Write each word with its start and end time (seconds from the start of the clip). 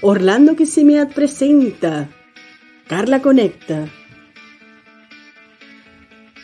Orlando 0.00 0.54
Kissimiat 0.54 1.12
presenta 1.12 2.08
Carla 2.86 3.20
Conecta. 3.20 3.88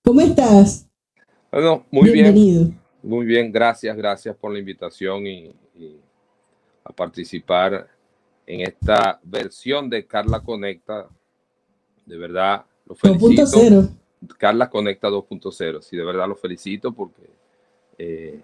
¿Cómo 0.05 0.21
estás? 0.21 0.87
Bueno, 1.51 1.85
muy 1.91 2.11
bien, 2.11 2.25
Bienvenido. 2.35 2.71
muy 3.03 3.25
bien, 3.25 3.51
gracias, 3.51 3.97
gracias 3.97 4.37
por 4.37 4.53
la 4.53 4.59
invitación 4.59 5.27
y 5.27 5.51
a 6.85 6.93
participar 6.93 7.89
en 8.47 8.61
esta 8.61 9.19
versión 9.23 9.89
de 9.89 10.07
Carla 10.07 10.41
Conecta. 10.41 11.09
De 12.05 12.17
verdad, 12.19 12.65
lo 12.87 12.95
felicito. 12.95 13.43
2.0. 13.59 13.89
Carla 14.39 14.69
Conecta 14.71 15.09
2.0. 15.09 15.81
Sí, 15.83 15.97
de 15.97 16.05
verdad 16.05 16.29
lo 16.29 16.37
felicito 16.37 16.93
porque 16.93 17.23
eh, 17.99 18.41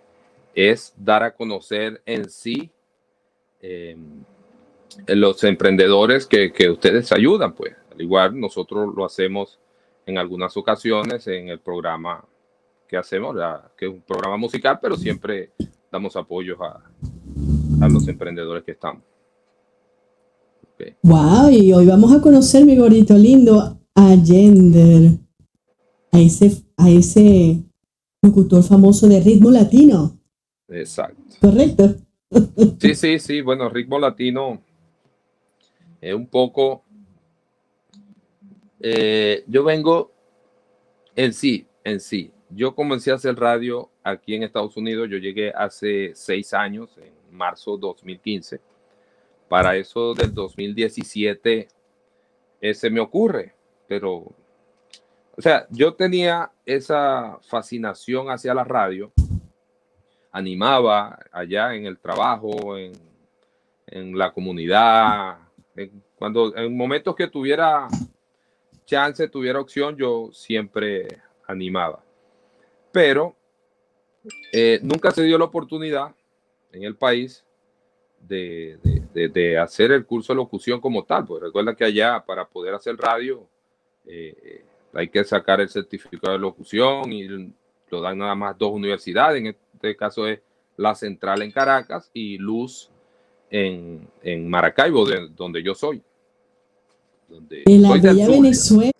es 0.54 0.92
dar 0.96 1.22
a 1.22 1.34
conocer 1.34 2.00
en 2.06 2.28
sí 2.30 2.70
eh, 3.60 3.96
los 5.06 5.44
emprendedores 5.44 6.26
que, 6.26 6.52
que 6.52 6.70
ustedes 6.70 7.12
ayudan, 7.12 7.52
pues. 7.54 7.74
Al 7.92 8.00
igual 8.00 8.38
nosotros 8.40 8.94
lo 8.94 9.04
hacemos 9.04 9.58
en 10.06 10.16
algunas 10.18 10.56
ocasiones 10.56 11.26
en 11.26 11.48
el 11.48 11.60
programa 11.60 12.24
que 12.88 12.96
hacemos, 12.96 13.36
la- 13.36 13.70
que 13.76 13.86
es 13.86 13.92
un 13.92 14.00
programa 14.00 14.36
musical, 14.36 14.78
pero 14.80 14.96
siempre 14.96 15.50
damos 15.92 16.16
apoyos 16.16 16.58
a, 16.60 16.80
a 17.80 17.88
los 17.88 18.06
emprendedores 18.08 18.64
que 18.64 18.72
estamos. 18.72 19.02
Ok. 20.62 20.94
Wow, 21.02 21.50
y 21.50 21.72
hoy 21.72 21.86
vamos 21.86 22.12
a 22.12 22.20
conocer, 22.20 22.64
mi 22.64 22.76
gordito 22.76 23.14
lindo, 23.14 23.78
a 23.94 24.16
Gender. 24.24 25.12
A 26.12 26.18
ese, 26.18 26.64
a 26.76 26.90
ese 26.90 27.62
locutor 28.20 28.64
famoso 28.64 29.06
de 29.06 29.20
ritmo 29.20 29.50
latino. 29.50 30.18
Exacto. 30.68 31.22
¿Correcto? 31.40 31.94
Sí, 32.80 32.94
sí, 32.94 33.18
sí. 33.20 33.40
Bueno, 33.40 33.68
ritmo 33.68 33.98
latino 33.98 34.60
es 36.00 36.14
un 36.14 36.26
poco. 36.26 36.82
eh, 38.80 39.44
yo 39.46 39.62
vengo 39.62 40.10
en 41.14 41.32
sí, 41.32 41.66
en 41.84 42.00
sí. 42.00 42.32
Yo 42.50 42.74
comencé 42.74 43.12
a 43.12 43.14
hacer 43.14 43.36
radio 43.36 43.88
aquí 44.02 44.34
en 44.34 44.42
Estados 44.42 44.76
Unidos. 44.76 45.08
Yo 45.08 45.18
llegué 45.18 45.50
hace 45.50 46.10
seis 46.14 46.52
años, 46.52 46.90
en 46.98 47.12
marzo 47.30 47.76
2015. 47.76 48.60
Para 49.48 49.76
eso 49.76 50.14
del 50.14 50.32
2017 50.32 51.68
eh, 52.60 52.74
se 52.74 52.90
me 52.90 53.00
ocurre, 53.00 53.54
pero, 53.88 54.12
o 55.36 55.42
sea, 55.42 55.66
yo 55.70 55.94
tenía 55.94 56.52
esa 56.64 57.38
fascinación 57.42 58.30
hacia 58.30 58.54
la 58.54 58.64
radio 58.64 59.12
animaba 60.32 61.18
allá 61.32 61.74
en 61.74 61.86
el 61.86 61.98
trabajo, 61.98 62.76
en, 62.76 62.92
la 63.92 64.32
comunidad. 64.32 65.38
cuando 66.14 66.56
en 66.56 66.76
momentos 66.76 67.16
que 67.16 67.26
tuviera 67.26 67.88
chance, 68.84 69.26
tuviera 69.28 69.58
opción, 69.60 69.96
yo 69.96 70.30
siempre 70.32 71.08
animaba. 71.48 72.00
Pero 72.92 73.34
eh, 74.52 74.78
nunca 74.82 75.10
se 75.10 75.24
dio 75.24 75.38
la 75.38 75.46
oportunidad 75.46 76.14
en 76.72 76.84
el 76.84 76.96
país 76.96 77.44
de, 78.20 78.78
de- 78.82 79.02
de- 79.14 79.28
de 79.28 79.58
hacer 79.58 79.92
el 79.92 80.04
curso 80.06 80.32
de 80.32 80.36
locución 80.36 80.80
como 80.80 81.04
tal. 81.04 81.24
Pues 81.26 81.42
recuerda 81.42 81.74
que 81.74 81.84
allá 81.84 82.22
para 82.24 82.46
poder 82.46 82.74
hacer 82.74 82.96
radio 82.96 83.46
eh, 84.06 84.62
hay 84.92 85.08
que 85.08 85.24
sacar 85.24 85.60
el 85.60 85.68
certificado 85.68 86.32
de 86.34 86.38
locución 86.38 87.12
y 87.12 87.26
lo 87.90 88.00
dan 88.00 88.18
nada 88.18 88.34
más 88.34 88.56
dos 88.58 88.72
universidades. 88.72 89.40
En 89.40 89.46
este 89.74 89.96
caso 89.96 90.26
es 90.26 90.40
la 90.76 90.94
central 90.94 91.42
en 91.42 91.50
Caracas 91.50 92.10
y 92.14 92.38
Luz 92.38 92.90
en, 93.50 94.06
en 94.22 94.48
Maracaibo, 94.48 95.04
de 95.06 95.28
donde 95.30 95.62
yo 95.62 95.74
soy. 95.74 96.02
Donde 97.28 97.62
De 97.66 97.78
la 97.78 97.88
soy 97.90 98.00
bella. 98.00 98.28
Venezuela. 98.28 98.92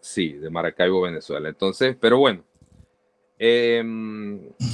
Sí, 0.00 0.32
de 0.34 0.50
Maracaibo, 0.50 1.02
Venezuela. 1.02 1.48
Entonces, 1.48 1.96
pero 1.98 2.18
bueno, 2.18 2.42
eh, 3.38 3.82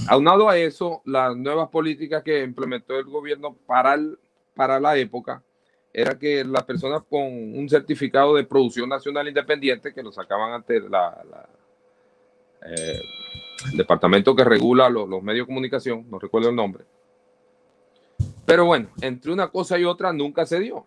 aunado 0.08 0.48
a 0.48 0.56
eso, 0.58 1.02
las 1.04 1.36
nuevas 1.36 1.68
políticas 1.68 2.22
que 2.22 2.42
implementó 2.42 2.98
el 2.98 3.04
gobierno 3.06 3.54
para, 3.66 3.94
el- 3.94 4.18
para 4.54 4.78
la 4.78 4.96
época 4.96 5.42
era 5.92 6.18
que 6.18 6.42
las 6.44 6.64
personas 6.64 7.02
con 7.08 7.22
un 7.22 7.68
certificado 7.68 8.34
de 8.34 8.44
producción 8.44 8.88
nacional 8.88 9.28
independiente, 9.28 9.92
que 9.92 10.02
lo 10.02 10.10
sacaban 10.12 10.52
ante 10.52 10.80
la, 10.80 11.22
la, 11.30 11.48
eh, 12.70 13.00
el 13.70 13.76
departamento 13.76 14.34
que 14.34 14.44
regula 14.44 14.88
los, 14.88 15.08
los 15.08 15.22
medios 15.22 15.44
de 15.46 15.48
comunicación, 15.50 16.06
no 16.10 16.18
recuerdo 16.18 16.48
el 16.48 16.56
nombre. 16.56 16.84
Pero 18.46 18.64
bueno, 18.64 18.88
entre 19.00 19.32
una 19.32 19.48
cosa 19.48 19.78
y 19.78 19.84
otra 19.84 20.12
nunca 20.12 20.46
se 20.46 20.60
dio. 20.60 20.86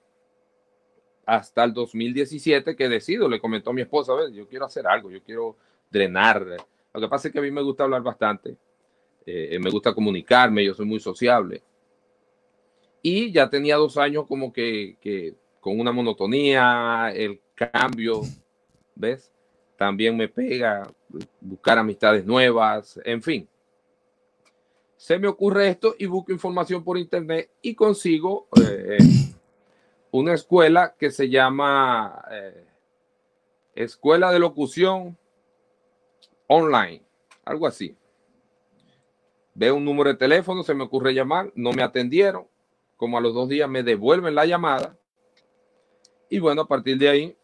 Hasta 1.26 1.64
el 1.64 1.74
2017 1.74 2.76
que 2.76 2.90
decido, 2.90 3.28
le 3.28 3.40
comentó 3.40 3.72
a 3.72 3.74
mi 3.74 3.82
esposa, 3.82 4.12
a 4.14 4.16
ver, 4.16 4.32
yo 4.32 4.48
quiero 4.48 4.66
hacer 4.66 4.86
algo, 4.88 5.10
yo 5.10 5.22
quiero 5.24 5.56
drenar. 5.90 6.46
Lo 6.96 7.02
que 7.02 7.10
pasa 7.10 7.28
es 7.28 7.34
que 7.34 7.40
a 7.40 7.42
mí 7.42 7.52
me 7.52 7.62
gusta 7.62 7.84
hablar 7.84 8.02
bastante, 8.02 8.56
eh, 9.26 9.60
me 9.60 9.70
gusta 9.70 9.94
comunicarme, 9.94 10.64
yo 10.64 10.74
soy 10.74 10.86
muy 10.86 11.02
sociable. 11.02 11.62
Y 13.02 13.34
ya 13.34 13.50
tenía 13.50 13.76
dos 13.76 13.98
años 13.98 14.26
como 14.26 14.54
que, 14.54 14.96
que 15.02 15.36
con 15.60 15.78
una 15.78 15.92
monotonía, 15.92 17.12
el 17.14 17.42
cambio, 17.54 18.22
¿ves? 18.96 19.30
También 19.76 20.16
me 20.16 20.30
pega 20.30 20.90
buscar 21.42 21.78
amistades 21.78 22.26
nuevas, 22.26 22.98
en 23.04 23.22
fin. 23.22 23.50
Se 24.96 25.20
me 25.20 25.28
ocurre 25.28 25.68
esto 25.68 25.96
y 26.00 26.06
busco 26.06 26.32
información 26.32 26.82
por 26.82 26.98
internet 26.98 27.50
y 27.62 27.76
consigo 27.76 28.48
eh, 28.58 28.98
una 30.12 30.34
escuela 30.34 30.96
que 30.98 31.12
se 31.12 31.30
llama 31.30 32.24
eh, 32.32 32.66
Escuela 33.76 34.32
de 34.32 34.40
Locución 34.40 35.18
Online, 36.48 37.02
algo 37.44 37.68
así. 37.68 37.96
Veo 39.54 39.76
un 39.76 39.86
número 39.86 40.10
de 40.10 40.18
teléfono, 40.18 40.64
se 40.64 40.74
me 40.74 40.84
ocurre 40.84 41.14
llamar, 41.14 41.52
no 41.56 41.72
me 41.72 41.82
atendieron. 41.82 42.48
como 42.98 43.18
a 43.18 43.22
los 43.22 43.34
dos 43.34 43.50
días 43.50 43.70
me 43.70 43.84
devuelven 43.84 44.36
la 44.36 44.46
llamada. 44.46 44.98
Y 46.30 46.40
bueno, 46.40 46.62
a 46.62 46.68
partir 46.68 46.98
de 46.98 47.10
ahí 47.10 47.38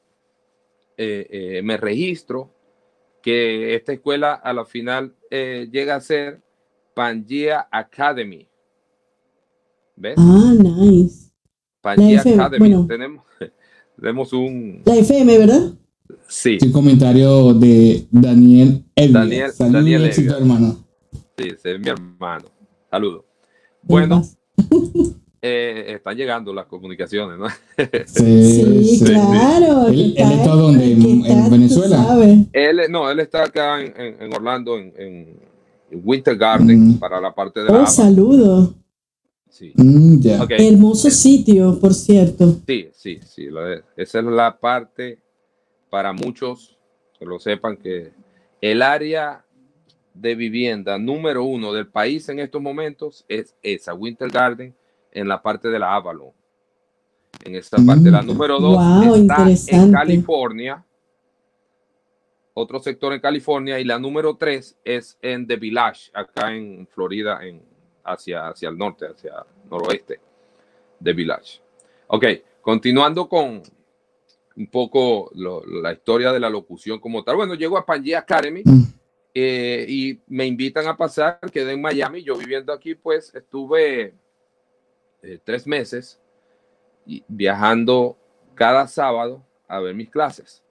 eh, 0.97 1.27
eh, 1.29 1.61
me 1.61 1.77
registro 1.77 2.53
que 3.21 3.75
esta 3.75 3.93
escuela 3.93 4.33
a 4.33 4.53
la 4.53 4.65
final 4.65 5.15
eh, 5.29 5.67
llega 5.71 5.95
a 5.95 6.01
ser 6.01 6.41
Pangea 6.93 7.67
Academy. 7.71 8.47
¿Ves? 9.95 10.15
Ah, 10.17 10.53
nice. 10.57 11.31
Pangea 11.81 12.21
Academy. 12.21 12.87
Tenemos, 12.87 13.25
tenemos 13.95 14.33
un... 14.33 14.81
La 14.85 14.95
FM, 14.95 15.37
¿verdad? 15.37 15.73
Sí. 16.31 16.57
Un 16.63 16.71
comentario 16.71 17.53
de 17.53 18.07
Daniel 18.09 18.85
Daniel, 18.95 19.51
Daniel 19.59 20.11
hermano. 20.29 20.77
Sí, 21.37 21.49
es 21.61 21.79
mi 21.79 21.89
hermano. 21.89 22.45
Saludos. 22.89 23.25
Bueno, 23.81 24.23
eh, 25.41 25.87
están 25.89 26.15
llegando 26.15 26.53
las 26.53 26.67
comunicaciones, 26.67 27.37
¿no? 27.37 27.47
Sí, 28.05 29.01
claro. 29.03 29.89
¿Él, 29.89 30.13
está, 30.15 30.51
donde? 30.51 30.93
¿En, 30.93 31.51
Venezuela? 31.51 32.17
Él, 32.53 32.79
no, 32.89 33.11
él 33.11 33.19
está 33.19 33.43
acá 33.43 33.81
en, 33.81 34.33
Orlando, 34.33 34.77
en, 34.77 35.37
Winter 35.91 36.37
Garden, 36.37 36.91
mm. 36.91 36.99
para 36.99 37.19
la 37.19 37.35
parte 37.35 37.59
de 37.59 37.69
oh, 37.69 37.85
saludo. 37.85 38.73
Sí. 39.49 39.73
Mm, 39.75 40.25
Hermoso 40.49 41.09
sitio, 41.09 41.77
por 41.77 41.93
cierto. 41.93 42.55
Sí, 42.65 42.87
sí, 42.93 43.19
sí. 43.21 43.47
esa 43.97 44.19
es 44.19 44.25
la 44.25 44.57
parte 44.57 45.19
para 45.91 46.13
muchos, 46.13 46.77
que 47.19 47.25
lo 47.25 47.37
sepan, 47.37 47.75
que 47.75 48.13
el 48.61 48.81
área 48.81 49.45
de 50.13 50.35
vivienda 50.35 50.97
número 50.97 51.43
uno 51.43 51.73
del 51.73 51.87
país 51.87 52.29
en 52.29 52.39
estos 52.39 52.61
momentos 52.61 53.25
es 53.27 53.55
esa, 53.61 53.93
Winter 53.93 54.29
Garden, 54.29 54.73
en 55.11 55.27
la 55.27 55.41
parte 55.41 55.67
de 55.67 55.77
la 55.77 55.93
Avalon. 55.93 56.31
En 57.43 57.55
esta 57.55 57.77
parte, 57.85 58.09
la 58.09 58.21
mm. 58.21 58.25
número 58.25 58.59
dos 58.59 58.79
está 59.17 59.77
en 59.77 59.91
California, 59.91 60.85
otro 62.53 62.79
sector 62.79 63.11
en 63.11 63.19
California, 63.19 63.77
y 63.77 63.83
la 63.83 63.99
número 63.99 64.37
tres 64.37 64.77
es 64.85 65.17
en 65.21 65.45
The 65.45 65.57
Village, 65.57 66.09
acá 66.13 66.53
en 66.55 66.87
Florida, 66.87 67.45
en, 67.45 67.61
hacia, 68.05 68.47
hacia 68.47 68.69
el 68.69 68.77
norte, 68.77 69.07
hacia 69.07 69.45
noroeste, 69.69 70.21
The 71.03 71.11
Village. 71.11 71.59
Ok, 72.07 72.25
continuando 72.61 73.27
con, 73.27 73.61
un 74.55 74.67
poco 74.67 75.31
la 75.33 75.93
historia 75.93 76.31
de 76.31 76.39
la 76.39 76.49
locución 76.49 76.99
como 76.99 77.23
tal. 77.23 77.35
Bueno, 77.35 77.55
llego 77.55 77.77
a 77.77 77.85
Pangea 77.85 78.19
Academy 78.19 78.61
mm. 78.63 78.83
eh, 79.33 79.85
y 79.87 80.19
me 80.27 80.45
invitan 80.45 80.87
a 80.87 80.97
pasar, 80.97 81.39
quedé 81.51 81.73
en 81.73 81.81
Miami, 81.81 82.23
yo 82.23 82.35
viviendo 82.35 82.73
aquí, 82.73 82.95
pues 82.95 83.33
estuve 83.33 84.13
eh, 85.23 85.39
tres 85.43 85.65
meses 85.65 86.19
viajando 87.27 88.17
cada 88.53 88.87
sábado 88.87 89.43
a 89.67 89.79
ver 89.79 89.95
mis 89.95 90.09
clases, 90.09 90.63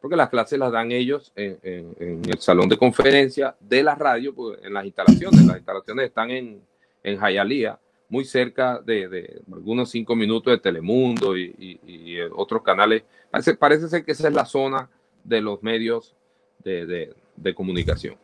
porque 0.00 0.16
las 0.16 0.28
clases 0.28 0.58
las 0.58 0.72
dan 0.72 0.90
ellos 0.90 1.32
en, 1.36 1.58
el 2.00 2.38
salón 2.38 2.68
de 2.68 2.76
conferencia 2.76 3.54
de 3.60 3.82
la 3.82 3.94
radio, 3.94 4.34
pues, 4.34 4.58
en 4.62 4.72
las 4.72 4.84
instalaciones, 4.84 5.44
las 5.44 5.56
instalaciones 5.58 6.06
están 6.06 6.30
en, 6.30 6.62
en 7.02 7.20
Hialeah, 7.20 7.78
muy 8.08 8.24
cerca 8.24 8.80
de, 8.80 9.42
algunos 9.52 9.90
cinco 9.90 10.14
minutos 10.14 10.52
de 10.52 10.58
Telemundo 10.58 11.36
y, 11.36 12.18
otros 12.34 12.62
canales. 12.62 13.04
Parece, 13.30 13.54
parece, 13.54 13.88
ser 13.88 14.04
que 14.04 14.12
esa 14.12 14.28
es 14.28 14.34
la 14.34 14.44
zona 14.44 14.88
de 15.24 15.40
los 15.40 15.62
medios 15.62 16.14
de, 16.62 17.14
comunicación 17.54 18.16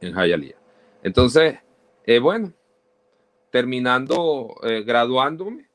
en 0.00 0.14
Hialeah. 0.14 0.56
Entonces, 1.02 1.58
eh, 2.04 2.18
bueno, 2.18 2.52
terminando, 3.50 4.56
eh, 4.62 4.82
graduándome, 4.82 5.68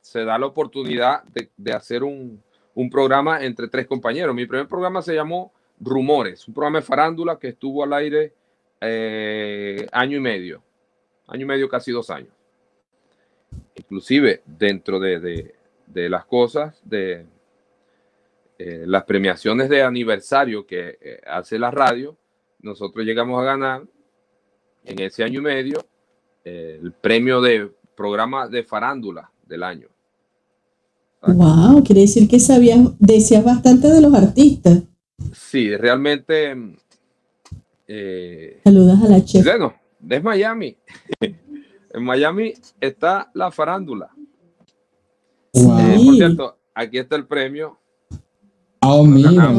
se 0.00 0.24
da 0.24 0.38
la 0.38 0.46
oportunidad 0.46 1.24
de, 1.24 1.72
hacer 1.72 2.02
un, 2.04 2.42
programa 2.90 3.44
entre 3.44 3.66
tres 3.66 3.86
compañeros. 3.86 4.34
Mi 4.34 4.46
primer 4.46 4.68
programa 4.68 5.02
se 5.02 5.14
llamó 5.14 5.52
Rumores, 5.80 6.46
un 6.46 6.54
programa 6.54 6.78
de 6.78 6.84
farándula 6.84 7.38
que 7.38 7.48
estuvo 7.48 7.82
al 7.82 7.92
aire 7.92 8.32
eh, 8.80 9.86
año 9.90 10.16
y 10.16 10.20
medio, 10.20 10.62
año 11.26 11.42
y 11.42 11.46
medio, 11.46 11.68
casi 11.68 11.90
dos 11.90 12.08
años 12.10 12.37
inclusive 13.88 14.42
dentro 14.44 15.00
de, 15.00 15.54
las 15.94 16.26
cosas, 16.26 16.78
de 16.84 17.24
eh, 18.58 18.84
las 18.86 19.04
premiaciones 19.04 19.70
de 19.70 19.82
aniversario 19.82 20.66
que 20.66 20.98
eh, 21.00 21.20
hace 21.26 21.58
la 21.58 21.70
radio, 21.70 22.14
nosotros 22.60 23.06
llegamos 23.06 23.40
a 23.40 23.44
ganar 23.44 23.84
en 24.84 24.98
ese 25.00 25.24
año 25.24 25.40
y 25.40 25.42
medio 25.42 25.86
eh, 26.44 26.78
el 26.82 26.92
premio 26.92 27.40
de 27.40 27.70
programa 27.96 28.46
de 28.46 28.62
farándula 28.62 29.30
del 29.46 29.62
año. 29.62 29.88
Wow, 31.22 31.82
quiere 31.82 32.02
decir 32.02 32.28
que 32.28 32.38
sabías, 32.38 32.78
decías 32.98 33.42
bastante 33.42 33.88
de 33.88 34.02
los 34.02 34.14
artistas. 34.14 34.82
Sí, 35.32 35.74
realmente. 35.74 36.54
Saludas 38.62 39.02
a 39.02 39.08
la 39.08 39.24
chef. 39.24 39.44
Bueno, 39.44 39.74
es 40.08 40.22
Miami. 40.22 40.76
En 41.90 42.04
Miami 42.04 42.54
está 42.80 43.30
la 43.34 43.50
farándula. 43.50 44.10
Eh, 45.52 46.00
por 46.04 46.14
cierto, 46.14 46.58
aquí 46.74 46.98
está 46.98 47.16
el 47.16 47.26
premio. 47.26 47.78
Oh, 48.80 49.04
mira. 49.04 49.52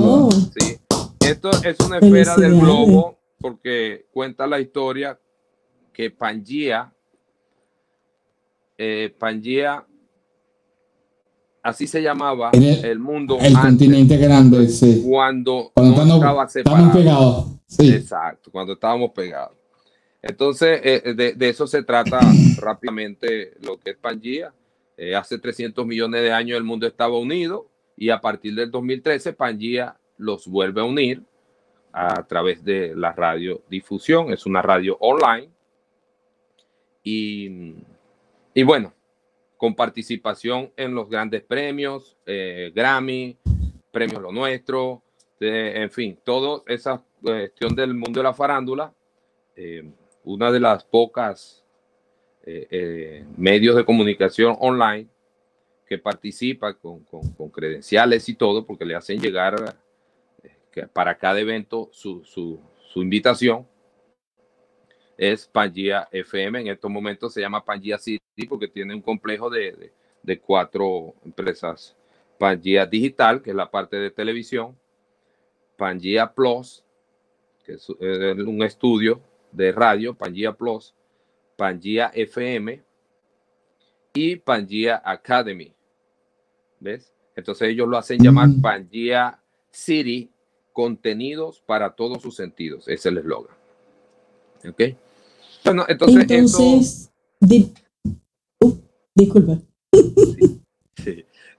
Sí. 0.57 0.77
Esto 1.19 1.49
es 1.63 1.79
una 1.85 1.97
esfera 1.97 2.35
del 2.35 2.59
globo 2.59 3.17
porque 3.39 4.05
cuenta 4.11 4.47
la 4.47 4.59
historia 4.59 5.19
que 5.93 6.11
Pangea, 6.11 6.93
eh, 8.77 9.13
Pangea, 9.19 9.85
así 11.61 11.87
se 11.87 12.01
llamaba 12.01 12.51
el, 12.53 12.99
mundo. 12.99 13.37
El 13.39 13.53
continente 13.53 14.17
grande, 14.17 14.69
sí. 14.69 15.03
Cuando, 15.05 15.71
no 15.75 16.15
estaba 16.15 16.47
separado. 16.47 16.93
pegados. 16.93 17.45
Exacto, 17.77 18.49
cuando 18.51 18.73
estábamos 18.73 19.11
pegados. 19.11 19.58
Entonces, 20.21 20.81
eh, 20.83 21.01
eh, 21.05 21.33
de, 21.35 21.49
eso 21.49 21.65
se 21.65 21.83
trata 21.83 22.19
rápidamente 22.57 23.53
lo 23.61 23.79
que 23.79 23.91
es 23.91 23.97
Pangea. 23.97 24.53
Eh, 24.97 25.15
hace 25.15 25.39
300 25.39 25.85
millones 25.85 26.21
de 26.21 26.31
años 26.31 26.57
el 26.57 26.63
mundo 26.63 26.85
estaba 26.85 27.17
unido 27.17 27.67
y 27.95 28.09
a 28.09 28.19
partir 28.19 28.53
del 28.55 28.69
2013 28.69 29.33
Pangea 29.33 29.97
los 30.17 30.47
vuelve 30.47 30.81
a 30.81 30.83
unir 30.83 31.23
a 31.93 32.27
través 32.27 32.63
de 32.63 32.93
la 32.95 33.13
radiodifusión. 33.13 34.33
Es 34.33 34.45
una 34.45 34.61
radio 34.61 34.97
online. 34.99 35.49
Y, 37.01 37.75
y 38.53 38.63
bueno, 38.63 38.93
con 39.55 39.73
participación 39.73 40.71
en 40.75 40.93
los 40.93 41.09
grandes 41.09 41.43
premios, 41.43 42.17
Grammy, 42.25 43.37
Premios 43.89 44.21
Lo 44.21 44.31
Nuestro, 44.33 45.01
en 45.39 45.89
fin, 45.89 46.19
toda 46.23 46.61
esa 46.67 47.01
cuestión 47.21 47.73
del 47.73 47.93
mundo 47.93 48.19
de 48.19 48.23
la 48.25 48.33
farándula 48.33 48.93
una 50.29 50.51
de 50.51 50.59
las 50.59 50.83
pocas 50.83 51.65
eh, 52.43 52.67
eh, 52.69 53.25
medios 53.35 53.75
de 53.75 53.83
comunicación 53.83 54.55
online 54.59 55.07
que 55.87 55.97
participa 55.97 56.75
con, 56.75 57.03
credenciales 57.51 58.29
y 58.29 58.35
todo, 58.35 58.63
porque 58.63 58.85
le 58.85 58.95
hacen 58.95 59.19
llegar 59.19 59.75
eh, 60.43 60.87
para 60.93 61.17
cada 61.17 61.39
evento 61.39 61.89
su, 61.91 62.61
invitación, 62.95 63.67
es 65.17 65.47
Pangea 65.47 66.07
FM. 66.11 66.61
En 66.61 66.67
estos 66.67 66.91
momentos 66.91 67.33
se 67.33 67.41
llama 67.41 67.65
Pangea 67.65 67.97
City 67.97 68.45
porque 68.47 68.67
tiene 68.67 68.93
un 68.93 69.01
complejo 69.01 69.49
de, 69.49 69.91
cuatro 70.45 71.15
empresas. 71.25 71.95
Pangea 72.37 72.85
Digital, 72.85 73.41
que 73.41 73.49
es 73.49 73.55
la 73.55 73.71
parte 73.71 73.97
de 73.97 74.11
televisión, 74.11 74.77
Pangea 75.75 76.31
Plus, 76.31 76.83
que 77.65 77.73
es 77.73 77.89
un 77.89 78.61
estudio 78.61 79.21
de 79.51 79.71
radio, 79.71 80.13
Pangea 80.13 80.53
Plus, 80.53 80.93
Pangea 81.55 82.11
FM 82.13 82.81
y 84.13 84.35
Pangea 84.37 85.01
Academy. 85.03 85.73
¿Ves? 86.79 87.13
Entonces 87.35 87.69
ellos 87.69 87.87
lo 87.87 87.97
hacen 87.97 88.19
llamar 88.21 88.49
mm. 88.49 88.61
Pangea 88.61 89.41
City, 89.71 90.31
contenidos 90.73 91.61
para 91.65 91.95
todos 91.95 92.21
sus 92.21 92.35
sentidos. 92.35 92.87
es 92.87 93.05
el 93.05 93.17
eslogan. 93.17 93.55
¿Ok? 94.67 94.81
Bueno, 95.65 95.85
entonces, 95.87 97.11
uh, 97.41 98.77
disculpa. 99.15 99.59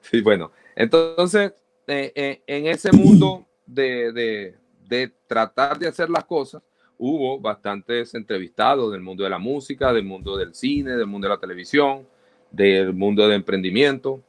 Sí, 0.02 0.20
bueno. 0.22 0.50
Entonces, 0.74 1.52
eh, 1.86 2.12
eh, 2.14 2.42
en 2.46 2.66
ese 2.66 2.90
mundo 2.90 3.46
de, 3.64 4.54
de 4.90 5.12
tratar 5.26 5.78
de 5.78 5.86
hacer 5.86 6.10
las 6.10 6.24
cosas, 6.24 6.62
hubo 7.02 7.40
bastantes 7.40 8.14
entrevistados 8.14 8.92
del 8.92 9.00
mundo 9.00 9.24
de 9.24 9.30
la 9.30 9.38
música, 9.38 9.90
del 9.92 10.04
mundo 10.04 10.36
del 10.36 10.54
cine, 10.54 10.92
del 10.96 11.06
mundo 11.06 11.28
de 11.28 11.34
la 11.34 11.40
televisión, 11.40 12.06
del 12.50 12.92
mundo 12.92 13.26
de 13.26 13.36
emprendimiento. 13.36 14.22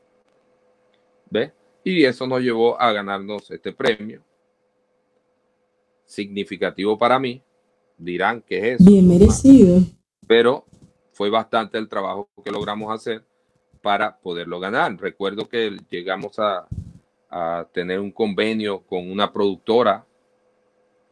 ¿Ve? 1.30 1.51
Y 1.84 2.06
eso 2.06 2.25
nos 2.25 2.42
llevó 2.42 2.80
a 2.80 2.94
ganarnos 2.94 3.51
este 3.51 3.74
premio. 3.74 4.22
Significativo 6.06 6.98
para 6.98 7.20
mí. 7.20 7.42
Dirán 7.98 8.42
que 8.42 8.58
es 8.58 8.80
eso. 8.80 8.90
Bien 8.90 9.06
merecido. 9.06 9.82
Pero 10.25 10.66
fue 11.12 11.30
bastante 11.30 11.78
el 11.78 11.90
trabajo 11.90 12.30
que 12.44 12.51
logramos 12.51 12.94
hacer 12.94 13.24
para 13.82 14.18
poderlo 14.18 14.62
ganar. 14.62 14.98
Recuerdo 14.98 15.50
que 15.50 15.78
llegamos 15.90 16.40
a, 16.40 16.68
a 17.30 17.68
tener 17.74 18.00
un 18.00 18.12
convenio 18.12 18.82
con 18.82 19.12
una 19.12 19.34
productora 19.34 20.06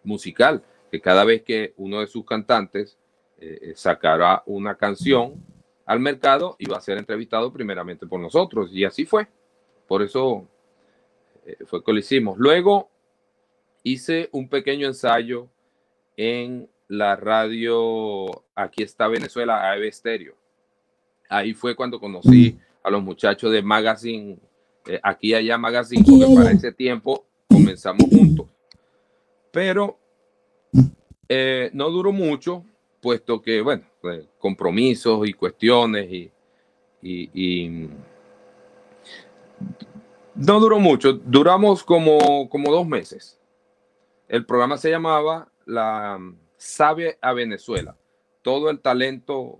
musical, 0.04 0.63
que 0.89 1.01
cada 1.01 1.24
vez 1.24 1.43
que 1.43 1.74
uno 1.77 2.00
de 2.00 2.08
sus 2.08 2.25
cantantes 2.25 2.98
eh, 3.39 3.74
sacara 3.75 4.43
una 4.46 4.75
canción 4.75 5.43
al 5.86 6.00
mercado, 6.00 6.55
iba 6.60 6.77
a 6.77 6.81
ser 6.81 6.98
entrevistado 6.98 7.51
primeramente 7.51 8.05
por 8.05 8.19
nosotros. 8.19 8.69
Y 8.72 8.86
así 8.86 9.05
fue. 9.05 9.27
Por 9.88 10.03
eso 10.03 10.48
eh, 11.46 11.58
fue 11.65 11.84
que 11.84 11.91
lo 11.91 12.00
hicimos. 12.00 12.38
Luego 12.38 12.89
hice 13.84 14.29
un 14.31 14.50
pequeño 14.50 14.88
ensayo 14.88 15.48
en 16.15 16.69
la 16.89 17.15
radio, 17.15 18.43
aquí 18.55 18.84
está 18.84 19.08
Venezuela, 19.08 19.69
AEB 19.72 19.91
Stereo. 19.91 20.36
Ahí 21.29 21.53
fue 21.53 21.75
cuando 21.75 22.00
conocí 22.00 22.60
a 22.84 22.89
los 22.89 23.01
muchachos 23.01 23.51
de 23.51 23.62
Magazine, 23.62 24.38
eh, 24.86 25.00
aquí 25.01 25.34
allá 25.34 25.58
Magazine, 25.58 26.03
porque 26.03 26.36
para 26.36 26.51
ese 26.51 26.72
tiempo 26.72 27.25
comenzamos 27.48 28.10
juntos. 28.10 28.48
Pero 29.51 29.98
eh, 31.30 31.70
no 31.74 31.90
duró 31.90 32.12
mucho, 32.12 32.66
puesto 33.02 33.42
que, 33.42 33.62
bueno, 33.62 33.84
pues, 34.02 34.28
compromisos 34.40 35.28
y 35.28 35.34
cuestiones 35.34 36.12
y, 36.12 36.32
y, 37.02 37.90
no 40.36 40.60
duró 40.60 40.80
mucho, 40.80 41.14
duramos 41.14 41.84
como, 41.84 42.50
como 42.50 42.72
dos 42.72 42.88
meses. 42.88 43.40
El 44.28 44.46
programa 44.46 44.78
se 44.78 44.90
llamaba 44.90 45.50
La 45.66 46.20
Sabe 46.58 47.18
a 47.22 47.34
Venezuela. 47.34 47.96
Todo 48.42 48.70
el 48.70 48.80
talento 48.80 49.60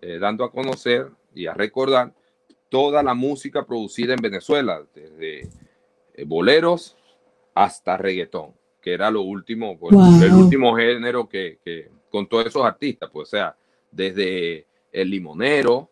eh, 0.00 0.18
dando 0.18 0.44
a 0.44 0.50
conocer 0.50 1.10
y 1.34 1.46
a 1.46 1.54
recordar 1.54 2.14
toda 2.70 3.02
la 3.02 3.14
música 3.14 3.66
producida 3.66 4.14
en 4.14 4.22
Venezuela, 4.22 4.82
desde 4.94 5.48
eh, 6.14 6.24
boleros 6.24 6.96
hasta 7.54 7.96
reggaetón, 7.96 8.54
que 8.80 8.92
era 8.92 9.10
lo 9.10 9.22
último, 9.22 9.78
pues, 9.78 9.94
el 10.22 10.32
último 10.32 10.74
género 10.76 11.28
que, 11.28 11.58
que, 11.64 11.90
con 12.10 12.28
todos 12.28 12.46
esos 12.46 12.64
artistas, 12.64 13.10
pues 13.12 13.28
o 13.28 13.30
sea, 13.30 13.56
desde 13.90 14.66
El 14.92 15.10
Limonero, 15.10 15.90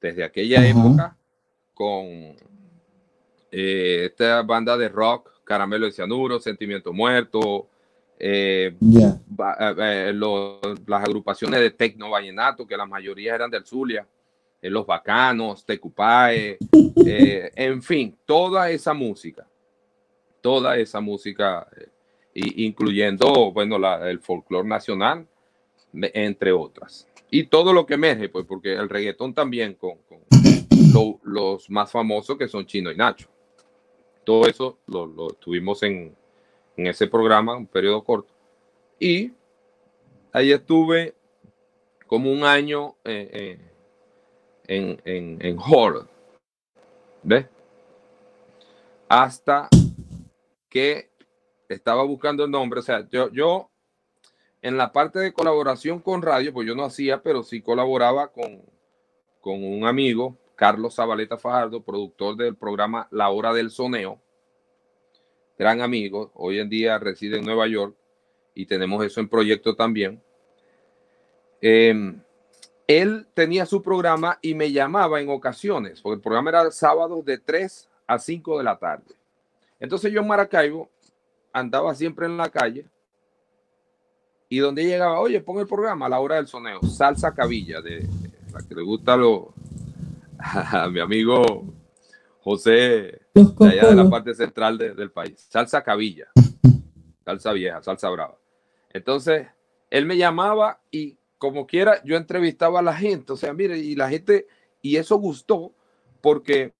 desde 0.00 0.24
aquella 0.24 0.66
época, 0.66 1.16
con 1.74 2.06
eh, 3.50 4.06
esta 4.06 4.42
banda 4.42 4.76
de 4.76 4.88
rock, 4.88 5.30
Caramelo 5.44 5.86
de 5.86 5.92
Cianuro, 5.92 6.40
Sentimiento 6.40 6.92
Muerto, 6.92 7.68
eh, 8.18 8.74
las 10.86 11.02
agrupaciones 11.02 11.60
de 11.60 11.70
tecno 11.70 12.10
vallenato, 12.10 12.66
que 12.66 12.76
la 12.76 12.86
mayoría 12.86 13.34
eran 13.34 13.50
del 13.50 13.64
Zulia, 13.64 14.06
eh, 14.60 14.70
los 14.70 14.84
bacanos, 14.86 15.64
Tecupae, 15.64 16.58
eh, 17.06 17.50
en 17.54 17.82
fin, 17.82 18.16
toda 18.26 18.70
esa 18.70 18.92
música, 18.92 19.46
toda 20.48 20.78
esa 20.78 21.02
música, 21.02 21.68
eh, 21.76 21.90
incluyendo, 22.56 23.52
bueno, 23.52 23.78
la, 23.78 24.08
el 24.08 24.18
folclore 24.18 24.66
nacional, 24.66 25.28
entre 25.92 26.52
otras. 26.52 27.06
Y 27.30 27.44
todo 27.44 27.74
lo 27.74 27.84
que 27.84 27.92
emerge, 27.92 28.30
pues, 28.30 28.46
porque 28.46 28.72
el 28.72 28.88
reggaetón 28.88 29.34
también 29.34 29.74
con, 29.74 29.98
con 30.08 30.20
los 31.22 31.68
más 31.68 31.92
famosos 31.92 32.38
que 32.38 32.48
son 32.48 32.64
Chino 32.64 32.90
y 32.90 32.96
Nacho. 32.96 33.28
Todo 34.24 34.46
eso 34.46 34.78
lo, 34.86 35.04
lo 35.04 35.28
tuvimos 35.34 35.82
en, 35.82 36.16
en 36.78 36.86
ese 36.86 37.08
programa, 37.08 37.54
un 37.54 37.66
periodo 37.66 38.02
corto. 38.02 38.32
Y 38.98 39.32
ahí 40.32 40.50
estuve 40.50 41.14
como 42.06 42.32
un 42.32 42.42
año 42.42 42.96
eh, 43.04 43.58
en, 44.66 44.98
en, 45.04 45.36
en 45.42 45.58
Hall. 45.58 46.08
¿Ves? 47.22 47.44
Hasta 49.10 49.68
que 50.68 51.10
estaba 51.68 52.02
buscando 52.02 52.44
el 52.44 52.50
nombre. 52.50 52.80
O 52.80 52.82
sea, 52.82 53.08
yo, 53.08 53.30
yo 53.30 53.70
en 54.62 54.76
la 54.76 54.92
parte 54.92 55.18
de 55.18 55.32
colaboración 55.32 56.00
con 56.00 56.22
radio, 56.22 56.52
pues 56.52 56.66
yo 56.66 56.74
no 56.74 56.84
hacía, 56.84 57.22
pero 57.22 57.42
sí 57.42 57.62
colaboraba 57.62 58.28
con, 58.28 58.62
con 59.40 59.62
un 59.62 59.86
amigo, 59.86 60.36
Carlos 60.56 60.96
Zabaleta 60.96 61.38
Fajardo, 61.38 61.82
productor 61.82 62.36
del 62.36 62.56
programa 62.56 63.06
La 63.10 63.30
Hora 63.30 63.52
del 63.52 63.70
Soneo. 63.70 64.20
Gran 65.58 65.80
amigo, 65.80 66.30
hoy 66.34 66.58
en 66.58 66.68
día 66.68 66.98
reside 66.98 67.38
en 67.38 67.44
Nueva 67.44 67.66
York 67.66 67.96
y 68.54 68.66
tenemos 68.66 69.04
eso 69.04 69.20
en 69.20 69.28
proyecto 69.28 69.74
también. 69.74 70.22
Eh, 71.60 72.14
él 72.88 73.26
tenía 73.34 73.66
su 73.66 73.82
programa 73.82 74.38
y 74.40 74.54
me 74.54 74.72
llamaba 74.72 75.20
en 75.20 75.28
ocasiones, 75.28 76.00
porque 76.00 76.16
el 76.16 76.22
programa 76.22 76.50
era 76.50 76.70
sábado 76.70 77.22
de 77.22 77.38
3 77.38 77.88
a 78.06 78.18
5 78.18 78.58
de 78.58 78.64
la 78.64 78.78
tarde. 78.78 79.17
Entonces 79.80 80.12
yo 80.12 80.20
en 80.20 80.26
Maracaibo 80.26 80.90
andaba 81.52 81.94
siempre 81.94 82.26
en 82.26 82.36
la 82.36 82.50
calle 82.50 82.86
y 84.48 84.58
donde 84.58 84.84
llegaba, 84.84 85.20
oye, 85.20 85.40
pon 85.40 85.58
el 85.58 85.66
programa 85.66 86.06
a 86.06 86.08
la 86.08 86.20
hora 86.20 86.36
del 86.36 86.46
soneo, 86.46 86.82
salsa 86.82 87.34
cabilla, 87.34 87.80
de, 87.80 88.08
la 88.52 88.62
que 88.66 88.74
le 88.74 88.82
gusta 88.82 89.16
lo, 89.16 89.52
a 90.38 90.88
mi 90.88 91.00
amigo 91.00 91.64
José, 92.40 93.20
de 93.34 93.68
allá 93.68 93.88
de 93.88 93.94
la 93.94 94.08
parte 94.08 94.34
central 94.34 94.78
del 94.78 95.10
país, 95.10 95.46
salsa 95.50 95.82
cabilla, 95.82 96.28
salsa 97.24 97.52
vieja, 97.52 97.82
salsa 97.82 98.08
brava. 98.08 98.38
Entonces, 98.90 99.48
él 99.90 100.06
me 100.06 100.16
llamaba 100.16 100.80
y 100.90 101.18
como 101.36 101.66
quiera, 101.66 102.02
yo 102.04 102.16
entrevistaba 102.16 102.80
a 102.80 102.82
la 102.82 102.94
gente, 102.94 103.32
o 103.32 103.36
sea, 103.36 103.52
mire, 103.52 103.78
y 103.78 103.94
la 103.94 104.08
gente, 104.08 104.46
y 104.82 104.96
eso 104.96 105.16
gustó 105.18 105.72
porque 106.20 106.72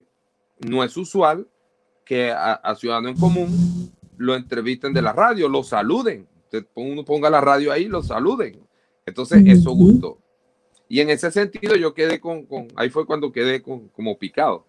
no 0.58 0.82
es 0.82 0.96
usual 0.96 1.46
que 2.08 2.32
a, 2.32 2.74
Ciudadano 2.74 3.10
en 3.10 3.18
Común 3.18 3.92
lo 4.16 4.34
entrevisten 4.34 4.94
de 4.94 5.02
la 5.02 5.12
radio, 5.12 5.48
lo 5.48 5.62
saluden. 5.62 6.26
Uno 6.74 7.04
ponga 7.04 7.28
la 7.28 7.42
radio 7.42 7.70
ahí, 7.70 7.84
lo 7.84 8.02
saluden. 8.02 8.58
Entonces, 9.04 9.42
eso 9.46 9.72
gustó. 9.72 10.18
Y 10.88 11.00
en 11.00 11.10
ese 11.10 11.30
sentido, 11.30 11.76
yo 11.76 11.92
quedé 11.92 12.18
con, 12.18 12.46
con 12.46 12.68
ahí 12.76 12.88
fue 12.88 13.04
cuando 13.04 13.30
quedé 13.30 13.60
con, 13.60 13.88
como 13.88 14.18
picado, 14.18 14.64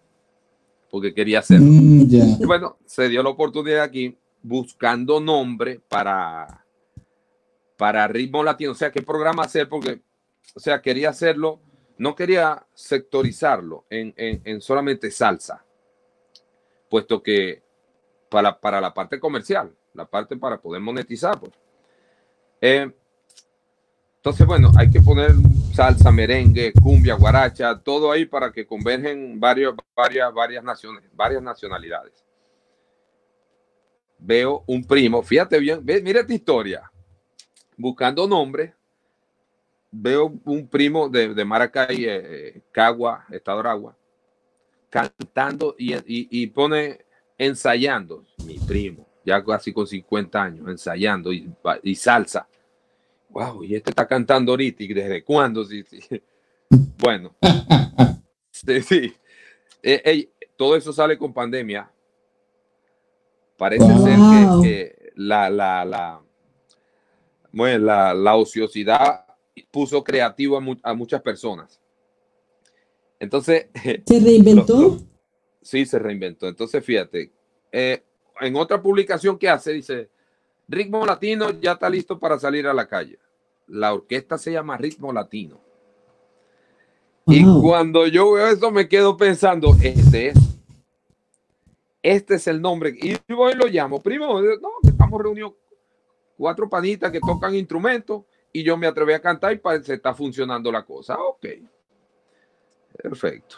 porque 0.90 1.14
quería 1.14 1.38
hacerlo. 1.38 1.66
Mm, 1.66 2.08
y 2.40 2.44
bueno, 2.44 2.76
se 2.84 3.08
dio 3.08 3.22
la 3.22 3.30
oportunidad 3.30 3.84
aquí 3.84 4.18
buscando 4.42 5.18
nombre 5.18 5.80
para 5.88 6.66
para 7.80 8.06
ritmo 8.06 8.44
latino. 8.44 8.72
O 8.72 8.74
sea, 8.74 8.92
¿qué 8.92 9.00
programa 9.00 9.44
hacer? 9.44 9.66
Porque, 9.66 10.02
o 10.54 10.60
sea, 10.60 10.82
quería 10.82 11.08
hacerlo, 11.08 11.60
no 11.96 12.14
quería 12.14 12.66
sectorizarlo 12.74 13.86
en, 13.88 14.12
en, 14.18 14.60
solamente 14.60 15.10
salsa, 15.10 15.64
puesto 16.90 17.22
que 17.22 17.62
para, 18.28 18.60
para, 18.60 18.80
la 18.80 18.92
parte 18.92 19.18
comercial, 19.18 19.74
la 19.94 20.04
parte 20.04 20.36
para 20.36 20.60
poder 20.60 20.82
monetizar. 20.82 21.40
Pues. 21.40 21.52
Eh, 22.60 22.90
entonces, 24.16 24.46
bueno, 24.46 24.70
hay 24.76 24.90
que 24.90 25.00
poner 25.00 25.32
salsa, 25.72 26.12
merengue, 26.12 26.74
cumbia, 26.82 27.14
guaracha, 27.14 27.78
todo 27.78 28.12
ahí 28.12 28.26
para 28.26 28.52
que 28.52 28.66
convergen 28.66 29.40
varios, 29.40 29.74
varias, 29.96 30.34
varias 30.34 30.62
naciones, 30.62 31.04
varias 31.14 31.42
nacionalidades. 31.42 32.22
Veo 34.18 34.62
un 34.66 34.84
primo, 34.84 35.22
fíjate 35.22 35.58
bien, 35.58 35.82
mira 35.82 36.20
esta 36.20 36.34
historia 36.34 36.90
buscando 37.80 38.26
nombre, 38.26 38.74
veo 39.90 40.32
un 40.44 40.68
primo 40.68 41.08
de, 41.08 41.34
de 41.34 41.44
Maracay, 41.44 42.04
eh, 42.06 42.62
Cagua, 42.70 43.24
Estado 43.30 43.60
Aragua, 43.60 43.96
cantando 44.90 45.74
y, 45.78 46.46
pone 46.48 47.06
ensayando, 47.38 48.24
mi 48.44 48.58
primo, 48.58 49.06
ya 49.24 49.42
casi 49.42 49.72
con 49.72 49.86
50 49.86 50.42
años, 50.42 50.68
ensayando 50.68 51.32
y, 51.32 51.94
salsa. 51.94 52.46
Wow, 53.30 53.64
y 53.64 53.76
este 53.76 53.90
está 53.90 54.06
cantando 54.06 54.52
ahorita, 54.52 54.82
¿y 54.82 54.92
desde 54.92 55.24
cuándo? 55.24 55.64
Sí, 55.64 55.84
Bueno, 56.98 57.34
sí, 58.50 59.14
eh, 59.82 60.30
todo 60.56 60.76
eso 60.76 60.92
sale 60.92 61.16
con 61.16 61.32
pandemia. 61.32 61.90
Parece 63.56 63.86
ser 63.86 64.18
que, 64.62 65.12
la, 65.16 65.50
la 65.50 66.20
bueno, 67.52 68.14
la, 68.14 68.36
ociosidad 68.36 69.24
puso 69.70 70.02
creativo 70.04 70.56
a, 70.82 70.94
muchas 70.94 71.20
personas. 71.22 71.80
Entonces... 73.20 73.66
¿Se 74.06 74.18
reinventó? 74.18 74.98
sí, 75.62 75.86
se 75.86 75.98
reinventó. 75.98 76.48
Entonces, 76.48 76.84
fíjate, 76.84 77.30
eh, 77.70 78.02
en 78.40 78.56
otra 78.56 78.82
publicación 78.82 79.38
que 79.38 79.48
hace, 79.48 79.72
dice, 79.72 80.08
Ritmo 80.66 81.04
Latino 81.04 81.50
ya 81.60 81.72
está 81.72 81.88
listo 81.88 82.18
para 82.18 82.38
salir 82.38 82.66
a 82.66 82.74
la 82.74 82.88
calle. 82.88 83.18
La 83.68 83.92
orquesta 83.92 84.38
se 84.38 84.52
llama 84.52 84.76
Ritmo 84.76 85.12
Latino. 85.12 85.60
Y 87.26 87.44
cuando 87.44 88.06
yo 88.08 88.32
veo 88.32 88.48
eso 88.48 88.72
me 88.72 88.88
quedo 88.88 89.16
pensando, 89.16 89.76
este 89.80 90.28
es. 90.28 90.38
Este 92.02 92.34
es 92.36 92.46
el 92.46 92.60
nombre. 92.60 92.96
Y 93.00 93.16
voy 93.32 93.52
y 93.52 93.56
lo 93.56 93.66
llamo. 93.66 94.02
Primo, 94.02 94.40
no, 94.40 94.70
estamos 94.82 95.20
reunidos 95.20 95.52
cuatro 96.36 96.68
panitas 96.68 97.12
que 97.12 97.20
tocan 97.20 97.54
instrumentos 97.54 98.24
y 98.52 98.62
yo 98.62 98.76
me 98.76 98.86
atreví 98.86 99.12
a 99.12 99.20
cantar 99.20 99.52
y 99.52 99.84
se 99.84 99.94
está 99.94 100.14
funcionando 100.14 100.72
la 100.72 100.84
cosa. 100.84 101.18
Ok. 101.20 101.46
Perfecto. 103.02 103.56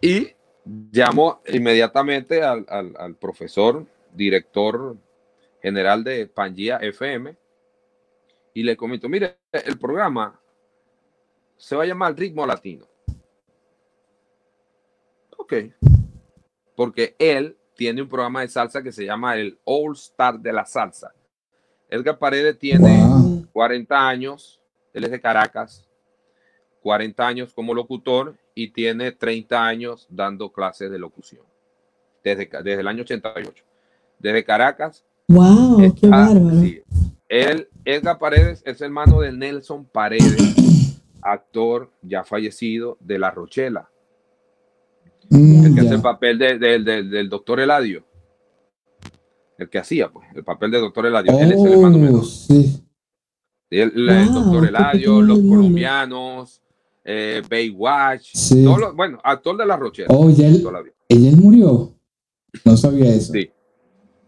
Y 0.00 0.32
llamo 0.64 1.40
inmediatamente 1.48 2.42
al, 2.42 2.64
al, 2.68 2.94
al 2.96 3.16
profesor, 3.16 3.86
director 4.12 4.96
general 5.60 6.02
de 6.02 6.26
Pangea 6.26 6.78
FM, 6.78 7.36
y 8.54 8.62
le 8.62 8.76
comento, 8.76 9.08
mire, 9.08 9.38
el 9.52 9.78
programa 9.78 10.38
se 11.56 11.76
va 11.76 11.84
a 11.84 11.86
llamar 11.86 12.16
Ritmo 12.16 12.44
Latino. 12.44 12.86
Ok. 15.38 15.54
Porque 16.74 17.14
él 17.18 17.56
tiene 17.74 18.02
un 18.02 18.08
programa 18.08 18.42
de 18.42 18.48
salsa 18.48 18.82
que 18.82 18.92
se 18.92 19.04
llama 19.04 19.36
el 19.36 19.58
All 19.64 19.92
Star 19.92 20.38
de 20.38 20.52
la 20.52 20.64
Salsa. 20.64 21.14
Edgar 21.88 22.18
Paredes 22.18 22.58
tiene 22.58 23.02
Wow. 23.04 23.46
40 23.52 24.08
años, 24.08 24.60
él 24.92 25.04
es 25.04 25.10
de 25.10 25.20
Caracas, 25.20 25.88
40 26.82 27.26
años 27.26 27.52
como 27.54 27.72
locutor 27.74 28.36
y 28.54 28.68
tiene 28.72 29.12
30 29.12 29.64
años 29.64 30.06
dando 30.10 30.52
clases 30.52 30.90
de 30.90 30.98
locución. 30.98 31.42
Desde, 32.22 32.46
desde 32.62 32.80
el 32.80 32.88
año 32.88 33.02
88. 33.02 33.64
Desde 34.18 34.44
Caracas. 34.44 35.04
¡Wow! 35.28 35.94
¡Qué 35.98 36.08
bárbaro! 36.08 36.60
sí. 36.60 36.82
Él, 37.28 37.68
Edgar 37.86 38.18
Paredes 38.18 38.62
es 38.66 38.80
hermano 38.82 39.20
de 39.20 39.32
Nelson 39.32 39.86
Paredes, 39.86 40.36
actor 41.22 41.90
ya 42.02 42.24
fallecido 42.24 42.98
de 43.00 43.18
La 43.18 43.30
Rochela, 43.30 43.88
Mm, 45.30 45.64
el 45.64 45.74
que 45.74 45.80
hace 45.80 45.94
el 45.94 46.02
papel 46.02 46.36
de- 46.38 46.58
de- 46.58 46.78
de- 46.80 47.02
del 47.04 47.28
doctor 47.30 47.58
Eladio. 47.60 48.04
El 49.56 49.70
que 49.70 49.78
hacía, 49.78 50.10
pues, 50.10 50.26
el 50.34 50.44
papel 50.44 50.70
del 50.70 50.82
doctor 50.82 51.06
Eladio. 51.06 51.38
Él 51.38 51.52
es 51.52 51.64
el 51.64 51.72
hermano 51.72 51.96
Oh, 51.96 52.00
menor. 52.00 52.24
sí. 52.26 52.84
El, 53.70 54.10
el 54.10 54.26
Wow, 54.28 54.34
doctor 54.42 54.66
Eladio, 54.68 55.22
los 55.22 55.38
colombianos, 55.38 56.60
eh, 57.04 57.42
Baywatch, 57.48 58.30
Sí. 58.34 58.64
bueno, 58.94 59.18
actor 59.24 59.56
de 59.56 59.66
La 59.66 59.76
Rochela. 59.76 60.08
Oh, 60.10 60.30
ya 60.30 60.46
él, 60.46 60.64
él 61.08 61.36
murió. 61.36 61.94
No 62.64 62.76
sabía 62.76 63.14
eso. 63.14 63.32
Sí, 63.32 63.50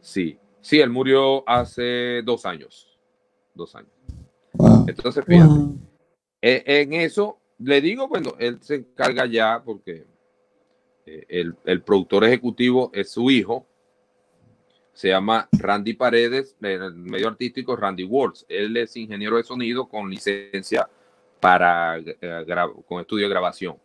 sí, 0.01 0.39
sí, 0.61 0.81
él 0.81 0.91
murió 0.91 1.49
hace 1.49 2.23
dos 2.25 2.45
años. 2.47 2.99
Dos 3.55 3.75
años. 3.77 3.91
Wow. 4.55 4.87
Entonces, 4.89 5.25
fíjate, 5.25 5.49
¡Wow! 5.49 5.79
eh, 6.43 6.63
en 6.67 6.93
eso 6.95 7.39
le 7.59 7.81
digo, 7.81 8.09
bueno, 8.09 8.35
él 8.39 8.59
se 8.61 8.77
encarga 8.77 9.27
ya 9.27 9.63
porque 9.65 10.07
eh, 11.07 11.25
el, 11.29 11.55
el 11.65 11.83
productor 11.83 12.25
ejecutivo 12.25 12.91
es 12.95 13.11
su 13.11 13.31
hijo. 13.31 13.67
Se 14.93 15.09
llama 15.09 15.49
Randy 15.53 15.95
Paredes, 15.95 16.57
en 16.63 16.83
el 16.83 16.95
medio 16.95 17.27
artístico 17.29 17.75
Randy 17.75 18.05
Walls. 18.05 18.47
Él 18.49 18.77
es 18.77 18.97
ingeniero 18.97 19.37
de 19.37 19.43
sonido 19.43 19.89
con 19.89 20.09
licencia 20.09 20.89
para 21.45 21.99
eh, 21.99 22.47
con 22.89 23.03
estudio 23.03 23.27
de 23.27 23.29
grabación. 23.29 23.77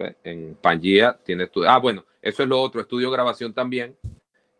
¿Ve? 0.00 0.16
En 0.24 0.56
Pangea 0.56 1.16
tiene 1.16 1.44
estudio. 1.44 1.70
Ah, 1.70 1.78
bueno, 1.78 2.04
eso 2.20 2.42
es 2.42 2.48
lo 2.48 2.60
otro, 2.60 2.80
estudio 2.80 3.06
de 3.08 3.12
grabación 3.12 3.54
también 3.54 3.96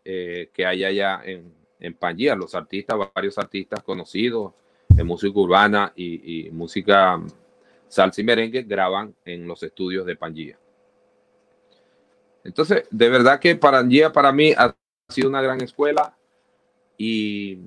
eh, 0.05 0.49
que 0.53 0.65
hay 0.65 0.85
allá 0.85 1.19
en, 1.25 1.53
en 1.81 1.93
Pangea. 1.95 2.33
Los 2.37 2.55
artistas, 2.55 2.97
varios 3.13 3.37
artistas 3.37 3.83
conocidos 3.83 4.53
de 4.87 5.03
música 5.03 5.37
urbana 5.37 5.91
y, 5.97 6.49
música 6.53 7.21
salsa 7.89 8.21
y 8.21 8.23
merengue 8.23 8.61
graban 8.61 9.13
en 9.25 9.45
los 9.45 9.61
estudios 9.63 10.05
de 10.05 10.15
Pangea. 10.15 10.57
Entonces, 12.45 12.85
de 12.89 13.09
verdad 13.09 13.37
que 13.37 13.53
Pangea 13.57 14.13
para 14.13 14.31
mí 14.31 14.53
ha 14.57 14.73
sido 15.09 15.27
una 15.27 15.41
gran 15.41 15.61
escuela 15.61 16.17
y 16.97 17.59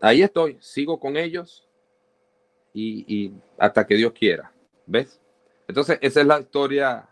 ahí 0.00 0.22
estoy, 0.22 0.56
sigo 0.60 0.98
con 0.98 1.18
ellos 1.18 1.65
y, 2.78 3.32
hasta 3.58 3.86
que 3.86 3.94
Dios 3.96 4.12
quiera, 4.12 4.52
¿ves? 4.86 5.18
Entonces, 5.68 5.98
esa 6.00 6.20
es 6.20 6.26
la 6.26 6.40
historia 6.40 7.08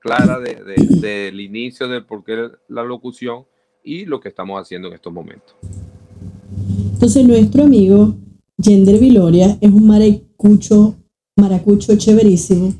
clara 0.00 0.38
de- 0.38 0.62
de- 0.62 1.00
del 1.00 1.40
inicio 1.40 1.88
de 1.88 2.02
por 2.02 2.22
qué 2.22 2.50
la 2.68 2.84
locución 2.84 3.44
y 3.82 4.04
lo 4.04 4.20
que 4.20 4.28
estamos 4.28 4.60
haciendo 4.60 4.88
en 4.88 4.94
estos 4.94 5.12
momentos. 5.12 5.54
Entonces, 6.92 7.26
nuestro 7.26 7.64
amigo 7.64 8.14
Yender 8.58 8.98
Viloria 9.00 9.58
es 9.60 9.70
un 9.70 9.86
maracucho, 9.86 10.96
maracucho 11.36 11.96
chéverísimo 11.96 12.74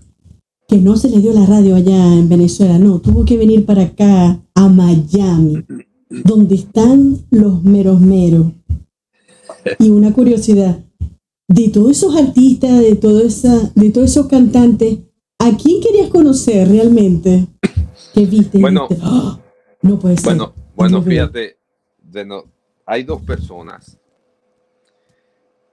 que 0.68 0.78
no 0.78 0.96
se 0.96 1.08
le 1.08 1.20
dio 1.20 1.32
la 1.32 1.46
radio 1.46 1.76
allá 1.76 2.12
en 2.14 2.28
Venezuela, 2.28 2.78
no, 2.78 3.00
tuvo 3.00 3.24
que 3.24 3.36
venir 3.36 3.64
para 3.64 3.82
acá, 3.82 4.40
a 4.54 4.68
Miami, 4.68 5.64
donde 6.10 6.56
están 6.56 7.18
los 7.30 7.62
meros 7.62 8.00
meros. 8.00 8.46
Y 9.78 9.90
una 9.90 10.12
curiosidad, 10.12 10.84
de 11.48 11.68
todos 11.70 11.90
esos 11.92 12.16
artistas, 12.16 12.80
de, 12.80 12.96
todo 12.96 13.20
esa, 13.20 13.70
de 13.74 13.90
todos 13.90 14.10
esos 14.10 14.26
cantantes, 14.28 14.98
¿a 15.38 15.56
quién 15.56 15.80
querías 15.80 16.10
conocer 16.10 16.68
realmente? 16.68 17.46
¿Qué 18.14 18.26
viste? 18.26 18.58
Bueno, 18.58 18.88
"Ah, 19.02 19.38
no 19.82 19.98
puede 19.98 20.16
ser. 20.16 20.24
Bueno, 20.24 20.54
bueno, 20.74 21.02
fíjate, 21.02 21.58
de 22.02 22.24
no- 22.24 22.44
hay 22.84 23.02
dos 23.04 23.22
personas 23.22 23.98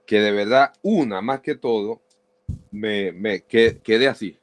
que 0.06 0.20
de 0.20 0.32
verdad, 0.32 0.72
una 0.82 1.20
más 1.22 1.40
que 1.40 1.54
todo, 1.54 2.02
me, 2.70 3.10
me 3.12 3.42
que- 3.44 3.80
quedé 3.82 4.06
así. 4.08 4.36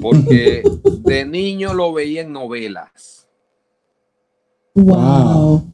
Porque 0.00 0.62
de 1.04 1.24
niño 1.24 1.74
lo 1.74 1.92
veía 1.92 2.22
en 2.22 2.32
novelas 2.32 3.28
wow. 4.74 5.72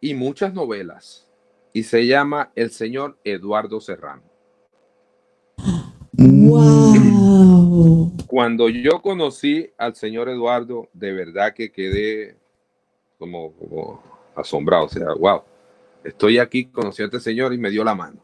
y 0.00 0.14
muchas 0.14 0.52
novelas. 0.54 1.26
Y 1.78 1.84
se 1.84 2.08
llama 2.08 2.50
El 2.56 2.72
señor 2.72 3.18
Eduardo 3.22 3.80
Serrano. 3.80 4.24
Wow. 6.12 8.16
Cuando 8.26 8.68
yo 8.68 9.00
conocí 9.00 9.70
al 9.78 9.94
señor 9.94 10.28
Eduardo, 10.28 10.88
de 10.92 11.12
verdad 11.12 11.54
que 11.54 11.70
quedé 11.70 12.34
como, 13.16 13.52
como 13.52 14.02
asombrado. 14.34 14.86
O 14.86 14.88
sea, 14.88 15.06
wow, 15.20 15.42
estoy 16.02 16.38
aquí, 16.38 16.64
conocí 16.64 17.02
a 17.02 17.04
este 17.04 17.20
señor 17.20 17.54
y 17.54 17.58
me 17.58 17.70
dio 17.70 17.84
la 17.84 17.94
mano. 17.94 18.18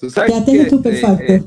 Estupefacto. 0.00 1.22
Eh, 1.24 1.26
eh, 1.28 1.42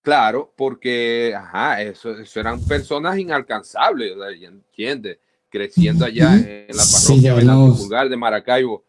claro, 0.00 0.54
porque, 0.56 1.34
ajá, 1.36 1.82
eso, 1.82 2.18
eso 2.18 2.40
eran 2.40 2.64
personas 2.64 3.18
inalcanzables, 3.18 4.14
ya 4.40 4.48
¿entiendes? 4.48 5.18
Creciendo 5.50 6.06
allá 6.06 6.34
en 6.36 6.74
la 6.74 6.82
Sí, 6.82 7.20
parroquia 7.20 7.42
ya. 7.42 7.76
Pulgar 7.76 8.08
de 8.08 8.16
Maracaibo, 8.16 8.84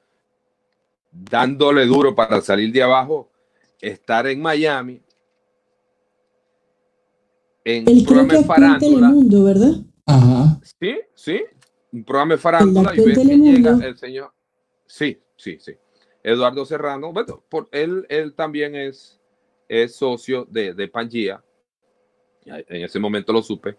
dándole 1.12 1.86
duro 1.86 2.16
para 2.16 2.42
salir 2.42 2.72
de 2.72 2.84
abajo, 2.84 3.30
estar 3.80 4.28
en 4.28 4.42
Miami, 4.42 5.02
en 7.64 7.88
Él 7.88 8.00
un 8.00 8.06
creo 8.06 8.28
programa 8.28 8.30
que 8.30 8.38
en 8.38 8.46
farándula. 8.46 8.80
Telemundo, 8.80 9.44
¿verdad? 9.44 9.72
Ajá. 10.06 10.60
Sí, 10.80 11.00
sí, 11.14 11.44
un 11.92 12.04
programa 12.04 12.34
de 12.34 12.38
farándula 12.40 12.94
y 12.96 13.06
ves 13.06 13.18
que 13.18 13.26
llega 13.26 13.86
el 13.86 13.98
señor. 13.98 14.34
Sí, 14.86 15.22
sí, 15.36 15.58
sí. 15.60 15.74
Eduardo 16.24 16.66
Serrano, 16.66 17.12
bueno, 17.12 17.44
por, 17.50 17.68
él, 17.72 18.06
él 18.10 18.34
también 18.34 18.76
es, 18.76 19.20
es 19.68 19.96
socio 19.96 20.46
de, 20.46 20.74
de 20.74 20.88
Pangea. 20.88 21.44
En 22.46 22.84
ese 22.84 23.00
momento 23.00 23.32
lo 23.34 23.42
supe. 23.42 23.76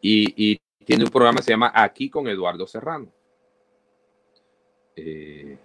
Y, 0.00 0.52
y 0.52 0.60
tiene 0.84 1.04
un 1.04 1.10
programa 1.10 1.38
que 1.38 1.44
se 1.44 1.50
llama 1.52 1.72
Aquí 1.74 2.10
con 2.10 2.26
Eduardo 2.28 2.66
Serrano. 2.66 3.12
Eh, 4.96 5.56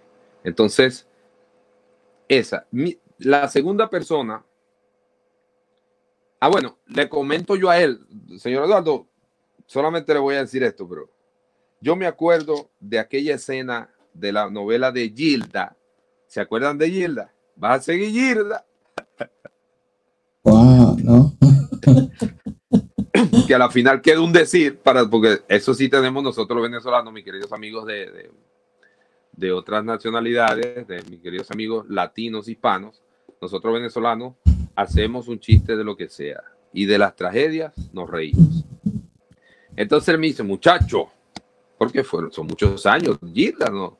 entonces, 0.48 1.06
esa. 2.28 2.66
Mi- 2.70 2.98
la 3.18 3.48
segunda 3.48 3.88
persona. 3.88 4.44
Ah, 6.40 6.48
bueno, 6.48 6.78
le 6.86 7.08
comento 7.08 7.56
yo 7.56 7.68
a 7.68 7.80
él, 7.80 8.00
señor 8.38 8.64
Eduardo, 8.64 9.08
solamente 9.66 10.14
le 10.14 10.20
voy 10.20 10.36
a 10.36 10.40
decir 10.40 10.62
esto, 10.62 10.88
pero 10.88 11.10
yo 11.80 11.96
me 11.96 12.06
acuerdo 12.06 12.70
de 12.78 12.98
aquella 13.00 13.34
escena 13.34 13.90
de 14.14 14.32
la 14.32 14.48
novela 14.48 14.92
de 14.92 15.10
Gilda. 15.10 15.76
¿Se 16.28 16.40
acuerdan 16.40 16.78
de 16.78 16.90
Gilda? 16.90 17.32
Vas 17.56 17.80
a 17.80 17.82
seguir 17.82 18.10
Gilda, 18.10 18.64
Wow, 20.44 20.96
¿no? 21.02 21.36
que 23.46 23.54
a 23.54 23.58
la 23.58 23.70
final 23.70 24.00
queda 24.00 24.20
un 24.20 24.32
decir, 24.32 24.78
para, 24.78 25.08
porque 25.08 25.42
eso 25.48 25.74
sí 25.74 25.88
tenemos 25.88 26.22
nosotros 26.22 26.56
los 26.56 26.70
venezolanos, 26.70 27.12
mis 27.12 27.24
queridos 27.24 27.52
amigos 27.52 27.86
de, 27.86 28.10
de, 28.10 28.30
de 29.38 29.52
otras 29.52 29.84
nacionalidades, 29.84 30.86
de 30.88 31.00
mis 31.08 31.20
queridos 31.20 31.48
amigos 31.52 31.86
latinos, 31.88 32.48
hispanos, 32.48 33.00
nosotros 33.40 33.72
venezolanos 33.72 34.34
hacemos 34.74 35.28
un 35.28 35.38
chiste 35.38 35.76
de 35.76 35.84
lo 35.84 35.96
que 35.96 36.08
sea 36.08 36.42
y 36.72 36.86
de 36.86 36.98
las 36.98 37.14
tragedias 37.14 37.72
nos 37.92 38.10
reímos. 38.10 38.64
Entonces 39.76 40.08
él 40.08 40.18
me 40.18 40.26
dice, 40.26 40.42
muchacho, 40.42 41.06
porque 41.78 42.02
fueron, 42.02 42.32
son 42.32 42.48
muchos 42.48 42.84
años, 42.84 43.16
Gilda, 43.32 43.70
¿no? 43.70 43.98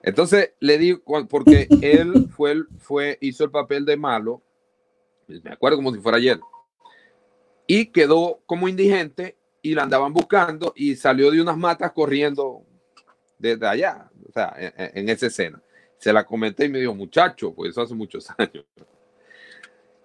Entonces 0.00 0.52
le 0.60 0.78
digo, 0.78 1.02
porque 1.28 1.66
él 1.82 2.28
fue, 2.30 2.62
fue, 2.78 3.18
hizo 3.20 3.42
el 3.42 3.50
papel 3.50 3.84
de 3.84 3.96
malo, 3.96 4.42
me 5.26 5.50
acuerdo 5.50 5.78
como 5.78 5.92
si 5.92 5.98
fuera 6.00 6.18
ayer, 6.18 6.38
y 7.66 7.86
quedó 7.86 8.40
como 8.46 8.68
indigente 8.68 9.36
y 9.60 9.74
la 9.74 9.82
andaban 9.82 10.12
buscando 10.12 10.72
y 10.76 10.94
salió 10.94 11.32
de 11.32 11.42
unas 11.42 11.56
matas 11.56 11.90
corriendo 11.90 12.62
desde 13.38 13.66
allá, 13.66 14.08
o 14.32 14.34
sea, 14.34 14.54
en, 14.56 14.98
en 14.98 15.08
esa 15.08 15.26
escena. 15.26 15.62
Se 15.98 16.12
la 16.12 16.24
comenté 16.24 16.64
y 16.64 16.68
me 16.68 16.80
dijo, 16.80 16.94
muchacho, 16.94 17.54
pues 17.54 17.70
eso 17.70 17.82
hace 17.82 17.94
muchos 17.94 18.28
años. 18.38 18.64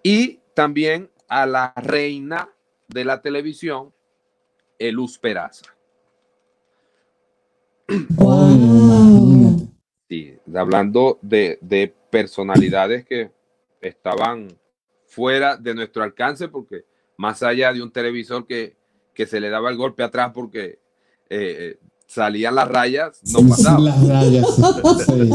y 0.03 0.39
también 0.53 1.09
a 1.27 1.45
la 1.45 1.73
reina 1.75 2.49
de 2.87 3.05
la 3.05 3.21
televisión, 3.21 3.93
Eluz 4.77 5.17
Peraza. 5.17 5.65
Wow. 8.17 9.69
Sí, 10.09 10.37
hablando 10.55 11.19
de, 11.21 11.57
de 11.61 11.93
personalidades 12.09 13.05
que 13.05 13.31
estaban 13.81 14.47
fuera 15.05 15.57
de 15.57 15.73
nuestro 15.73 16.03
alcance, 16.03 16.47
porque 16.47 16.85
más 17.17 17.43
allá 17.43 17.73
de 17.73 17.81
un 17.81 17.91
televisor 17.91 18.45
que, 18.45 18.75
que 19.13 19.25
se 19.25 19.39
le 19.39 19.49
daba 19.49 19.69
el 19.69 19.77
golpe 19.77 20.03
atrás 20.03 20.31
porque 20.33 20.79
eh, 21.29 21.77
salían 22.07 22.55
las 22.55 22.67
rayas, 22.67 23.21
no 23.33 23.47
pasaba. 23.47 23.79
Las 23.79 24.07
rayas, 24.07 24.45
sí. 25.05 25.29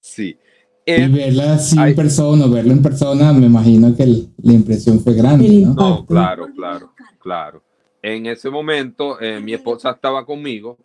Sí. 0.00 0.38
Y 0.86 1.06
verla 1.08 1.54
así 1.54 1.78
en 1.78 1.94
persona, 1.94 2.46
verlo 2.46 2.72
en 2.72 2.82
persona, 2.82 3.30
me 3.34 3.44
imagino 3.46 3.94
que 3.94 4.04
el- 4.04 4.32
la 4.42 4.52
impresión 4.54 5.00
fue 5.00 5.12
grande, 5.12 5.46
¿no? 5.66 6.06
claro, 6.06 6.48
claro, 6.54 6.94
claro. 7.20 7.62
En 8.00 8.24
ese 8.24 8.48
momento, 8.48 9.20
eh, 9.20 9.38
mi 9.40 9.52
esposa 9.52 9.90
estaba 9.90 10.24
conmigo 10.24 10.78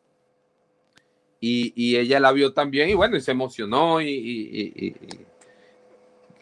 y, 1.39 1.71
y 1.75 1.95
ella 1.95 2.19
la 2.19 2.33
vio 2.33 2.51
también 2.53 2.89
y 2.89 2.95
bueno, 2.95 3.15
y 3.15 3.21
se 3.21 3.31
emocionó 3.31 4.01
y, 4.01 4.09
y- 4.09 4.49
y- 4.51 4.73
y- 4.75 4.87
y 4.87 5.25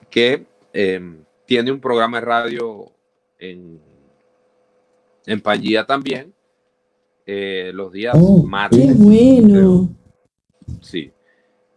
que 0.09 0.45
eh, 0.73 1.15
tiene 1.45 1.71
un 1.71 1.79
programa 1.79 2.19
de 2.19 2.25
radio 2.25 2.91
en, 3.37 3.79
en 5.27 5.41
Pangía 5.41 5.85
también, 5.85 6.33
eh, 7.25 7.71
los 7.73 7.91
días 7.91 8.15
Oh, 8.19 8.41
Qué 8.43 8.47
martes. 8.47 8.97
bueno. 8.97 9.89
Sí. 10.81 11.11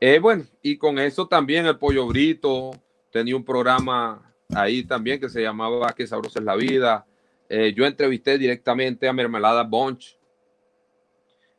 Eh, 0.00 0.18
bueno, 0.18 0.44
y 0.62 0.76
con 0.76 0.98
eso 0.98 1.26
también 1.26 1.66
el 1.66 1.78
Pollo 1.78 2.06
Brito 2.06 2.72
tenía 3.10 3.36
un 3.36 3.44
programa 3.44 4.34
ahí 4.54 4.82
también 4.84 5.18
que 5.20 5.28
se 5.28 5.40
llamaba 5.42 5.92
Qué 5.96 6.06
sabrosa 6.06 6.38
es 6.40 6.44
la 6.44 6.56
vida. 6.56 7.06
Eh, 7.48 7.72
yo 7.76 7.86
entrevisté 7.86 8.36
directamente 8.38 9.06
a 9.08 9.12
Mermelada 9.12 9.62
Bunch. 9.62 10.16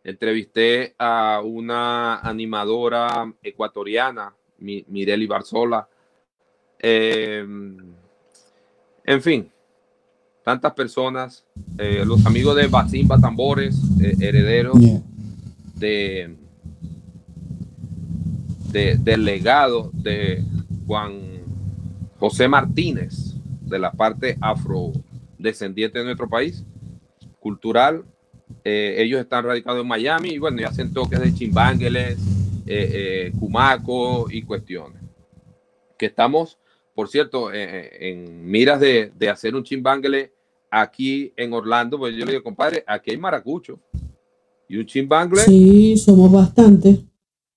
Entrevisté 0.03 0.93
a 0.99 1.41
una 1.43 2.19
animadora 2.19 3.33
ecuatoriana, 3.41 4.35
Mi- 4.59 4.85
Mireli 4.87 5.25
Barzola. 5.25 5.87
En 9.07 9.21
fin, 9.21 9.51
tantas 10.45 10.73
personas. 10.73 11.43
Eh, 11.77 12.03
los 12.05 12.23
amigos 12.25 12.55
de 12.55 12.67
Basimba 12.67 13.19
Tambores, 13.19 13.75
eh, 13.99 14.15
herederos 14.21 14.79
Yeah. 14.79 15.01
de, 15.75 16.35
de- 18.71 18.95
del 18.97 19.25
legado 19.25 19.89
de 19.93 20.43
Juan 20.85 21.19
José 22.19 22.47
Martínez, 22.47 23.33
de 23.61 23.79
la 23.79 23.91
parte 23.91 24.37
afrodescendiente 24.39 25.97
de 25.99 26.05
nuestro 26.05 26.29
país, 26.29 26.63
cultural. 27.39 28.05
Eh, 28.63 28.95
ellos 28.99 29.19
están 29.19 29.43
radicados 29.45 29.81
en 29.81 29.87
Miami 29.87 30.29
y 30.29 30.37
bueno, 30.37 30.61
y 30.61 30.63
hacen 30.63 30.93
toques 30.93 31.19
de 31.19 31.33
chimbángueles, 31.33 32.17
eh, 32.67 33.31
cumaco 33.39 34.27
y 34.29 34.43
cuestiones. 34.43 35.01
Que 35.97 36.05
estamos, 36.05 36.59
por 36.93 37.09
cierto, 37.09 37.49
en 37.51 38.45
miras 38.45 38.79
de, 38.79 39.11
de 39.17 39.29
hacer 39.29 39.55
un 39.55 39.63
chimbánguele 39.63 40.33
aquí 40.81 41.33
en 41.37 41.53
Orlando, 41.53 41.97
pues 41.97 42.15
yo 42.15 42.25
le 42.25 42.33
digo, 42.33 42.43
compadre, 42.43 42.83
aquí 42.85 43.11
hay 43.11 43.17
maracucho. 43.17 43.79
Y 44.67 44.77
un 44.77 44.85
chimbangle 44.85 45.41
Sí, 45.41 45.95
somos 45.97 46.31
bastantes. 46.31 46.99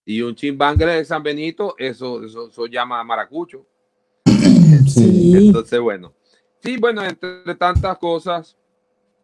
y 0.05 0.21
un 0.23 0.35
chimbangle 0.35 0.87
de 0.87 1.05
San 1.05 1.23
Benito, 1.23 1.75
eso, 1.79 2.23
eso, 2.25 2.49
eso 2.49 2.67
llama 2.67 3.03
maracucho. 3.05 3.67
Sí. 4.87 5.33
Entonces, 5.37 5.81
bueno. 5.81 6.15
Sí, 6.63 6.77
bueno, 6.79 7.05
entre 7.05 7.55
tantas 7.57 7.99
cosas, 7.99 8.57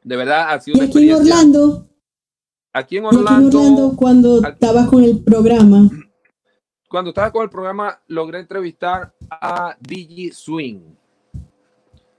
de 0.02 0.16
verdad 0.16 0.50
ha 0.52 0.61
sido 0.61 0.76
Y 0.76 0.80
una 0.80 0.88
aquí 0.88 1.09
en. 1.11 1.14
Orlando, 1.16 1.88
Aquí 2.72 2.96
en 2.96 3.04
y 3.04 3.07
aquí 3.07 3.16
en 3.16 3.20
Orlando, 3.20 3.94
cuando 3.96 4.38
aquí- 4.38 4.48
estabas 4.54 4.88
con 4.88 5.04
el 5.04 5.22
programa, 5.22 5.88
cuando 6.88 7.11
estaba 7.11 7.30
con 7.33 7.44
el 7.44 7.50
programa, 7.50 8.02
logré 8.09 8.40
entrevistar 8.40 9.14
a 9.30 9.76
Digi 9.80 10.33
Swing, 10.33 10.80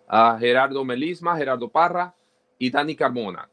a 0.08 0.38
Gerardo 0.40 0.84
Melisma, 0.84 1.38
Gerardo 1.38 1.70
Parra 1.70 2.16
y 2.58 2.70
Dani 2.70 2.96
Carmona. 2.96 3.50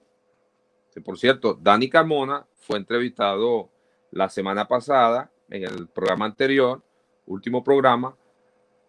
Por 1.04 1.18
cierto, 1.18 1.54
Dani 1.54 1.88
Carmona 1.88 2.46
fue 2.60 2.78
entrevistado 2.78 3.70
la 4.10 4.28
semana 4.28 4.68
pasada 4.68 5.30
en 5.48 5.64
el 5.64 5.88
programa 5.88 6.26
anterior, 6.26 6.82
último 7.26 7.64
programa, 7.64 8.16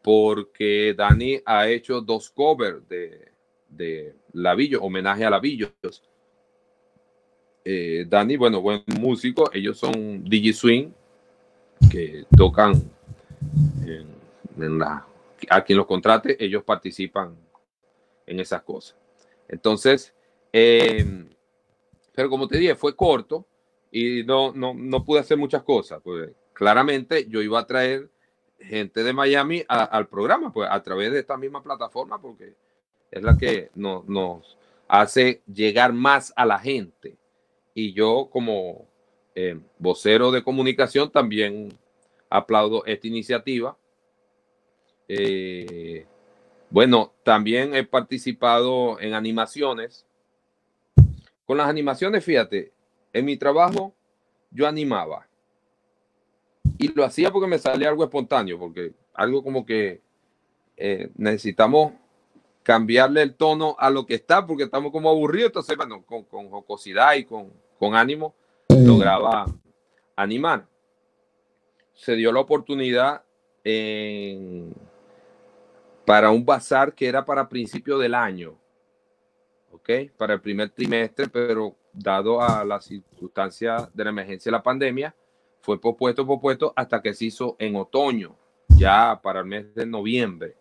porque 0.02 0.94
Dani 0.98 1.42
ha 1.46 1.68
hecho 1.70 2.02
dos 2.02 2.30
covers 2.30 2.88
de, 2.90 3.32
de 3.70 4.16
homenaje 4.80 5.26
a 5.26 5.30
Lavillos. 5.30 5.72
Eh, 7.64 8.06
Dani, 8.10 8.36
bueno, 8.36 8.62
buen 8.62 8.84
músico, 9.00 9.50
ellos 9.54 9.78
son 9.78 10.26
Digi 10.26 10.52
Swing, 10.52 10.92
que 11.90 12.26
tocan 12.36 12.74
en, 13.86 14.08
en 14.62 14.82
a 15.50 15.64
quien 15.64 15.78
los 15.78 15.88
contrate, 15.88 16.44
ellos 16.44 16.64
participan 16.64 17.36
en 18.26 18.40
esas 18.40 18.62
cosas. 18.64 18.98
Entonces, 19.48 20.14
eh, 20.52 21.26
pero 22.16 22.30
como 22.30 22.48
te 22.48 22.58
dije, 22.58 22.76
fue 22.76 22.96
corto 22.96 23.46
y 23.92 24.24
no, 24.24 24.52
no, 24.54 24.74
no 24.74 25.04
pude 25.04 25.20
hacer 25.20 25.38
muchas 25.38 25.64
cosas. 25.64 26.02
Pues 26.04 26.32
claramente 26.54 27.28
yo 27.28 27.42
iba 27.42 27.60
a 27.60 27.68
traer 27.68 28.10
gente 28.60 29.04
de 29.04 29.14
Miami 29.14 29.64
a- 29.68 29.84
al 29.84 30.08
programa, 30.08 30.54
pues 30.54 30.70
a 30.72 30.82
través 30.82 31.12
de 31.12 31.20
esta 31.20 31.38
misma 31.38 31.62
plataforma, 31.62 32.22
porque 32.22 32.56
es 33.12 33.22
la 33.24 33.38
que 33.38 33.70
nos, 33.76 34.08
nos 34.08 34.58
hace 34.88 35.42
llegar 35.52 35.92
más 35.94 36.32
a 36.36 36.46
la 36.46 36.60
gente. 36.60 37.18
Y 37.74 37.94
yo 37.94 38.30
como 38.32 38.88
eh, 39.36 39.60
vocero 39.80 40.32
de 40.32 40.44
comunicación 40.44 41.12
también 41.12 41.70
aplaudo 42.30 42.86
esta 42.86 43.08
iniciativa. 43.08 43.76
Eh, 45.08 46.06
bueno, 46.74 47.14
también 47.22 47.76
he 47.76 47.84
participado 47.84 49.00
en 49.00 49.14
animaciones. 49.14 50.08
Con 51.46 51.58
las 51.58 51.68
animaciones, 51.68 52.26
fíjate, 52.26 52.72
en 53.14 53.26
mi 53.26 53.38
trabajo 53.38 53.94
yo 54.50 54.68
animaba. 54.68 55.28
Y 56.80 56.88
lo 56.88 57.06
hacía 57.06 57.32
porque 57.32 57.48
me 57.48 57.60
salía 57.60 57.90
algo 57.90 58.04
espontáneo, 58.04 58.58
porque 58.58 58.92
algo 59.14 59.44
como 59.44 59.64
que 59.68 60.02
eh, 60.76 61.12
necesitamos 61.16 61.94
cambiarle 62.64 63.22
el 63.22 63.36
tono 63.36 63.76
a 63.78 63.92
lo 63.92 64.08
que 64.08 64.16
está, 64.16 64.48
porque 64.48 64.64
estamos 64.64 64.92
como 64.92 65.12
aburridos. 65.12 65.50
Entonces, 65.50 65.78
bueno, 65.78 66.04
con, 66.04 66.24
con 66.24 66.50
jocosidad 66.50 67.14
y 67.14 67.26
con, 67.26 67.54
con 67.78 67.94
ánimo, 67.94 68.34
Eh, 68.70 68.84
lograba 68.84 69.46
animar. 70.16 70.66
Se 71.94 72.16
dio 72.16 72.32
la 72.32 72.40
oportunidad 72.40 73.22
en- 73.64 74.74
para 76.06 76.32
un 76.32 76.46
bazar 76.46 76.94
que 76.94 77.08
era 77.08 77.24
para 77.24 77.48
principio 77.48 77.98
del 77.98 78.14
año, 78.14 78.58
¿ok? 79.72 79.90
Para 80.18 80.34
el 80.36 80.42
primer 80.42 80.70
trimestre, 80.70 81.28
pero 81.28 81.76
dado 81.94 82.42
a 82.42 82.64
la 82.66 82.82
circunstancia 82.82 83.90
de 83.94 84.04
la 84.04 84.10
emergencia 84.10 84.50
de 84.50 84.58
la 84.58 84.64
pandemia, 84.64 85.16
fue 85.62 85.80
pospuesto, 85.80 86.26
pospuesto 86.26 86.74
hasta 86.76 87.02
que 87.02 87.14
se 87.14 87.26
hizo 87.26 87.56
en 87.60 87.76
otoño, 87.76 88.36
ya 88.68 89.20
para 89.22 89.40
el 89.40 89.46
mes 89.46 89.74
de 89.74 89.86
noviembre. 89.86 90.56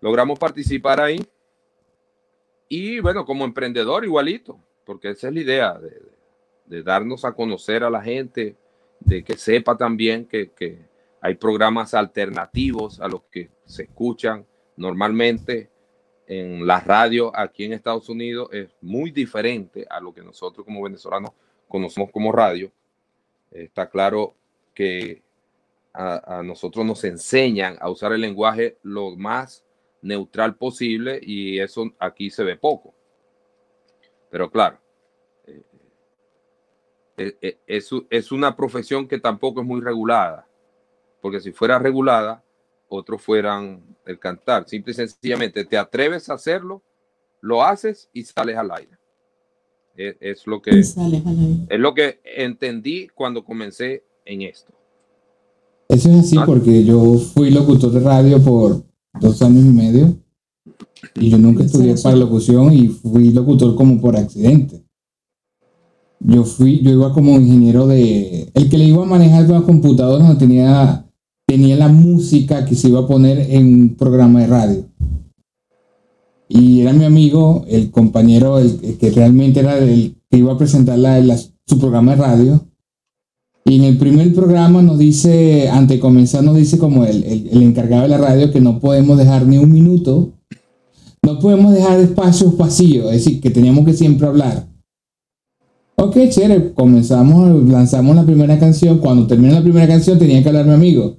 Logramos 0.00 0.38
participar 0.38 1.00
ahí 1.00 1.26
y 2.68 3.00
bueno, 3.00 3.24
como 3.24 3.44
emprendedor 3.44 4.04
igualito, 4.04 4.60
porque 4.84 5.10
esa 5.10 5.28
es 5.28 5.34
la 5.34 5.40
idea 5.40 5.74
de, 5.78 5.90
de- 5.90 6.18
de 6.66 6.82
darnos 6.82 7.24
a 7.24 7.32
conocer 7.32 7.82
a 7.82 7.88
la 7.88 8.02
gente, 8.02 8.54
de 9.00 9.24
que 9.24 9.38
sepa 9.38 9.74
también 9.74 10.26
que, 10.26 10.50
que 10.50 10.78
hay 11.20 11.34
programas 11.34 11.94
alternativos 11.94 13.00
a 13.00 13.08
los 13.08 13.22
que 13.24 13.50
se 13.64 13.84
escuchan 13.84 14.46
normalmente 14.76 15.70
en 16.26 16.66
la 16.66 16.80
radio 16.80 17.32
aquí 17.34 17.64
en 17.64 17.72
Estados 17.72 18.08
Unidos. 18.08 18.48
Es 18.52 18.70
muy 18.80 19.10
diferente 19.10 19.86
a 19.88 20.00
lo 20.00 20.12
que 20.12 20.22
nosotros 20.22 20.64
como 20.64 20.82
venezolanos 20.82 21.32
conocemos 21.66 22.10
como 22.12 22.30
radio. 22.32 22.70
Está 23.50 23.88
claro 23.88 24.34
que 24.74 25.22
a, 25.92 26.42
nosotros 26.44 26.84
nos 26.84 27.02
enseñan 27.04 27.76
a 27.80 27.90
usar 27.90 28.12
el 28.12 28.20
lenguaje 28.20 28.78
lo 28.82 29.16
más 29.16 29.64
neutral 30.02 30.54
posible 30.54 31.18
y 31.20 31.58
eso 31.58 31.90
aquí 31.98 32.30
se 32.30 32.44
ve 32.44 32.56
poco. 32.56 32.94
Pero 34.30 34.50
claro, 34.50 34.78
eh, 35.46 35.62
eh, 37.16 37.36
eh, 37.40 37.58
es, 37.66 37.90
es 38.10 38.30
una 38.30 38.54
profesión 38.54 39.08
que 39.08 39.18
tampoco 39.18 39.60
es 39.60 39.66
muy 39.66 39.80
regulada, 39.80 40.47
porque 41.20 41.40
si 41.40 41.52
fuera 41.52 41.78
regulada, 41.78 42.44
otros 42.88 43.22
fueran 43.22 43.82
el 44.06 44.18
cantar. 44.18 44.68
Simple 44.68 44.92
y 44.92 44.94
sencillamente 44.94 45.64
te 45.64 45.76
atreves 45.76 46.28
a 46.28 46.34
hacerlo, 46.34 46.82
lo 47.40 47.62
haces 47.62 48.08
y 48.12 48.24
sales 48.24 48.56
al 48.56 48.70
aire. 48.70 48.98
Es, 49.94 50.16
es 50.20 50.46
lo 50.46 50.62
que 50.62 50.70
es 50.70 50.96
lo 51.70 51.94
que 51.94 52.20
entendí 52.24 53.08
cuando 53.08 53.44
comencé 53.44 54.04
en 54.24 54.42
esto. 54.42 54.72
Eso 55.88 56.10
es 56.10 56.16
así 56.16 56.36
Ah. 56.38 56.44
porque 56.46 56.84
yo 56.84 57.14
fui 57.14 57.50
locutor 57.50 57.90
de 57.90 58.00
radio 58.00 58.42
por 58.42 58.84
dos 59.20 59.42
años 59.42 59.64
y 59.64 59.68
medio 59.70 60.16
y 61.14 61.30
yo 61.30 61.38
nunca 61.38 61.64
estudié 61.64 61.94
para 62.02 62.16
locución 62.16 62.72
y 62.72 62.88
fui 62.88 63.30
locutor 63.32 63.74
como 63.74 64.00
por 64.00 64.16
accidente. 64.16 64.84
Yo 66.20 66.44
fui, 66.44 66.80
yo 66.80 66.90
iba 66.90 67.12
como 67.12 67.32
ingeniero 67.38 67.86
de, 67.86 68.50
el 68.52 68.68
que 68.68 68.76
le 68.76 68.84
iba 68.84 69.02
a 69.02 69.06
manejar 69.06 69.48
las 69.48 69.62
computadoras 69.62 70.26
no 70.28 70.36
tenía, 70.36 71.07
tenía 71.48 71.76
la 71.76 71.88
música 71.88 72.66
que 72.66 72.74
se 72.74 72.88
iba 72.88 73.00
a 73.00 73.06
poner 73.06 73.38
en 73.50 73.66
un 73.80 73.94
programa 73.96 74.40
de 74.40 74.46
radio. 74.48 74.84
Y 76.46 76.80
era 76.80 76.92
mi 76.92 77.04
amigo, 77.06 77.64
el 77.68 77.90
compañero, 77.90 78.58
el, 78.58 78.78
que 78.98 79.10
realmente 79.10 79.60
era 79.60 79.78
el 79.78 80.14
que 80.30 80.38
iba 80.38 80.52
a 80.52 80.58
presentar 80.58 80.98
su 81.66 81.78
programa 81.78 82.12
de 82.14 82.16
radio. 82.22 82.64
Y 83.64 83.76
en 83.76 83.84
el 83.84 83.96
primer 83.96 84.34
programa 84.34 84.82
nos 84.82 84.98
dice, 84.98 85.68
antes 85.70 85.96
de 85.96 86.00
comenzar, 86.00 86.44
nos 86.44 86.56
dice 86.56 86.78
como 86.78 87.04
el, 87.04 87.24
el- 87.24 87.48
el 87.50 87.62
encargado 87.62 88.02
de 88.02 88.08
la 88.08 88.18
radio 88.18 88.50
que 88.50 88.60
no 88.60 88.78
podemos 88.78 89.16
dejar 89.16 89.46
ni 89.46 89.56
un 89.58 89.70
minuto, 89.72 90.32
no 91.22 91.38
podemos 91.38 91.72
dejar 91.72 91.98
espacios 92.00 92.56
vacíos, 92.56 93.06
es 93.06 93.24
decir, 93.24 93.40
que 93.40 93.50
teníamos 93.50 93.84
que 93.86 93.94
siempre 93.94 94.26
hablar. 94.26 94.68
Ok, 95.96 96.16
chévere, 96.30 96.72
comenzamos, 96.74 97.68
lanzamos 97.68 98.14
la 98.14 98.24
primera 98.24 98.58
canción. 98.58 98.98
Cuando 98.98 99.26
terminó 99.26 99.54
la 99.54 99.62
primera 99.62 99.86
canción 99.86 100.18
tenía 100.18 100.42
que 100.42 100.48
hablar 100.48 100.66
mi 100.66 100.72
amigo. 100.74 101.16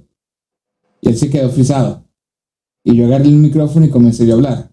Y 1.02 1.08
él 1.08 1.16
se 1.16 1.30
quedó 1.30 1.50
frisado. 1.50 2.04
Y 2.84 2.96
yo 2.96 3.06
agarré 3.06 3.26
el 3.26 3.36
micrófono 3.36 3.86
y 3.86 3.90
comencé 3.90 4.30
a 4.30 4.34
hablar. 4.34 4.70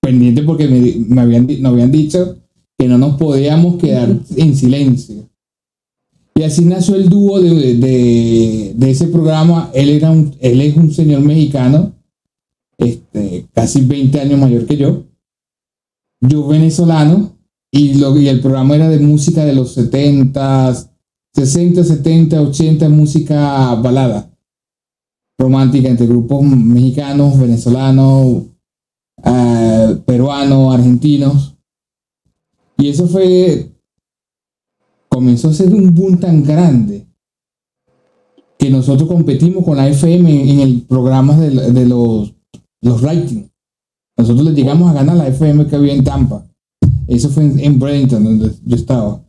Pendiente 0.00 0.42
porque 0.42 0.66
me, 0.68 1.20
habían, 1.20 1.46
nos 1.60 1.72
habían 1.72 1.90
dicho 1.92 2.38
que 2.78 2.88
no 2.88 2.96
nos 2.98 3.16
podíamos 3.16 3.76
quedar 3.76 4.16
en 4.36 4.56
silencio. 4.56 5.28
Y 6.34 6.42
así 6.42 6.64
nació 6.64 6.94
el 6.94 7.08
dúo 7.08 7.40
de, 7.40 7.74
de- 7.74 8.72
de 8.74 8.90
ese 8.90 9.08
programa. 9.08 9.70
Él, 9.74 9.90
era 9.90 10.10
un, 10.10 10.34
él 10.40 10.60
es 10.62 10.76
un 10.76 10.90
señor 10.92 11.20
mexicano, 11.20 11.92
este, 12.78 13.46
casi 13.52 13.82
20 13.82 14.20
años 14.20 14.38
mayor 14.40 14.64
que 14.66 14.76
yo. 14.78 15.04
Yo 16.20 16.46
venezolano. 16.46 17.36
Y, 17.72 17.94
lo, 17.94 18.18
y 18.18 18.26
el 18.28 18.40
programa 18.40 18.74
era 18.74 18.88
de 18.88 18.98
música 18.98 19.44
de 19.44 19.52
los 19.52 19.74
70, 19.74 20.74
60, 21.34 21.84
70, 21.84 22.40
80, 22.42 22.88
música 22.88 23.74
balada. 23.76 24.29
Romántica 25.40 25.88
entre 25.88 26.06
grupos 26.06 26.42
mexicanos, 26.42 27.38
venezolanos, 27.38 28.42
ah, 29.24 29.94
peruanos, 30.04 30.74
argentinos. 30.74 31.56
Y 32.76 32.88
eso 32.88 33.06
fue 33.06 33.72
comenzó 35.08 35.48
a 35.48 35.52
ser 35.54 35.74
un 35.74 35.94
boom 35.94 36.18
tan 36.20 36.44
grande 36.44 37.06
que 38.58 38.70
nosotros 38.70 39.08
competimos 39.08 39.64
con 39.64 39.76
la 39.76 39.88
FM 39.88 40.50
en, 40.52 40.60
el 40.60 40.82
programa 40.82 41.36
de, 41.36 41.72
de 41.72 41.86
los, 41.86 42.34
los 42.82 43.00
ratings. 43.00 43.50
Nosotros 44.18 44.44
le 44.44 44.52
llegamos 44.52 44.90
a 44.90 44.92
ganar 44.92 45.16
la 45.16 45.28
FM 45.28 45.66
que 45.66 45.76
había 45.76 45.94
en 45.94 46.04
Tampa. 46.04 46.46
Eso 47.06 47.30
fue 47.30 47.44
en, 47.44 47.58
en 47.58 47.78
Bradenton, 47.80 48.22
donde 48.22 48.52
yo 48.64 48.76
estaba. 48.76 49.24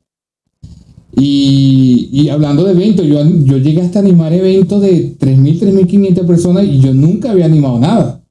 Y, 1.15 2.09
y 2.11 2.29
hablando 2.29 2.63
de 2.63 2.71
eventos, 2.71 3.05
yo, 3.05 3.23
yo 3.23 3.57
llegué 3.57 3.81
hasta 3.81 3.99
animar 3.99 4.33
eventos 4.33 4.81
de 4.81 5.17
3.000, 5.17 5.59
3.500 5.59 6.25
personas 6.25 6.65
y 6.65 6.79
yo 6.79 6.93
nunca 6.93 7.31
había 7.31 7.45
animado 7.45 7.79
nada. 7.79 8.23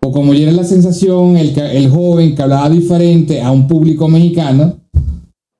O 0.00 0.10
como 0.10 0.34
ya 0.34 0.44
era 0.44 0.52
la 0.52 0.64
sensación, 0.64 1.36
el, 1.36 1.58
el 1.58 1.90
joven 1.90 2.34
que 2.34 2.42
hablaba 2.42 2.68
diferente 2.70 3.40
a 3.40 3.50
un 3.50 3.66
público 3.68 4.08
mexicano, 4.08 4.76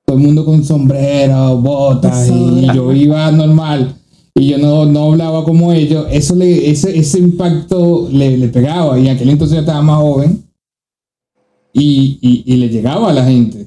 todo 0.05 0.17
el 0.17 0.23
mundo 0.23 0.45
con 0.45 0.63
sombrero, 0.63 1.57
botas, 1.57 2.29
y 2.29 2.67
yo 2.73 2.93
iba 2.93 3.31
normal 3.31 3.97
y 4.39 4.49
yo 4.49 4.57
no, 4.59 4.85
no 4.85 5.11
hablaba 5.11 5.43
como 5.43 5.73
ellos, 5.73 6.05
eso 6.11 6.35
le, 6.35 6.69
ese, 6.69 6.97
ese 6.97 7.19
impacto 7.19 8.07
le, 8.11 8.37
le 8.37 8.49
pegaba. 8.49 8.99
Y 8.99 9.07
en 9.07 9.15
aquel 9.15 9.29
entonces 9.29 9.55
yo 9.55 9.61
estaba 9.61 9.81
más 9.81 9.99
joven 9.99 10.43
y, 11.73 12.19
y, 12.21 12.43
y 12.45 12.57
le 12.57 12.69
llegaba 12.69 13.09
a 13.09 13.13
la 13.13 13.25
gente. 13.25 13.66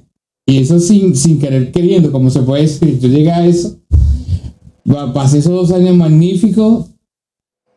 Y 0.50 0.56
eso 0.58 0.80
sin, 0.80 1.14
sin 1.14 1.38
querer 1.38 1.70
queriendo, 1.70 2.10
como 2.10 2.28
se 2.30 2.40
puede 2.42 2.62
decir. 2.62 2.98
Yo 2.98 3.08
llegué 3.08 3.30
a 3.30 3.46
eso, 3.46 3.76
pa- 4.84 5.12
pasé 5.12 5.38
esos 5.38 5.52
dos 5.52 5.70
años 5.72 5.96
magníficos. 5.96 6.86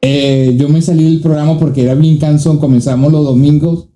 Eh, 0.02 0.56
yo 0.58 0.68
me 0.70 0.82
salí 0.82 1.04
del 1.04 1.22
programa 1.22 1.60
porque 1.60 1.84
era 1.84 1.94
bien 1.96 2.18
cansón. 2.18 2.58
Comenzamos 2.58 3.12
los 3.12 3.24
domingos, 3.24 3.90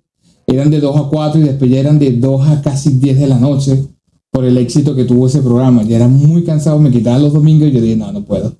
eran 0.46 0.70
de 0.70 0.80
2 0.80 0.96
a 0.96 1.08
4 1.08 1.40
y 1.40 1.44
después 1.44 1.70
ya 1.70 1.80
eran 1.80 1.98
de 1.98 2.12
2 2.12 2.46
a 2.48 2.62
casi 2.62 2.90
10 2.98 3.18
de 3.18 3.26
la 3.26 3.38
noche 3.38 3.84
por 4.30 4.44
el 4.44 4.56
éxito 4.56 4.94
que 4.94 5.04
tuvo 5.04 5.26
ese 5.26 5.42
programa. 5.42 5.82
Ya 5.82 5.96
era 5.96 6.08
muy 6.08 6.44
cansado, 6.44 6.78
me 6.78 6.90
quitaban 6.90 7.22
los 7.22 7.32
domingos 7.32 7.68
y 7.68 7.72
yo 7.72 7.80
dije, 7.80 7.96
no, 7.96 8.12
no 8.12 8.24
puedo. 8.24 8.56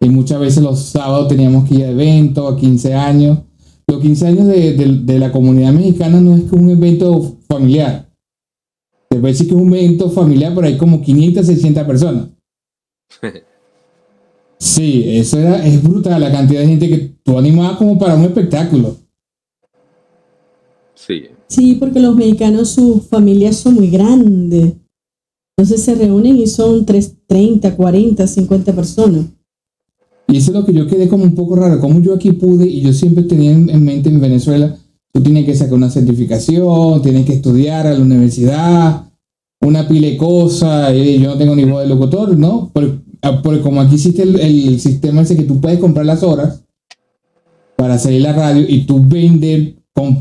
Y 0.00 0.08
muchas 0.08 0.38
veces 0.38 0.62
los 0.62 0.78
sábados 0.80 1.28
teníamos 1.28 1.68
que 1.68 1.76
ir 1.76 1.84
a 1.84 1.90
eventos, 1.90 2.52
a 2.52 2.56
15 2.56 2.94
años. 2.94 3.38
Los 3.86 4.00
15 4.00 4.26
años 4.28 4.46
de, 4.46 4.72
de- 4.74 4.98
de 5.04 5.18
la 5.18 5.32
comunidad 5.32 5.72
mexicana 5.72 6.20
no 6.20 6.36
es 6.36 6.44
que 6.44 6.54
un 6.54 6.70
evento 6.70 7.36
familiar. 7.48 8.08
Se 9.14 9.20
puede 9.20 9.32
decir 9.32 9.46
que 9.48 9.54
es 9.54 9.60
un 9.60 9.72
evento 9.72 10.10
familiar, 10.10 10.52
pero 10.54 10.66
hay 10.66 10.76
como 10.76 11.00
500, 11.00 11.46
600 11.46 11.84
personas. 11.84 12.28
Sí, 14.58 15.04
eso 15.06 15.38
era, 15.38 15.64
es 15.66 15.82
brutal 15.82 16.20
la 16.20 16.32
cantidad 16.32 16.60
de 16.60 16.68
gente 16.68 16.88
que 16.88 16.96
tú 17.22 17.38
animabas 17.38 17.76
como 17.76 17.98
para 17.98 18.14
un 18.14 18.22
espectáculo. 18.24 18.96
Sí. 20.94 21.24
Sí, 21.48 21.74
porque 21.74 22.00
los 22.00 22.16
mexicanos, 22.16 22.70
sus 22.70 23.04
familias 23.06 23.56
son 23.56 23.74
muy 23.74 23.90
grandes. 23.90 24.72
Entonces 25.56 25.82
se 25.82 25.94
reúnen 25.94 26.36
y 26.38 26.46
son 26.46 26.86
tres- 26.86 27.14
30, 27.26 27.76
40, 27.76 28.26
50 28.26 28.72
personas. 28.72 29.26
Y 30.28 30.38
eso 30.38 30.50
es 30.52 30.56
lo 30.56 30.64
que 30.64 30.72
yo 30.72 30.86
quedé 30.86 31.08
como 31.08 31.24
un 31.24 31.34
poco 31.34 31.56
raro. 31.56 31.78
Como 31.78 32.00
yo 32.00 32.14
aquí 32.14 32.32
pude, 32.32 32.66
y 32.66 32.80
yo 32.80 32.92
siempre 32.92 33.24
tenía 33.24 33.50
en 33.50 33.68
en 33.68 33.84
mente 33.84 34.08
en 34.08 34.20
Venezuela, 34.20 34.78
tú 35.12 35.22
tienes 35.22 35.44
que 35.44 35.54
sacar 35.54 35.74
una 35.74 35.90
certificación, 35.90 37.02
tienes 37.02 37.26
que 37.26 37.34
estudiar 37.34 37.86
a 37.86 37.92
la 37.94 38.00
universidad, 38.00 39.03
una 39.64 39.86
cosas, 40.16 40.92
y 40.94 41.18
yo 41.20 41.30
no 41.30 41.38
tengo 41.38 41.56
ni 41.56 41.64
voz 41.64 41.82
de 41.82 41.88
locutor, 41.88 42.36
¿no? 42.36 42.70
Por- 42.72 42.98
ah, 43.22 43.40
Porque 43.42 43.60
como 43.60 43.80
aquí 43.80 43.94
existe 43.94 44.22
el, 44.22 44.38
el 44.40 44.80
sistema 44.80 45.22
ese 45.22 45.36
que 45.36 45.44
tú 45.44 45.60
puedes 45.60 45.78
comprar 45.78 46.06
las 46.06 46.22
horas 46.22 46.64
para 47.76 47.98
salir 47.98 48.22
la 48.22 48.32
radio 48.32 48.64
y 48.68 48.86
tú 48.86 49.02
vender 49.04 49.74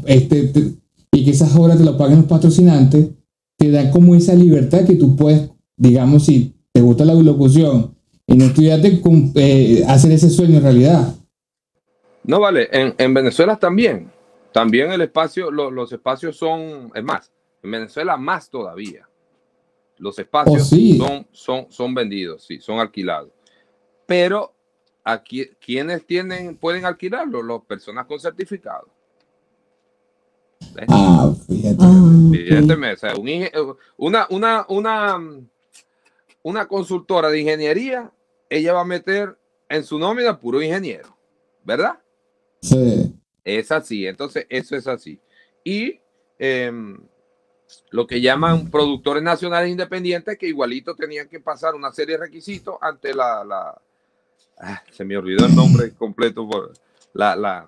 este, 0.06 0.48
te- 0.48 0.72
y 1.12 1.24
que 1.26 1.32
esas 1.32 1.56
horas 1.56 1.78
te 1.78 1.84
lo 1.86 1.98
paguen 1.98 2.18
los 2.18 2.26
patrocinantes, 2.26 3.10
te 3.58 3.70
da 3.72 3.92
como 3.92 4.16
esa 4.16 4.34
libertad 4.34 4.86
que 4.86 4.96
tú 4.96 5.16
puedes, 5.16 5.50
digamos, 5.78 6.26
si 6.26 6.54
te 6.72 6.82
gusta 6.82 7.06
la 7.06 7.14
locución 7.14 7.94
y 8.26 8.36
no 8.36 8.46
estudiaste, 8.46 9.02
eh, 9.36 9.84
hacer 9.88 10.12
ese 10.12 10.30
sueño 10.30 10.58
en 10.58 10.64
realidad. 10.64 11.16
No 12.24 12.40
vale, 12.40 12.68
en, 12.72 12.96
en 12.98 13.14
Venezuela 13.14 13.58
también. 13.58 14.10
También 14.54 14.92
el 14.92 15.02
espacio, 15.02 15.52
lo- 15.52 15.70
los 15.72 15.92
espacios 15.92 16.38
son, 16.38 16.92
es 16.96 17.04
más, 17.04 17.32
en 17.62 17.72
Venezuela 17.72 18.18
más 18.18 18.50
todavía. 18.50 19.08
Los 19.98 20.18
espacios 20.20 20.62
Oh, 20.64 20.66
sí. 20.66 20.98
son, 20.98 21.28
son, 21.32 21.72
son 21.72 21.94
vendidos, 21.94 22.44
sí, 22.46 22.60
son 22.60 22.80
alquilados. 22.80 23.32
Pero 24.06 24.54
aquí, 25.04 25.46
¿quiénes 25.60 26.06
tienen, 26.06 26.58
pueden 26.58 26.86
alquilarlo? 26.86 27.42
Las 27.44 27.62
personas 27.62 28.06
con 28.06 28.20
certificado. 28.20 28.90
Ah, 30.88 31.32
fíjate. 31.48 31.78
Ah, 31.80 31.90
ok. 31.92 32.34
Evidentemente, 32.34 32.94
o 32.96 32.98
sea, 32.98 33.16
un 33.20 33.28
inge- 33.28 33.78
una, 33.98 34.28
una, 34.30 34.66
una, 34.70 35.22
una 36.42 36.68
consultora 36.68 37.30
de 37.30 37.40
ingeniería, 37.40 38.12
ella 38.50 38.74
va 38.74 38.82
a 38.82 38.86
meter 38.86 39.38
en 39.70 39.84
su 39.84 40.00
nómina 40.00 40.40
puro 40.40 40.62
ingeniero, 40.62 41.16
¿verdad? 41.64 42.00
Sí. 42.62 43.14
Es 43.44 43.72
así, 43.72 44.08
entonces 44.08 44.46
eso 44.50 44.76
es 44.76 44.88
así. 44.88 45.20
Y 45.64 46.00
em, 46.40 47.00
lo 47.92 48.08
que 48.08 48.22
llaman 48.22 48.70
productores 48.72 49.24
nacionales 49.24 49.70
independientes, 49.70 50.38
que 50.38 50.48
igualito 50.48 50.96
tenían 50.96 51.28
que 51.28 51.40
pasar 51.40 51.76
una 51.76 51.92
serie 51.92 52.18
de 52.18 52.24
requisitos 52.26 52.76
ante 52.82 53.14
la... 53.14 53.80
ah, 54.60 54.84
se 54.92 55.06
me 55.06 55.18
olvidó 55.18 55.46
el 55.46 55.56
nombre 55.56 55.92
completo, 55.94 56.48
por 56.48 56.74
la, 57.14 57.36
la, 57.36 57.68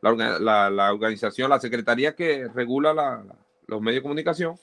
la 0.00 0.10
orga- 0.10 0.38
la- 0.38 0.70
la 0.70 0.92
organización, 0.92 1.50
la 1.50 1.60
secretaría 1.60 2.14
que 2.14 2.48
regula 2.48 2.92
la- 2.94 3.22
la- 3.26 3.36
los 3.66 3.80
medios 3.80 3.98
de 3.98 4.02
comunicación. 4.02 4.58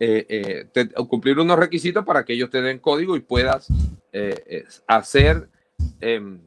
eh, 0.00 0.66
eh, 0.74 0.88
cumplir 1.08 1.38
unos 1.38 1.58
requisitos 1.58 2.04
para 2.04 2.24
que 2.24 2.32
ellos 2.34 2.50
te 2.50 2.60
den 2.60 2.78
código 2.80 3.16
y 3.16 3.20
puedas 3.20 3.68
eh, 4.12 4.64
hacer 4.86 5.48
em, 6.00 6.40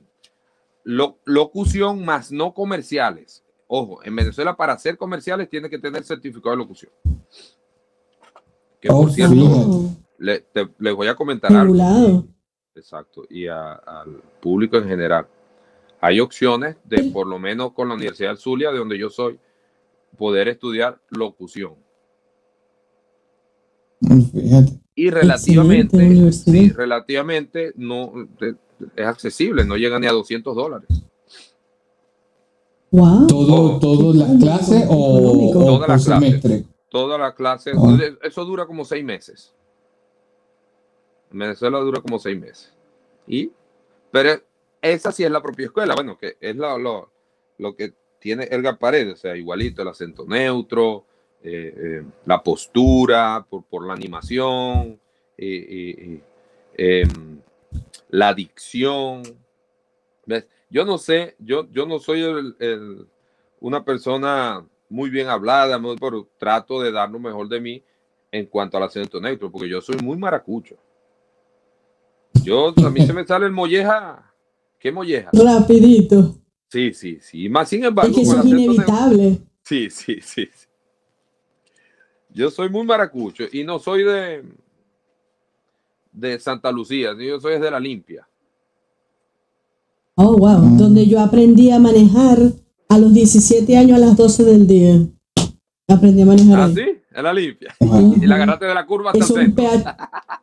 lo- 0.83 1.17
locución 1.25 2.03
más 2.05 2.31
no 2.31 2.53
comerciales. 2.53 3.43
Ojo, 3.67 3.99
en 4.03 4.15
Venezuela 4.15 4.55
para 4.55 4.73
hacer 4.73 4.97
comerciales 4.97 5.49
tiene 5.49 5.69
que 5.69 5.77
tener 5.79 6.03
certificado 6.03 6.51
de 6.51 6.57
locución. 6.57 6.91
Que 8.79 8.89
Oh, 8.89 9.01
por 9.01 9.11
cierto, 9.11 9.35
Oh, 9.39 9.89
le- 10.19 10.39
te- 10.39 10.69
les 10.79 10.95
voy 10.95 11.07
a 11.07 11.15
comentar 11.15 11.51
algo. 11.51 11.73
regulado. 11.73 12.27
Exacto, 12.75 13.23
y 13.29 13.47
a- 13.47 13.73
al 13.73 14.21
público 14.39 14.77
en 14.77 14.87
general. 14.87 15.27
Hay 15.99 16.19
opciones 16.19 16.75
de, 16.85 17.05
por 17.05 17.25
lo 17.27 17.39
menos 17.39 17.73
con 17.73 17.87
la 17.89 17.95
Universidad 17.95 18.29
del 18.29 18.37
Zulia, 18.37 18.71
de 18.71 18.77
donde 18.77 18.97
yo 18.99 19.09
soy, 19.09 19.39
poder 20.15 20.47
estudiar 20.47 21.01
locución. 21.09 21.73
Fíjate. 23.99 24.79
Y 24.95 25.09
relativamente, 25.09 26.31
sí, 26.31 26.69
relativamente 26.69 27.73
no 27.75 28.13
es 28.95 29.05
accesible, 29.05 29.65
no 29.65 29.75
llega 29.75 29.99
ni 29.99 30.05
a 30.07 30.11
200 30.11 30.55
dólares. 30.55 30.87
Wow. 32.91 33.27
¿Todo, 33.27 33.79
¿Todas 33.79 34.15
las 34.15 34.37
clases 34.41 34.85
o, 34.89 35.51
todas 35.53 35.89
las 35.89 36.05
clases? 36.05 36.65
Todas 36.89 37.19
las 37.19 37.33
clases. 37.33 37.75
Eso 38.23 38.45
dura 38.45 38.65
como 38.65 38.85
seis 38.85 39.03
meses. 39.03 39.53
En 41.31 41.39
Venezuela 41.39 41.79
dura 41.79 42.01
como 42.01 42.17
seis 42.19 42.39
meses. 42.39 42.73
Y, 43.27 43.51
pero 44.11 44.41
esa 44.81 45.11
sí 45.11 45.23
es 45.23 45.31
la 45.31 45.41
propia 45.41 45.65
escuela. 45.65 45.95
Bueno, 45.95 46.17
que 46.17 46.37
es 46.39 46.55
lo, 46.55 46.77
lo, 46.77 47.11
lo 47.57 47.75
que 47.75 47.93
tiene 48.19 48.47
Edgar 48.49 48.77
Paredes, 48.77 49.13
o 49.13 49.17
sea, 49.17 49.35
igualito 49.35 49.81
el 49.81 49.89
acento 49.89 50.25
neutro, 50.25 51.05
eh, 51.43 51.73
eh, 51.75 52.03
la 52.25 52.41
postura, 52.41 53.45
por, 53.49 53.63
por 53.63 53.85
la 53.85 53.93
animación, 53.93 54.99
eh, 55.37 56.21
em, 56.75 57.41
la 58.09 58.33
dicción. 58.33 59.23
¿Ves? 60.25 60.47
Yo 60.69 60.85
no 60.85 60.97
sé, 60.97 61.35
yo, 61.39 61.69
yo 61.71 61.85
no 61.85 61.99
soy 61.99 62.21
el, 62.21 63.07
una 63.59 63.83
persona 63.83 64.65
muy 64.89 65.09
bien 65.09 65.27
hablada, 65.27 65.81
pero 65.99 66.27
trato 66.37 66.81
de 66.81 66.91
dar 66.91 67.09
lo 67.09 67.19
mejor 67.19 67.47
de 67.47 67.59
mí 67.59 67.83
en 68.31 68.45
cuanto 68.47 68.77
al 68.77 68.83
acento 68.83 69.19
neutro, 69.19 69.51
porque 69.51 69.69
yo 69.69 69.81
soy 69.81 69.97
muy 70.03 70.17
maracucho. 70.17 70.75
Yo, 72.43 72.73
a 72.77 72.89
mí 72.89 73.05
se 73.05 73.13
me 73.13 73.25
sale 73.25 73.45
el 73.45 73.51
molleja. 73.51 74.33
¿Qué 74.79 74.91
molleja? 74.91 75.31
Rapidito. 75.33 76.37
Sí, 76.69 76.93
sí, 76.93 77.17
sí. 77.21 77.49
Más 77.49 77.69
sin 77.69 77.83
embargo. 77.83 78.11
Es 78.11 78.15
que 78.15 78.21
eso 78.23 78.39
es 78.39 78.45
inevitable. 78.45 79.39
Sí, 79.63 79.89
sí, 79.89 80.19
sí, 80.21 80.49
sí. 80.53 80.67
Yo 82.29 82.51
soy 82.51 82.69
muy 82.69 82.85
maracucho 82.85 83.45
y 83.51 83.63
no 83.63 83.79
soy 83.79 84.03
de, 84.03 84.43
de 86.11 86.39
Santa 86.39 86.71
Lucía, 86.71 87.15
yo 87.19 87.39
soy 87.39 87.59
de 87.59 87.71
la 87.71 87.79
limpia. 87.79 88.27
Oh, 90.19 90.35
wow. 90.35 90.59
Mm. 90.59 90.77
Donde 90.77 91.05
yo 91.05 91.19
aprendí 91.19 91.69
a 91.69 91.79
manejar 91.79 92.39
a 92.89 92.97
los 92.97 93.13
17 93.13 93.77
años 93.77 93.97
a 93.97 93.99
las 93.99 94.17
12 94.17 94.43
del 94.43 94.67
día. 94.67 94.99
Aprendí 95.87 96.23
a 96.23 96.25
manejar. 96.25 96.59
¿Ah, 96.59 96.71
sí? 96.73 96.97
En 97.15 97.23
la 97.23 97.33
limpia. 97.33 97.75
Y 97.79 98.25
la 98.25 98.35
agarraste 98.35 98.65
de 98.65 98.73
la 98.73 98.85
curva 98.85 99.11
hasta 99.11 99.41
el 99.41 99.55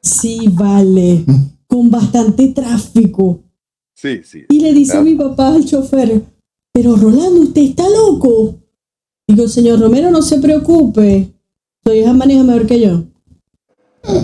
Sí, 0.00 0.48
vale. 0.52 1.24
Con 1.66 1.90
bastante 1.90 2.48
tráfico. 2.48 3.40
Sí, 3.94 4.22
sí. 4.22 4.44
Y 4.48 4.60
le 4.60 4.72
dice 4.72 4.96
a 4.96 5.02
mi 5.02 5.14
papá 5.14 5.54
al 5.54 5.64
chofer, 5.64 6.22
pero 6.72 6.94
Rolando, 6.94 7.40
usted 7.42 7.62
está 7.62 7.84
loco. 7.88 8.60
Digo, 9.26 9.48
señor 9.48 9.80
Romero, 9.80 10.10
no 10.10 10.22
se 10.22 10.38
preocupe. 10.38 11.32
Su 11.84 11.92
hija 11.92 12.12
maneja 12.12 12.44
mejor 12.44 12.66
que 12.66 12.80
yo. 12.80 13.04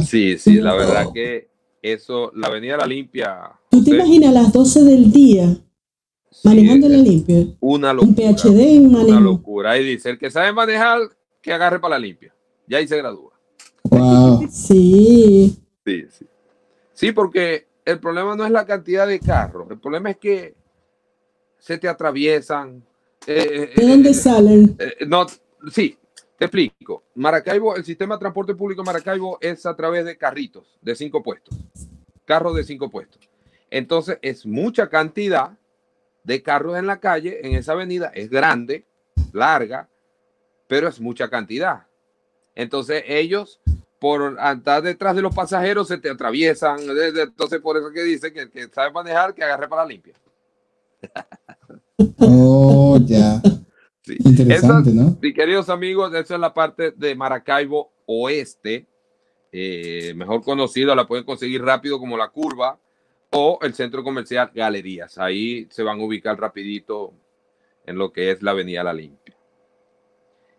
Sí, 0.07 0.39
sí, 0.39 0.61
la 0.61 0.75
verdad 0.75 1.07
que 1.13 1.49
eso, 1.83 2.31
la 2.37 2.49
avenida 2.49 2.77
La 2.77 2.87
Limpia. 2.87 3.60
¿Tú 3.71 3.85
te 3.85 3.91
imaginas 3.91 4.31
a 4.31 4.33
las 4.33 4.53
12 4.53 4.83
del 4.83 5.13
día 5.13 5.57
manejando 6.43 6.89
La 6.89 6.97
Limpia? 6.97 7.47
Una 7.61 7.93
locura. 7.93 8.29
Un 8.29 8.37
PhD 8.37 8.77
en 8.77 8.93
manejo. 8.93 9.09
Una 9.09 9.21
locura. 9.21 9.79
Y 9.79 9.85
dice, 9.85 10.11
el 10.11 10.19
que 10.19 10.31
sabe 10.31 10.53
manejar, 10.53 10.99
que 11.41 11.53
agarre 11.53 11.81
para 11.81 11.95
La 11.95 12.01
Limpia. 12.01 12.35
Ya 12.67 12.79
ahí 12.79 12.89
se 12.89 12.97
gradúa. 12.97 13.33
Wow. 13.85 14.49
sí. 14.51 15.57
Sí, 15.87 16.05
sí. 16.11 16.27
Sí, 16.93 17.13
porque 17.13 17.67
el 17.85 18.01
problema 18.01 18.37
no 18.37 18.45
es 18.45 18.51
la 18.51 18.67
cantidad 18.67 19.07
de 19.07 19.21
carros, 19.21 19.71
el 19.71 19.79
problema 19.79 20.11
es 20.11 20.19
que 20.19 20.55
se 21.59 21.79
te 21.79 21.89
atraviesan. 21.89 22.85
Eh, 23.27 23.73
¿De 23.75 23.87
dónde 23.87 24.11
eh, 24.11 24.15
salen? 24.15 24.77
Eh, 24.79 25.07
no, 25.07 25.27
sí, 25.73 25.97
te 26.37 26.45
explico. 26.45 27.05
Maracaibo, 27.15 27.77
el 27.77 27.85
sistema 27.85 28.17
de 28.17 28.21
transporte 28.21 28.55
público 28.55 28.83
Maracaibo 28.83 29.39
es 29.41 29.65
a 29.65 29.75
través 29.75 30.05
de 30.05 30.19
carritos 30.19 30.79
de 30.83 30.95
cinco 30.95 31.23
puestos, 31.23 31.57
carros 32.27 32.55
de 32.55 32.65
cinco 32.65 32.91
puestos. 32.91 33.30
Entonces 33.71 34.19
es 34.23 34.45
mucha 34.45 34.89
cantidad 34.89 35.57
de 36.25 36.43
carros 36.43 36.77
en 36.77 36.87
la 36.87 37.01
calle, 37.01 37.47
en 37.47 37.55
esa 37.55 37.73
avenida, 37.73 38.11
es 38.15 38.29
grande, 38.29 38.85
larga, 39.33 39.89
pero 40.67 40.89
es 40.89 41.01
mucha 41.01 41.29
cantidad. 41.29 41.87
Entonces 42.55 43.05
ellos 43.07 43.61
por 44.01 44.41
andar 44.41 44.83
detrás 44.83 45.15
de 45.15 45.23
los 45.23 45.35
pasajeros 45.35 45.87
se 45.87 45.99
te 45.99 46.09
atraviesan. 46.09 46.79
Entonces, 46.81 47.61
por 47.61 47.77
eso 47.77 47.93
que 47.93 48.03
dice 48.03 48.33
que 48.33 48.41
el 48.41 48.51
que 48.51 48.67
sabe 48.69 48.91
manejar, 48.91 49.35
que 49.35 49.45
agarre 49.45 49.69
para 49.69 49.87
limpia. 49.87 50.15
Oh, 52.19 52.99
ya. 53.05 53.43
Interesante, 54.07 54.91
¿no? 54.91 55.19
Sí, 55.21 55.35
queridos 55.35 55.69
amigos, 55.69 56.15
esa 56.15 56.35
es 56.35 56.41
la 56.41 56.55
parte 56.55 56.93
de 56.93 57.15
Maracaibo 57.15 57.93
Oeste, 58.07 58.87
eh, 59.53 60.15
mejor 60.17 60.43
conocido, 60.43 60.95
la 60.95 61.07
pueden 61.07 61.27
conseguir 61.27 61.63
rápido 61.63 61.99
como 61.99 62.17
la 62.17 62.29
curva 62.29 62.79
o 63.31 63.59
el 63.63 63.75
centro 63.75 64.03
comercial 64.03 64.51
Galerías. 64.55 65.19
Ahí 65.19 65.67
se 65.71 65.83
van 65.83 66.01
a 66.01 66.05
ubicar 66.05 66.39
rapidito 66.39 67.13
en 67.87 67.99
lo 67.99 68.13
que 68.13 68.31
es 68.31 68.43
la 68.43 68.53
Avenida 68.53 68.85
La 68.85 68.93
Limpia. 68.93 69.37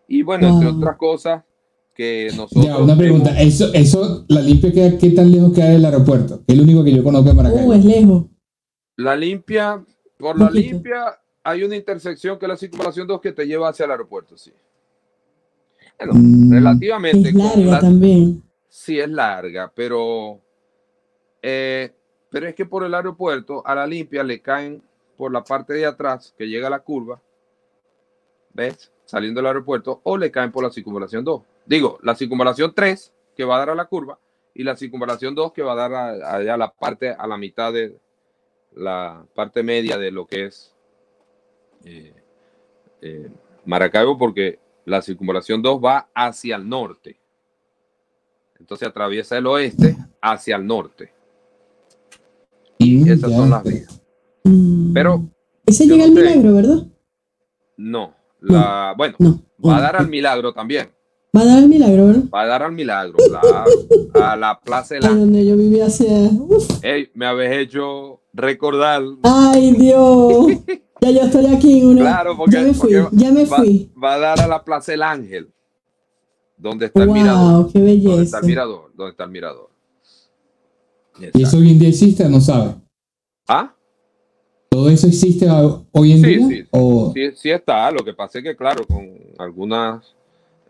Y 0.08 0.22
bueno, 0.22 0.48
entre 0.48 0.68
otras 0.68 0.96
cosas, 0.96 1.42
que 1.94 2.30
nosotros. 2.36 2.64
Ya, 2.64 2.78
una 2.78 2.96
pregunta. 2.96 3.38
Eso, 3.40 3.72
eso, 3.72 4.24
la 4.28 4.40
limpia, 4.40 4.72
queda, 4.72 4.98
¿qué 4.98 5.10
tan 5.10 5.30
lejos 5.30 5.52
queda 5.54 5.70
del 5.70 5.84
aeropuerto? 5.84 6.42
Que 6.44 6.52
es 6.52 6.58
lo 6.58 6.64
único 6.64 6.84
que 6.84 6.94
yo 6.94 7.02
conozco 7.02 7.28
de 7.28 7.34
Maracaibo. 7.34 7.68
Uh, 7.68 7.72
es 7.74 7.84
lejos. 7.84 8.24
La 8.96 9.16
limpia, 9.16 9.84
por 10.18 10.38
la 10.38 10.50
limpia, 10.50 11.18
hay 11.42 11.64
una 11.64 11.76
intersección 11.76 12.38
que 12.38 12.46
es 12.46 12.48
la 12.48 12.56
circulación 12.56 13.06
2 13.06 13.20
que 13.20 13.32
te 13.32 13.46
lleva 13.46 13.68
hacia 13.68 13.84
el 13.84 13.90
aeropuerto, 13.90 14.36
sí. 14.36 14.52
Bueno, 15.98 16.12
mm. 16.14 16.52
relativamente. 16.52 17.28
Es 17.28 17.34
larga 17.34 17.80
también. 17.80 18.42
Sí, 18.68 18.98
es 18.98 19.08
larga, 19.08 19.72
pero. 19.74 20.40
Eh, 21.40 21.90
pero 22.32 22.48
es 22.48 22.56
que 22.56 22.66
por 22.66 22.84
el 22.84 22.94
aeropuerto 22.94 23.64
a 23.64 23.76
la 23.76 23.86
limpia 23.86 24.24
le 24.24 24.40
caen 24.40 24.82
por 25.16 25.30
la 25.30 25.44
parte 25.44 25.74
de 25.74 25.86
atrás 25.86 26.34
que 26.36 26.48
llega 26.48 26.66
a 26.66 26.70
la 26.70 26.80
curva, 26.80 27.20
¿ves? 28.52 28.90
Saliendo 29.04 29.38
del 29.38 29.46
aeropuerto, 29.46 30.00
o 30.02 30.16
le 30.16 30.32
caen 30.32 30.50
por 30.50 30.64
la 30.64 30.70
circulación 30.70 31.22
2 31.22 31.42
digo, 31.66 31.98
la 32.02 32.14
circunvalación 32.14 32.72
3 32.74 33.12
que 33.36 33.44
va 33.44 33.56
a 33.56 33.58
dar 33.60 33.70
a 33.70 33.74
la 33.74 33.86
curva 33.86 34.18
y 34.54 34.62
la 34.64 34.76
circunvalación 34.76 35.34
2 35.34 35.52
que 35.52 35.62
va 35.62 35.72
a 35.72 35.88
dar 35.88 35.94
a, 35.94 36.56
la 36.56 36.72
parte, 36.72 37.10
a 37.10 37.26
la 37.26 37.36
mitad 37.36 37.72
de 37.72 37.98
la 38.74 39.24
parte 39.34 39.62
media 39.62 39.98
de 39.98 40.10
lo 40.10 40.26
que 40.26 40.46
es 40.46 40.74
eh, 41.84 42.14
eh, 43.00 43.30
Maracaibo, 43.64 44.18
porque 44.18 44.58
la 44.84 45.02
circunvalación 45.02 45.62
2 45.62 45.80
va 45.82 46.08
hacia 46.14 46.56
el 46.56 46.68
norte. 46.68 47.16
Entonces 48.58 48.88
atraviesa 48.88 49.38
el 49.38 49.46
oeste 49.46 49.96
hacia 50.20 50.56
el 50.56 50.66
norte. 50.66 51.12
Y 52.82 53.08
esas 53.08 53.32
son 53.32 53.50
las 53.50 53.62
vías. 53.64 54.02
Mm. 54.44 54.92
Pero. 54.92 55.28
Ese 55.66 55.86
llega 55.86 56.04
al 56.04 56.12
milagro, 56.12 56.54
¿verdad? 56.54 56.86
No. 57.76 58.14
La, 58.40 58.94
bueno, 58.96 59.16
va 59.64 59.76
a 59.76 59.80
dar 59.80 59.96
al 59.96 60.08
milagro 60.08 60.52
también. 60.52 60.88
Va 61.34 61.42
a 61.42 61.44
dar 61.46 61.58
al 61.58 61.68
milagro, 61.68 62.06
¿verdad? 62.06 62.24
Va 62.34 62.42
a 62.42 62.46
dar 62.46 62.62
al 62.64 62.72
milagro. 62.72 63.16
a 64.14 64.36
la 64.36 64.60
Plaza 64.60 64.96
de 64.96 65.00
la. 65.00 65.08
donde 65.08 65.46
yo 65.46 65.56
vivía 65.56 65.86
hace. 65.86 66.30
Ey, 66.82 67.08
me 67.14 67.26
habéis 67.26 67.68
hecho 67.68 68.20
recordar. 68.32 69.02
¡Ay, 69.22 69.72
Dios! 69.72 70.46
ya 71.00 71.10
yo 71.10 71.20
estoy 71.22 71.46
aquí 71.46 71.80
en 71.80 71.88
una. 71.88 72.00
Claro, 72.00 72.36
porque. 72.36 72.56
Ya 72.56 72.62
me 72.62 72.74
fui, 72.74 72.92
ya 73.12 73.30
me 73.30 73.44
va, 73.44 73.56
fui. 73.56 73.90
Va 74.02 74.14
a 74.14 74.18
dar 74.18 74.40
a 74.40 74.46
la 74.46 74.64
Plaza 74.64 74.92
del 74.92 75.02
Ángel. 75.02 75.48
Donde 76.58 76.86
está 76.86 77.02
el 77.04 77.10
mirador. 77.10 77.72
¡Qué 77.72 77.80
belleza! 77.80 78.10
Donde 78.10 78.24
está 78.24 78.38
el 78.38 78.46
mirador. 78.46 78.92
Donde 78.94 79.10
está 79.10 79.24
el 79.24 79.30
mirador. 79.30 79.71
¿Y 81.32 81.42
eso 81.42 81.58
hoy 81.58 81.70
en 81.70 81.78
día 81.78 81.88
existe? 81.88 82.28
No 82.28 82.40
sabe. 82.40 82.74
¿Ah? 83.48 83.74
¿Todo 84.68 84.88
eso 84.88 85.06
existe 85.06 85.46
hoy 85.92 86.12
en 86.12 86.22
día? 86.22 86.48
Sí, 86.48 86.64
o... 86.70 87.12
sí, 87.14 87.30
sí 87.34 87.50
está. 87.50 87.90
Lo 87.90 88.04
que 88.04 88.14
pasa 88.14 88.38
es 88.38 88.44
que, 88.44 88.56
claro, 88.56 88.86
con 88.86 89.06
algunas 89.38 90.14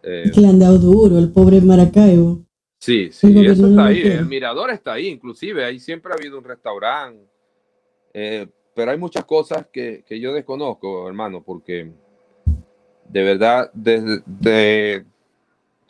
eh, 0.03 0.31
que 0.35 0.41
le 0.41 0.49
han 0.49 0.59
dado 0.59 0.79
duro, 0.79 1.19
el 1.19 1.31
pobre 1.31 1.61
Maracaibo. 1.61 2.45
Sí, 2.79 3.11
sí, 3.13 3.33
eso 3.47 3.69
está 3.69 3.87
ahí. 3.87 4.01
El 4.03 4.27
mirador 4.27 4.71
está 4.71 4.95
ahí, 4.95 5.07
inclusive. 5.07 5.65
Ahí 5.65 5.79
siempre 5.79 6.13
ha 6.13 6.17
habido 6.17 6.39
un 6.39 6.45
restaurante. 6.45 7.25
Eh, 8.13 8.49
pero 8.75 8.91
hay 8.91 8.99
muchas 8.99 9.25
cosas 9.25 9.67
que, 9.73 10.03
que, 10.05 10.19
yo 10.19 10.33
desconozco, 10.33 11.07
hermano, 11.07 11.43
porque 11.43 11.93
de 13.09 13.23
verdad, 13.23 13.71
desde 13.73 15.05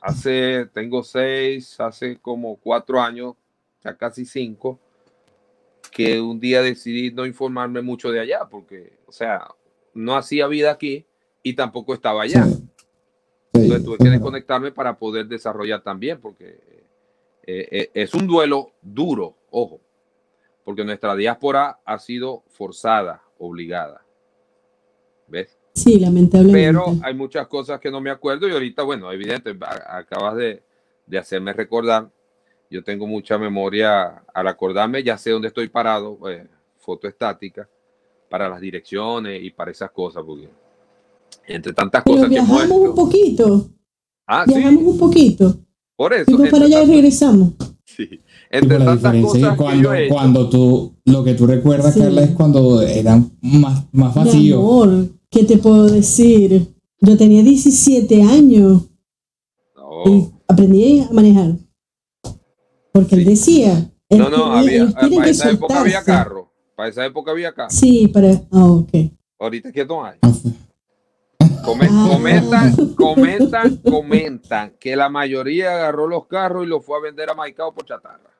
hace, 0.00 0.66
tengo 0.74 1.02
seis, 1.02 1.80
hace 1.80 2.18
como 2.18 2.56
cuatro 2.56 3.00
años, 3.00 3.34
ya 3.84 3.96
casi 3.96 4.24
cinco, 4.24 4.78
que 5.90 6.20
un 6.20 6.40
día 6.40 6.62
decidí 6.62 7.10
no 7.10 7.26
informarme 7.26 7.82
mucho 7.82 8.10
de 8.10 8.20
allá, 8.20 8.48
porque, 8.50 8.92
o 9.06 9.12
sea, 9.12 9.48
no 9.94 10.16
hacía 10.16 10.46
vida 10.46 10.70
aquí 10.70 11.04
y 11.42 11.54
tampoco 11.54 11.94
estaba 11.94 12.22
allá. 12.22 12.46
Entonces 13.52 13.84
tuve 13.84 13.98
que 13.98 14.08
desconectarme 14.10 14.72
para 14.72 14.98
poder 14.98 15.26
desarrollar 15.26 15.82
también, 15.82 16.18
porque 16.20 16.58
eh, 17.44 17.68
eh, 17.70 17.90
es 17.92 18.14
un 18.14 18.26
duelo 18.26 18.72
duro, 18.80 19.36
ojo, 19.50 19.80
porque 20.64 20.84
nuestra 20.84 21.14
diáspora 21.14 21.80
ha 21.84 21.98
sido 21.98 22.44
forzada, 22.48 23.22
obligada. 23.38 24.04
¿Ves? 25.26 25.58
Sí, 25.74 25.98
lamentablemente. 25.98 26.68
Pero 26.68 26.96
hay 27.02 27.14
muchas 27.14 27.46
cosas 27.48 27.80
que 27.80 27.90
no 27.90 28.00
me 28.00 28.10
acuerdo 28.10 28.48
y 28.48 28.52
ahorita, 28.52 28.82
bueno, 28.82 29.10
evidente, 29.12 29.56
acabas 29.86 30.36
de, 30.36 30.62
de 31.06 31.18
hacerme 31.18 31.52
recordar. 31.52 32.10
Yo 32.72 32.82
tengo 32.82 33.06
mucha 33.06 33.36
memoria 33.36 34.22
al 34.32 34.48
acordarme, 34.48 35.02
ya 35.02 35.18
sé 35.18 35.30
dónde 35.30 35.48
estoy 35.48 35.68
parado, 35.68 36.18
eh, 36.30 36.46
foto 36.78 37.06
estática, 37.06 37.68
para 38.30 38.48
las 38.48 38.60
direcciones 38.62 39.42
y 39.44 39.50
para 39.50 39.70
esas 39.70 39.90
cosas, 39.90 40.22
porque 40.26 40.48
entre 41.46 41.74
tantas 41.74 42.02
Pero 42.02 42.16
cosas 42.16 42.28
que 42.30 42.34
viajamos 42.36 42.88
un 42.88 42.94
poquito. 42.94 43.68
Ah, 44.26 44.44
Viajamos 44.46 44.80
sí, 44.80 44.86
un 44.86 44.98
poquito. 44.98 45.56
por 45.96 46.14
eso. 46.14 46.24
Fuimos 46.24 46.48
para 46.48 46.64
allá 46.64 46.82
y 46.82 46.86
regresamos. 46.86 47.52
sí, 47.84 48.08
entre 48.50 48.78
la 48.78 48.84
tantas 48.86 49.12
diferencia 49.12 49.50
es 49.50 49.56
cosas 49.56 49.58
que 49.58 49.58
que 49.58 49.62
cuando, 49.64 49.82
yo 49.82 49.94
he 49.94 50.04
hecho, 50.06 50.14
cuando 50.14 50.48
tú, 50.48 50.94
lo 51.04 51.24
que 51.24 51.34
tú 51.34 51.46
recuerdas, 51.46 51.92
Sí. 51.94 52.00
Carla, 52.00 52.22
es 52.22 52.30
cuando 52.30 52.80
eran 52.80 53.32
más, 53.42 53.86
más 53.92 54.16
Mi 54.16 54.24
vacío. 54.24 54.58
amor, 54.58 55.08
¿qué 55.30 55.44
te 55.44 55.58
puedo 55.58 55.88
decir? 55.90 56.68
Yo 57.00 57.16
tenía 57.18 57.42
17 57.42 58.22
años 58.22 58.88
no, 59.76 60.04
y 60.10 60.30
aprendí 60.48 61.00
a 61.00 61.12
manejar. 61.12 61.56
Porque 62.92 63.14
él 63.16 63.24
decía, 63.24 63.90
él 64.08 64.18
no, 64.18 64.28
no, 64.30 64.52
había, 64.52 64.86
tienen 64.94 65.18
para 65.18 65.30
esa 65.30 65.50
época 65.50 65.80
había 65.80 66.02
carro, 66.04 66.52
para 66.76 66.88
esa 66.90 67.04
época 67.06 67.30
había 67.30 67.52
carro. 67.54 67.70
Sí, 67.70 68.08
para. 68.08 68.28
Ah, 68.50 68.66
ok. 68.66 68.90
Ahorita 69.38 69.68
es 69.68 69.74
que 69.74 69.84
no 69.86 70.04
hay. 70.04 70.18
Ah, 70.22 70.30
Comen- 71.64 71.88
Ah. 71.90 72.08
Comentan, 72.10 72.94
comentan, 72.96 73.76
comentan 73.76 74.72
que 74.80 74.96
la 74.96 75.08
mayoría 75.08 75.74
agarró 75.74 76.06
los 76.08 76.26
carros 76.26 76.64
y 76.64 76.68
los 76.68 76.84
fue 76.84 76.98
a 76.98 77.00
vender 77.00 77.30
a 77.30 77.34
Maicao 77.34 77.72
por 77.72 77.84
chatarra. 77.84 78.30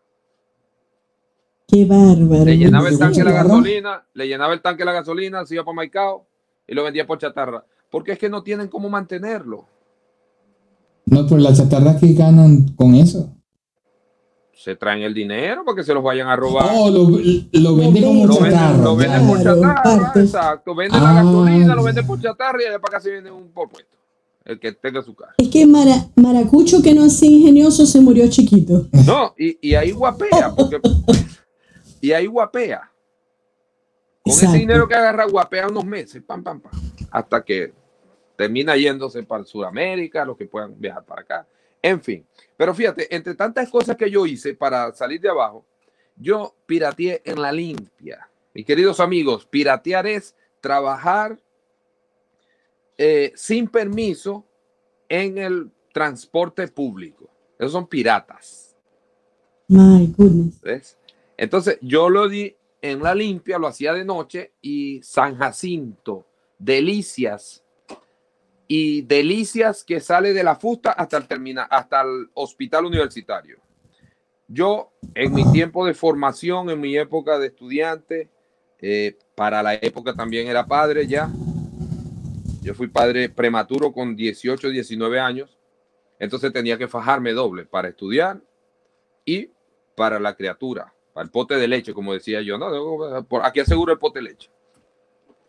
Qué 1.68 1.84
bárbaro. 1.86 2.44
Le 2.44 2.58
llenaba 2.58 2.88
el 2.88 2.94
¿Sí, 2.94 3.00
tanque 3.00 3.18
de 3.18 3.24
la 3.24 3.30
chatarra? 3.30 3.48
gasolina, 3.48 4.06
le 4.14 4.26
llenaba 4.28 4.52
el 4.54 4.60
tanque 4.60 4.80
de 4.80 4.84
la 4.86 4.92
gasolina, 4.92 5.46
se 5.46 5.54
iba 5.54 5.64
para 5.64 5.74
Maicao 5.76 6.26
y 6.66 6.74
lo 6.74 6.84
vendía 6.84 7.06
por 7.06 7.18
chatarra. 7.18 7.64
Porque 7.90 8.12
es 8.12 8.18
que 8.18 8.28
no 8.28 8.42
tienen 8.42 8.68
cómo 8.68 8.88
mantenerlo. 8.90 9.66
No, 11.06 11.24
pero 11.26 11.38
las 11.38 11.56
chatarras 11.58 12.00
que 12.00 12.12
ganan 12.14 12.68
con 12.74 12.94
eso. 12.94 13.34
Se 14.62 14.76
traen 14.76 15.02
el 15.02 15.12
dinero 15.12 15.64
para 15.64 15.74
que 15.74 15.82
se 15.82 15.92
los 15.92 16.04
vayan 16.04 16.28
a 16.28 16.36
robar. 16.36 16.68
Oh, 16.72 16.88
lo, 16.88 17.00
lo 17.10 17.76
vende 17.76 18.00
como 18.00 18.26
lo 18.26 18.34
venden, 18.34 18.52
chatarra. 18.52 18.76
lo 18.78 18.94
venden 18.96 19.26
por 19.26 19.42
chatarra, 19.42 19.82
parte. 19.82 20.20
exacto. 20.20 20.74
Venden 20.76 21.00
Ah. 21.02 21.12
la 21.14 21.22
gasolina, 21.24 21.74
lo 21.74 21.82
venden 21.82 22.06
por 22.06 22.20
chatarra 22.20 22.58
y 22.62 22.66
para 22.66 22.76
acá 22.76 23.00
se 23.00 23.10
vende 23.10 23.30
un 23.32 23.48
por 23.50 23.68
puesto. 23.68 23.96
El 24.44 24.60
que 24.60 24.70
tenga 24.70 25.02
su 25.02 25.16
carro. 25.16 25.32
Es 25.38 25.48
que 25.48 25.66
Mara- 25.66 26.06
Maracucho, 26.14 26.80
que 26.80 26.94
no 26.94 27.02
hacía 27.04 27.28
ingenioso, 27.28 27.86
se 27.86 28.00
murió 28.00 28.28
chiquito. 28.30 28.86
No, 29.04 29.34
y, 29.36 29.58
y 29.68 29.74
ahí 29.74 29.90
guapea, 29.90 30.52
porque. 30.56 30.80
y 32.00 32.12
ahí 32.12 32.26
guapea. 32.26 32.88
Con 34.22 34.32
Exacto. 34.32 34.50
ese 34.54 34.58
dinero 34.60 34.86
que 34.86 34.94
agarra, 34.94 35.26
guapea 35.26 35.66
unos 35.66 35.84
meses, 35.84 36.22
pam, 36.24 36.44
pam, 36.44 36.60
pam. 36.60 36.72
Hasta 37.10 37.44
que 37.44 37.72
termina 38.36 38.76
yéndose 38.76 39.24
para 39.24 39.42
Sudamérica, 39.44 40.24
los 40.24 40.36
que 40.36 40.46
puedan 40.46 40.74
viajar 40.78 41.04
para 41.04 41.22
acá. 41.22 41.46
En 41.82 42.00
fin. 42.00 42.24
Pero 42.56 42.74
fíjate, 42.74 43.14
entre 43.14 43.34
tantas 43.34 43.68
cosas 43.68 43.96
que 43.96 44.10
yo 44.10 44.24
hice 44.24 44.54
para 44.54 44.92
salir 44.92 45.20
de 45.20 45.28
abajo, 45.28 45.66
yo 46.16 46.54
pirateé 46.64 47.20
en 47.24 47.42
la 47.42 47.50
limpia. 47.50 48.28
Mis 48.54 48.64
queridos 48.64 49.00
amigos, 49.00 49.46
piratear 49.46 50.06
es 50.06 50.36
trabajar 50.60 51.38
eh, 52.96 53.32
sin 53.34 53.66
permiso 53.66 54.46
en 55.08 55.38
el 55.38 55.70
transporte 55.92 56.68
público. 56.68 57.28
Esos 57.58 57.72
son 57.72 57.86
piratas. 57.86 58.76
My 59.68 60.06
goodness. 60.16 60.60
¿ves? 60.60 60.98
Entonces 61.36 61.78
yo 61.80 62.08
lo 62.08 62.28
di 62.28 62.54
en 62.80 63.02
la 63.02 63.14
limpia, 63.14 63.58
lo 63.58 63.66
hacía 63.66 63.92
de 63.92 64.04
noche 64.04 64.52
y 64.60 65.02
San 65.02 65.36
Jacinto, 65.36 66.26
Delicias 66.58 67.61
y 68.74 69.02
Delicias 69.02 69.84
que 69.84 70.00
sale 70.00 70.32
de 70.32 70.42
la 70.42 70.56
fusta 70.56 70.92
hasta 70.92 71.18
el 71.18 71.58
hasta 71.68 72.00
el 72.00 72.30
hospital 72.32 72.86
universitario. 72.86 73.58
Yo 74.48 74.94
en 75.14 75.34
mi 75.34 75.44
tiempo 75.52 75.84
de 75.84 75.92
formación, 75.92 76.70
en 76.70 76.80
mi 76.80 76.96
época 76.96 77.38
de 77.38 77.48
estudiante, 77.48 78.30
eh, 78.80 79.18
para 79.34 79.62
la 79.62 79.74
época 79.74 80.14
también 80.14 80.48
era 80.48 80.64
padre 80.64 81.06
ya. 81.06 81.30
Yo 82.62 82.72
fui 82.72 82.86
padre 82.88 83.28
prematuro 83.28 83.92
con 83.92 84.16
18, 84.16 84.70
19 84.70 85.20
años. 85.20 85.58
Entonces 86.18 86.50
tenía 86.50 86.78
que 86.78 86.88
fajarme 86.88 87.34
doble 87.34 87.66
para 87.66 87.88
estudiar 87.88 88.40
y 89.26 89.50
para 89.94 90.18
la 90.18 90.34
criatura, 90.34 90.94
para 91.12 91.26
el 91.26 91.30
pote 91.30 91.56
de 91.56 91.68
leche, 91.68 91.92
como 91.92 92.14
decía 92.14 92.40
yo. 92.40 92.56
No, 92.56 92.70
no, 92.70 93.22
por 93.24 93.44
aquí 93.44 93.60
aseguro 93.60 93.92
el 93.92 93.98
pote 93.98 94.20
de 94.20 94.30
leche. 94.30 94.50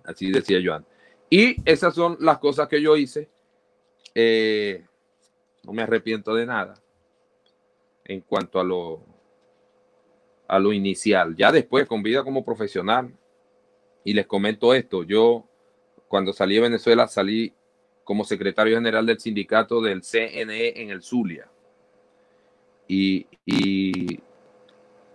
Así 0.04 0.30
decía 0.30 0.60
yo 0.60 0.74
antes. 0.74 0.93
Y 1.36 1.56
esas 1.66 1.96
son 1.96 2.16
las 2.20 2.38
cosas 2.38 2.68
que 2.68 2.80
yo 2.80 2.96
hice. 2.96 3.28
Eh, 4.14 4.86
no 5.64 5.74
me 5.74 5.82
arrepiento 5.82 6.36
de 6.36 6.46
nada 6.46 6.76
en 8.06 8.22
cuanto 8.22 8.60
a 8.60 8.64
lo, 8.64 9.04
a 10.48 10.60
lo 10.60 10.72
inicial. 10.74 11.36
Ya 11.36 11.52
después, 11.52 11.88
con 11.88 12.04
vida 12.04 12.24
como 12.24 12.46
profesional, 12.46 13.18
y 14.04 14.14
les 14.14 14.28
comento 14.28 14.76
esto, 14.76 15.02
yo 15.02 15.50
cuando 16.08 16.34
salí 16.34 16.54
de 16.54 16.62
Venezuela 16.62 17.08
salí 17.08 17.52
como 18.04 18.26
secretario 18.26 18.76
general 18.76 19.08
del 19.08 19.20
sindicato 19.20 19.82
del 19.82 20.04
CNE 20.04 20.84
en 20.84 20.92
el 20.92 21.02
Zulia. 21.02 21.50
Y, 22.88 23.26
y 23.44 24.20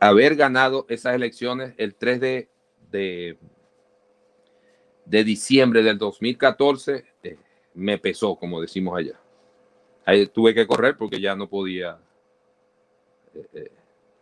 haber 0.01 0.35
ganado 0.35 0.85
esas 0.89 1.15
elecciones 1.15 1.75
el 1.77 1.95
3 1.95 2.21
de, 2.21 2.49
de, 2.91 3.39
de 5.09 5.25
diciembre 5.25 5.83
del 5.83 5.97
2014 5.99 7.05
eh, 7.23 7.39
me 7.75 7.99
pesó, 7.99 8.37
como 8.37 8.61
decimos 8.61 8.99
allá. 8.99 9.19
Ahí 10.05 10.27
tuve 10.27 10.55
que 10.55 10.67
correr 10.67 10.97
porque 10.97 11.21
ya 11.21 11.35
no 11.35 11.49
podía. 11.49 11.99
eh, 13.35 13.47
eh, 13.55 13.73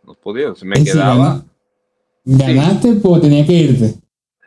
no 0.03 0.13
podía, 0.13 0.53
se 0.55 0.65
me 0.65 0.83
quedaba. 0.83 1.43
gana- 2.25 2.53
Ganaste, 2.53 2.93
pues 2.95 3.21
tenía 3.21 3.45
que 3.45 3.53
irte. 3.53 3.95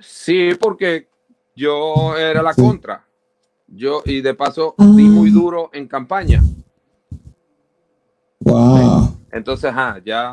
Sí, 0.01 0.51
porque 0.61 1.09
yo 1.57 2.16
era 2.16 2.43
la 2.43 2.53
Sí. 2.55 2.61
contra. 2.62 3.07
Yo, 3.66 4.03
y 4.05 4.20
de 4.20 4.34
paso, 4.34 4.74
Ah. 4.78 4.84
di 4.97 5.05
muy 5.05 5.30
duro 5.30 5.70
en 5.72 5.86
campaña. 5.88 6.43
Wow. 8.41 9.16
Entonces, 9.32 9.70
ajá, 9.70 10.01
ya 10.05 10.32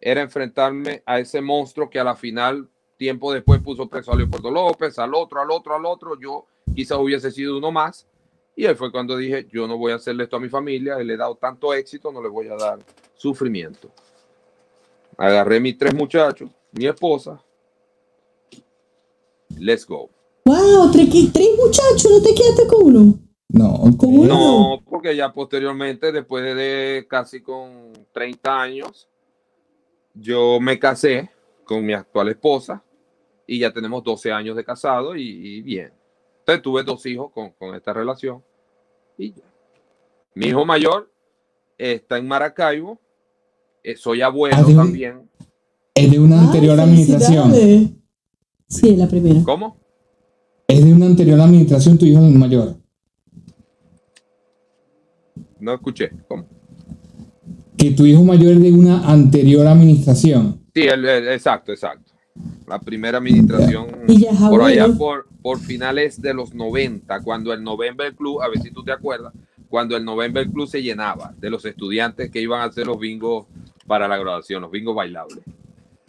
era 0.00 0.22
enfrentarme 0.22 1.02
a 1.06 1.18
ese 1.18 1.40
monstruo 1.40 1.88
que 1.88 2.00
a 2.00 2.04
la 2.04 2.16
final, 2.16 2.68
tiempo 3.02 3.32
después, 3.32 3.60
puso 3.60 3.88
preso 3.88 4.12
a 4.12 4.16
Leopoldo 4.16 4.48
López, 4.48 4.96
al 5.00 5.12
otro, 5.12 5.40
al 5.40 5.50
otro, 5.50 5.74
al 5.74 5.84
otro. 5.84 6.16
Yo 6.20 6.46
quizás 6.72 6.98
hubiese 6.98 7.32
sido 7.32 7.58
uno 7.58 7.72
más. 7.72 8.06
Y 8.54 8.64
ahí 8.64 8.76
fue 8.76 8.92
cuando 8.92 9.16
dije, 9.16 9.48
yo 9.52 9.66
no 9.66 9.76
voy 9.76 9.90
a 9.90 9.96
hacerle 9.96 10.22
esto 10.22 10.36
a 10.36 10.40
mi 10.40 10.48
familia, 10.48 10.96
le 10.98 11.14
he 11.14 11.16
dado 11.16 11.34
tanto 11.34 11.74
éxito, 11.74 12.12
no 12.12 12.22
le 12.22 12.28
voy 12.28 12.46
a 12.46 12.54
dar 12.54 12.78
sufrimiento. 13.16 13.90
Agarré 15.16 15.58
mis 15.58 15.76
tres 15.76 15.92
muchachos, 15.92 16.48
mi 16.70 16.86
esposa. 16.86 17.42
Let's 19.58 19.84
go. 19.84 20.08
Wow, 20.44 20.92
tres, 20.92 21.08
tres 21.32 21.48
muchachos, 21.58 22.08
no 22.08 22.22
te 22.22 22.34
quedaste 22.36 22.68
con 22.68 22.84
uno. 22.84 23.18
No, 23.48 23.80
¿Cómo 23.98 24.20
ok. 24.20 24.28
no? 24.28 24.36
No, 24.76 24.82
porque 24.88 25.16
ya 25.16 25.32
posteriormente, 25.32 26.12
después 26.12 26.44
de 26.44 27.04
casi 27.10 27.42
con 27.42 27.92
30 28.12 28.62
años, 28.62 29.08
yo 30.14 30.60
me 30.60 30.78
casé 30.78 31.30
con 31.64 31.84
mi 31.84 31.94
actual 31.94 32.28
esposa 32.28 32.84
y 33.46 33.58
ya 33.60 33.72
tenemos 33.72 34.02
12 34.04 34.32
años 34.32 34.56
de 34.56 34.64
casado 34.64 35.16
y, 35.16 35.22
y 35.22 35.62
bien. 35.62 35.92
Entonces 36.40 36.62
tuve 36.62 36.82
dos 36.82 37.04
hijos 37.06 37.30
con, 37.32 37.50
con 37.52 37.74
esta 37.74 37.92
relación 37.92 38.42
y 39.18 39.32
ya. 39.32 39.42
Mi 40.34 40.46
hijo 40.46 40.64
mayor 40.64 41.10
está 41.76 42.18
en 42.18 42.26
Maracaibo, 42.26 42.98
eh, 43.82 43.96
soy 43.96 44.22
abuelo 44.22 44.56
Ah, 44.58 44.64
también. 44.74 45.28
Es 45.94 46.10
de 46.10 46.18
una 46.18 46.40
anterior 46.40 46.78
Ay, 46.80 46.86
administración. 46.88 47.52
Sí, 48.66 48.96
la 48.96 49.06
primera. 49.08 49.40
¿Cómo? 49.44 49.76
Es 50.66 50.82
de 50.84 50.92
una 50.92 51.04
anterior 51.06 51.38
administración 51.40 51.98
tu 51.98 52.06
hijo 52.06 52.20
es 52.20 52.28
el 52.32 52.38
mayor. 52.38 52.76
No 55.60 55.74
escuché. 55.74 56.10
¿Cómo? 56.28 56.46
Que 57.76 57.90
tu 57.92 58.06
hijo 58.06 58.22
mayor 58.24 58.52
es 58.52 58.62
de 58.62 58.72
una 58.72 59.06
anterior 59.10 59.66
administración. 59.66 60.64
Sí, 60.74 60.82
el- 60.82 61.04
el- 61.04 61.28
exacto, 61.28 61.72
exacto. 61.72 62.01
La 62.72 62.78
primera 62.78 63.18
administración 63.18 63.86
por 64.48 64.62
allá 64.62 64.88
por, 64.96 65.26
por 65.42 65.58
finales 65.60 66.20
de 66.22 66.32
los 66.32 66.54
90, 66.54 67.20
cuando 67.20 67.52
el 67.52 67.62
November 67.62 68.14
Club, 68.14 68.40
a 68.40 68.48
ver 68.48 68.60
si 68.62 68.70
tú 68.70 68.82
te 68.82 68.90
acuerdas, 68.92 69.34
cuando 69.68 69.94
el 69.94 70.02
November 70.06 70.48
Club 70.48 70.66
se 70.66 70.82
llenaba 70.82 71.34
de 71.38 71.50
los 71.50 71.66
estudiantes 71.66 72.30
que 72.30 72.40
iban 72.40 72.62
a 72.62 72.64
hacer 72.64 72.86
los 72.86 72.98
bingos 72.98 73.44
para 73.86 74.08
la 74.08 74.16
graduación, 74.16 74.62
los 74.62 74.70
bingos 74.70 74.94
bailables. 74.96 75.40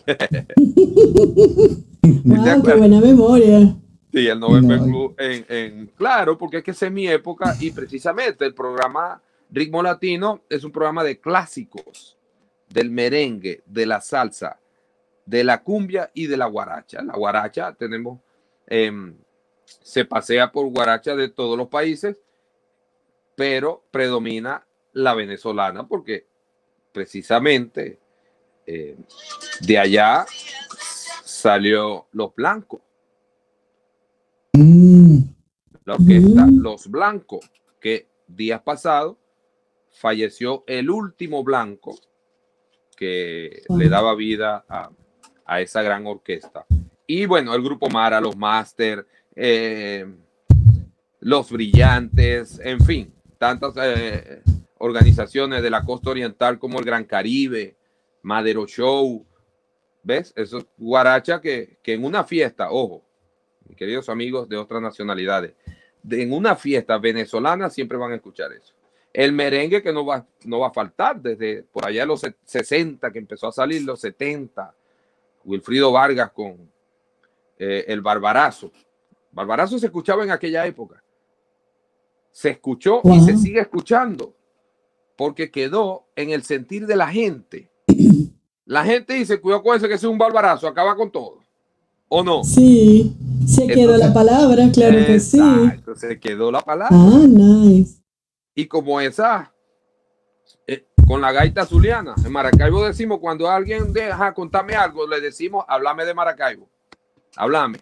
Wow, 2.25 2.43
qué 2.43 2.49
acuerdas? 2.49 2.77
buena 2.79 2.99
memoria. 3.01 3.75
Sí, 4.13 4.27
el 4.27 4.39
November 4.39 4.77
No. 4.79 4.85
Club 4.85 5.15
en, 5.17 5.45
en- 5.49 5.87
claro, 5.97 6.37
porque 6.37 6.57
es 6.57 6.63
que 6.63 6.71
esa 6.71 6.85
es 6.87 6.91
mi 6.91 7.07
época 7.07 7.55
y 7.59 7.71
precisamente 7.71 8.45
el 8.45 8.53
programa 8.53 9.21
Ritmo 9.49 9.81
Latino 9.81 10.41
es 10.49 10.63
un 10.63 10.71
programa 10.71 11.03
de 11.03 11.19
clásicos, 11.19 12.17
del 12.69 12.89
merengue, 12.91 13.63
de 13.65 13.85
la 13.85 14.01
salsa, 14.01 14.59
de 15.25 15.43
la 15.43 15.63
cumbia 15.63 16.11
y 16.13 16.27
de 16.27 16.37
la 16.37 16.45
guaracha. 16.45 17.01
La 17.01 17.13
guaracha 17.13 17.73
tenemos, 17.73 18.19
em, 18.67 19.15
se 19.65 20.05
pasea 20.05 20.51
por 20.51 20.67
guaracha 20.67 21.15
de 21.15 21.29
todos 21.29 21.57
los 21.57 21.67
países, 21.67 22.17
pero 23.35 23.83
predomina 23.91 24.65
la 24.93 25.13
venezolana, 25.13 25.87
porque 25.87 26.27
precisamente 26.91 27.99
eh, 28.65 28.95
de 29.61 29.77
allá 29.77 30.25
salió 31.25 32.07
Los 32.11 32.33
Blancos. 32.35 32.81
Mm, 34.53 35.17
La 35.85 35.95
orquesta 35.95 36.45
Mm. 36.45 36.61
Los 36.61 36.87
Blancos, 36.87 37.51
que 37.79 38.07
días 38.27 38.61
pasados 38.61 39.17
falleció 39.89 40.63
el 40.67 40.89
último 40.89 41.43
blanco 41.43 41.99
que 42.95 43.63
le 43.69 43.89
daba 43.89 44.15
vida 44.15 44.63
a, 44.69 44.91
a 45.45 45.61
esa 45.61 45.81
gran 45.81 46.05
orquesta. 46.07 46.65
Y 47.05 47.25
bueno, 47.25 47.53
el 47.53 47.61
grupo 47.61 47.89
Mara, 47.89 48.19
los 48.21 48.35
Master, 48.35 49.05
eh, 49.35 50.05
los 51.19 51.51
Brillantes, 51.51 52.59
en 52.63 52.79
fin, 52.81 53.13
tantas 53.37 53.73
eh, 53.77 54.41
organizaciones 54.77 55.61
de 55.61 55.69
la 55.69 55.83
costa 55.83 56.09
oriental 56.09 56.59
como 56.59 56.79
el 56.79 56.85
Gran 56.85 57.05
Caribe, 57.05 57.75
Madero 58.21 58.65
Show, 58.67 59.25
¿ves? 60.03 60.33
Eso 60.35 60.59
es 60.59 60.65
guaracha 60.77 61.39
que, 61.41 61.77
que 61.81 61.93
en 61.93 62.03
una 62.03 62.23
fiesta, 62.23 62.71
ojo, 62.71 63.03
mis 63.67 63.77
queridos 63.77 64.09
amigos 64.09 64.47
de 64.49 64.57
otras 64.57 64.81
nacionalidades, 64.81 65.53
de- 66.01 66.21
en 66.23 66.33
una 66.33 66.55
fiesta 66.55 66.97
venezolana 66.97 67.69
siempre 67.69 67.97
van 67.97 68.11
a 68.11 68.15
escuchar 68.15 68.51
eso. 68.53 68.73
El 69.13 69.31
merengue 69.31 69.81
que 69.83 69.93
no 69.93 70.05
va, 70.05 70.25
no 70.45 70.59
va 70.59 70.67
a 70.67 70.73
faltar 70.73 71.21
desde 71.21 71.63
por 71.63 71.85
allá 71.85 72.01
de 72.01 72.07
los 72.07 72.21
se- 72.21 72.35
60 72.45 73.11
que 73.11 73.19
empezó 73.19 73.47
a 73.47 73.51
salir, 73.51 73.83
los 73.83 73.99
70, 74.01 74.73
Wilfrido 75.45 75.91
Vargas 75.91 76.31
con 76.31 76.69
eh, 77.57 77.85
el 77.87 78.01
Barbarazo. 78.01 78.71
Barbarazo 79.31 79.79
se 79.79 79.87
escuchaba 79.87 80.23
en 80.23 80.31
aquella 80.31 80.65
época. 80.65 81.03
Se 82.31 82.49
escuchó 82.49 83.01
y 83.03 83.19
se 83.21 83.37
sigue 83.37 83.59
escuchando 83.59 84.35
porque 85.15 85.51
quedó 85.51 86.07
en 86.15 86.31
el 86.31 86.43
sentir 86.43 86.87
de 86.87 86.95
la 86.95 87.07
gente. 87.07 87.69
La 88.65 88.83
gente 88.83 89.13
dice, 89.13 89.39
cuidado 89.39 89.63
con 89.63 89.77
ese 89.77 89.87
que 89.87 89.95
es 89.95 90.03
un 90.03 90.17
barbarazo, 90.17 90.67
acaba 90.67 90.95
con 90.95 91.11
todo. 91.11 91.39
¿O 92.07 92.23
no? 92.23 92.43
Sí, 92.43 93.15
se 93.47 93.67
quedó 93.67 93.97
la 93.97 94.13
palabra, 94.13 94.69
claro 94.71 95.05
que 95.05 95.19
sí. 95.19 95.41
Se 95.95 96.19
quedó 96.19 96.51
la 96.51 96.61
palabra. 96.61 96.95
Ah, 96.95 97.25
nice. 97.27 98.01
Y 98.55 98.67
como 98.67 99.01
esa, 99.01 99.53
eh, 100.67 100.85
con 101.13 101.21
la 101.21 101.31
gaita 101.31 101.63
zuliana, 101.63 102.15
en 102.25 102.31
Maracaibo 102.31 102.83
decimos, 102.83 103.19
cuando 103.19 103.47
alguien 103.47 103.93
deja 103.93 104.33
contarme 104.33 104.73
algo, 104.73 105.05
le 105.07 105.21
decimos, 105.21 105.63
háblame 105.67 106.05
de 106.05 106.13
Maracaibo. 106.15 106.67
Háblame. 107.35 107.77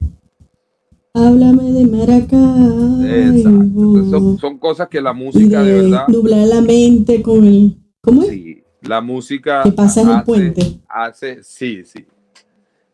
Háblame 1.14 1.72
de 1.72 1.88
Maracaibo. 1.88 3.02
Exacto. 3.06 3.50
Entonces, 3.50 4.12
son, 4.12 4.38
son 4.38 4.58
cosas 4.58 4.90
que 4.90 5.00
la 5.00 5.14
música 5.14 5.64
de, 5.64 5.72
de 5.72 5.82
verdad, 5.82 6.08
nublar 6.10 6.46
la 6.46 6.60
mente 6.60 7.22
con 7.22 7.46
el. 7.46 7.78
¿Cómo 8.02 8.24
es? 8.24 8.28
sí, 8.32 8.64
la 8.82 9.00
música 9.00 9.62
Que 9.64 9.72
pasas 9.72 10.04
el 10.04 10.12
hace- 10.12 10.26
puente 10.26 10.80
hace, 10.90 11.42
sí, 11.42 11.86
sí. 11.86 12.06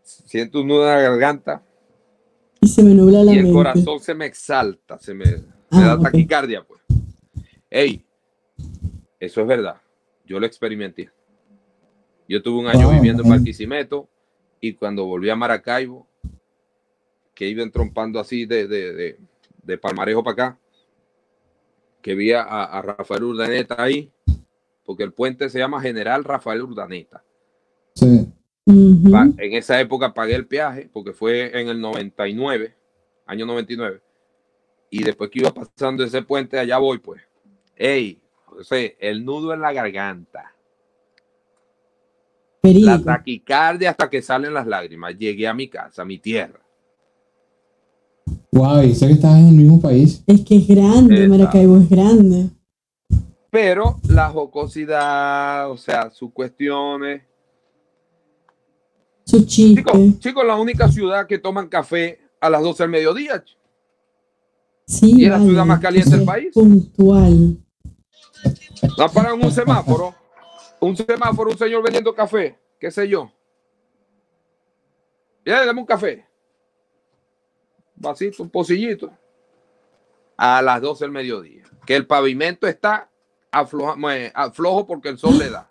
Siento 0.03 0.61
un 0.61 0.67
nudo 0.67 0.83
en 0.83 0.89
la 0.89 1.01
garganta 1.01 1.63
y 2.61 2.67
se 2.67 2.83
me 2.83 2.93
nubla 2.93 3.23
la 3.23 3.33
y 3.33 3.37
el 3.37 3.43
mente. 3.45 3.57
corazón 3.57 3.99
se 3.99 4.13
me 4.13 4.27
exalta, 4.27 4.99
se 4.99 5.15
me, 5.15 5.25
me 5.25 5.41
Ah, 5.71 5.95
da 5.97 5.99
taquicardia, 5.99 6.63
pues. 6.63 6.79
Ey, 7.71 8.05
eso 9.19 9.41
es 9.41 9.47
verdad. 9.47 9.77
Yo 10.27 10.39
lo 10.39 10.45
experimenté. 10.45 11.09
Yo 12.27 12.43
tuve 12.43 12.59
un 12.59 12.67
año 12.67 12.87
Wow, 12.87 12.95
viviendo 12.95 13.23
en. 13.23 13.29
Barquisimeto 13.29 14.07
y 14.59 14.73
cuando 14.73 15.05
volví 15.05 15.29
a 15.29 15.35
Maracaibo, 15.35 16.07
que 17.33 17.47
iba 17.47 17.63
entrompando 17.63 18.19
así 18.19 18.45
de, 18.45 18.67
de, 18.67 18.93
de, 18.93 19.19
de 19.63 19.77
Palmarejo 19.77 20.23
para 20.23 20.33
acá, 20.33 20.59
que 22.01 22.13
vi 22.15 22.33
a, 22.33 22.41
a 22.43 22.81
Rafael 22.81 23.23
Urdaneta 23.23 23.81
ahí, 23.81 24.11
porque 24.83 25.03
el 25.03 25.13
puente 25.13 25.49
se 25.49 25.59
llama 25.59 25.81
General 25.81 26.23
Rafael 26.23 26.61
Urdaneta. 26.61 27.23
sí. 27.93 28.33
En 28.69 29.53
esa 29.53 29.79
época 29.79 30.13
pagué 30.13 30.35
el 30.35 30.45
peaje 30.45 30.89
porque 30.91 31.13
fue 31.13 31.57
en 31.57 31.69
el 31.69 31.79
99, 31.79 32.75
año 33.25 33.45
99. 33.45 34.01
Y 34.89 35.03
después 35.03 35.29
que 35.29 35.39
iba 35.39 35.53
pasando 35.53 36.03
ese 36.03 36.21
puente, 36.21 36.59
allá 36.59 36.77
voy, 36.77 36.97
pues. 36.97 37.21
Ey, 37.77 38.19
El 38.99 39.25
nudo 39.25 39.53
en 39.53 39.61
la 39.61 39.73
garganta, 39.73 40.53
la 42.63 43.01
taquicardia 43.01 43.91
hasta 43.91 44.09
que 44.09 44.21
salen 44.21 44.53
las 44.53 44.67
lágrimas. 44.67 45.17
Llegué 45.17 45.47
a 45.47 45.53
mi 45.53 45.69
casa, 45.69 46.01
a 46.01 46.05
mi 46.05 46.17
tierra. 46.19 46.59
Wow, 48.51 48.83
y 48.83 48.95
sé 48.95 49.07
que 49.07 49.13
estás 49.13 49.37
en 49.37 49.49
el 49.49 49.53
mismo 49.53 49.79
país. 49.79 50.23
Es 50.25 50.41
que 50.41 50.57
es 50.57 50.67
grande. 50.67 51.27
Maracaibo 51.27 51.77
es 51.77 51.89
grande. 51.89 52.49
Pero 53.49 53.99
la 54.09 54.29
jocosidad, 54.29 55.69
o 55.71 55.77
sea, 55.77 56.09
sus 56.09 56.31
cuestiones. 56.31 57.21
Su 59.25 59.45
chiste. 59.45 59.83
Chicos, 59.83 60.19
chicos, 60.19 60.45
la 60.45 60.55
única 60.55 60.89
ciudad 60.89 61.27
que 61.27 61.37
toman 61.37 61.67
café 61.67 62.19
a 62.39 62.49
las 62.49 62.61
12 62.63 62.83
del 62.83 62.91
mediodía. 62.91 63.43
Sí, 64.85 65.13
y 65.17 65.25
es 65.25 65.31
la 65.31 65.39
ciudad 65.39 65.65
más 65.65 65.79
caliente 65.79 66.11
del 66.11 66.21
es 66.21 66.25
país. 66.25 66.53
Puntual. 66.53 67.57
La 68.97 69.07
paran 69.09 69.41
un 69.41 69.51
semáforo. 69.51 70.13
Un 70.79 70.95
semáforo, 70.95 71.51
un 71.51 71.57
señor 71.57 71.83
vendiendo 71.83 72.13
café, 72.13 72.59
qué 72.79 72.91
sé 72.91 73.07
yo. 73.07 73.31
Ya, 75.45 75.65
dame 75.65 75.79
un 75.79 75.85
café. 75.85 76.25
Vasito, 77.95 78.43
un 78.43 78.49
pocillito. 78.49 79.11
A 80.37 80.61
las 80.61 80.81
12 80.81 81.05
del 81.05 81.11
mediodía. 81.11 81.63
Que 81.85 81.95
el 81.95 82.05
pavimento 82.05 82.67
está 82.67 83.09
afloja, 83.51 83.95
aflojo 84.35 84.85
porque 84.85 85.09
el 85.09 85.17
sol 85.17 85.39
le 85.39 85.49
da. 85.49 85.69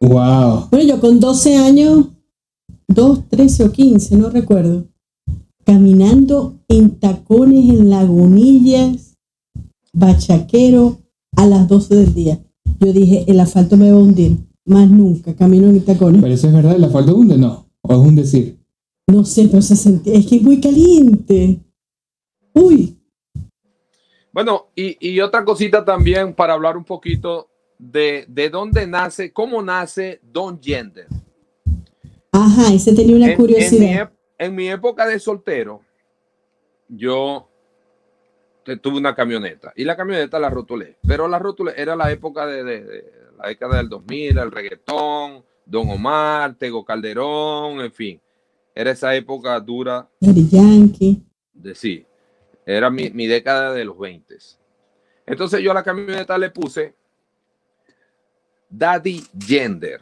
Wow. 0.00 0.68
Bueno, 0.70 0.84
yo 0.84 1.00
con 1.00 1.18
12 1.18 1.56
años, 1.56 2.08
2, 2.88 3.28
13 3.28 3.64
o 3.64 3.72
15, 3.72 4.16
no 4.16 4.30
recuerdo, 4.30 4.86
caminando 5.64 6.58
en 6.68 6.98
tacones, 6.98 7.70
en 7.70 7.90
lagunillas, 7.90 9.16
bachaquero, 9.92 11.01
a 11.36 11.46
las 11.46 11.68
12 11.68 11.94
del 11.94 12.14
día. 12.14 12.38
Yo 12.80 12.92
dije, 12.92 13.24
el 13.28 13.40
asfalto 13.40 13.76
me 13.76 13.90
va 13.90 13.98
a 13.98 14.02
hundir. 14.02 14.36
Más 14.64 14.88
nunca, 14.88 15.34
camino 15.34 15.68
en 15.68 15.84
tacones. 15.84 16.22
Pero 16.22 16.34
eso 16.34 16.46
es 16.46 16.52
verdad, 16.54 16.76
¿la 16.76 16.88
falta 16.88 17.12
hunde? 17.12 17.36
No. 17.36 17.68
O 17.82 17.92
es 17.92 17.98
un 17.98 18.14
decir. 18.14 18.58
No 19.08 19.24
sé, 19.24 19.48
pero 19.48 19.60
se 19.62 19.74
sentía, 19.76 20.14
es 20.14 20.26
que 20.26 20.36
es 20.36 20.42
muy 20.42 20.60
caliente. 20.60 21.60
Uy, 22.54 22.96
Bueno, 24.32 24.68
y, 24.76 24.96
y 25.08 25.20
otra 25.20 25.44
cosita 25.44 25.84
también 25.84 26.34
para 26.34 26.54
hablar 26.54 26.76
un 26.76 26.84
poquito 26.84 27.48
de, 27.78 28.24
de 28.28 28.48
dónde 28.50 28.86
nace, 28.86 29.32
cómo 29.32 29.60
nace 29.62 30.20
Don 30.32 30.60
Gender. 30.62 31.06
ajá, 32.30 32.72
ese 32.72 32.94
tenía 32.94 33.16
una 33.16 33.26
En- 33.26 33.32
En, 33.32 33.38
mi, 33.38 33.42
curiosidad. 33.42 34.12
en 34.38 34.54
mi 34.54 34.68
época 34.68 35.06
de 35.06 35.18
soltero, 35.18 35.80
yo 36.88 37.48
tuve 38.64 38.96
una 38.98 39.14
camioneta 39.14 39.72
y 39.76 39.84
la 39.84 39.96
camioneta 39.96 40.38
la 40.38 40.48
rotulé, 40.50 40.96
pero 41.06 41.26
la 41.28 41.38
rotulé 41.38 41.72
era 41.76 41.96
la 41.96 42.10
época 42.12 42.46
de, 42.46 42.62
de- 42.64 42.84
de 42.84 43.04
la 43.38 43.48
década 43.48 43.76
del 43.78 43.88
2000, 43.88 44.38
el 44.38 44.50
reggaetón, 44.52 45.44
Don 45.66 45.88
Omar, 45.90 46.54
Tego 46.56 46.84
Calderón, 46.84 47.80
en 47.80 47.92
fin, 47.92 48.20
era 48.74 48.90
esa 48.92 49.14
época 49.16 49.58
dura 49.60 50.08
Daddy 50.20 50.48
Yankee. 50.48 51.22
de 51.52 51.74
sí, 51.74 52.06
era 52.64 52.88
mi, 52.90 53.10
mi 53.10 53.26
década 53.26 53.72
de 53.72 53.84
los 53.84 53.98
20. 53.98 54.36
Entonces 55.26 55.60
yo 55.60 55.70
a 55.72 55.74
la 55.74 55.82
camioneta 55.82 56.38
le 56.38 56.50
puse 56.50 56.94
Daddy 58.68 59.24
Gender. 59.38 60.00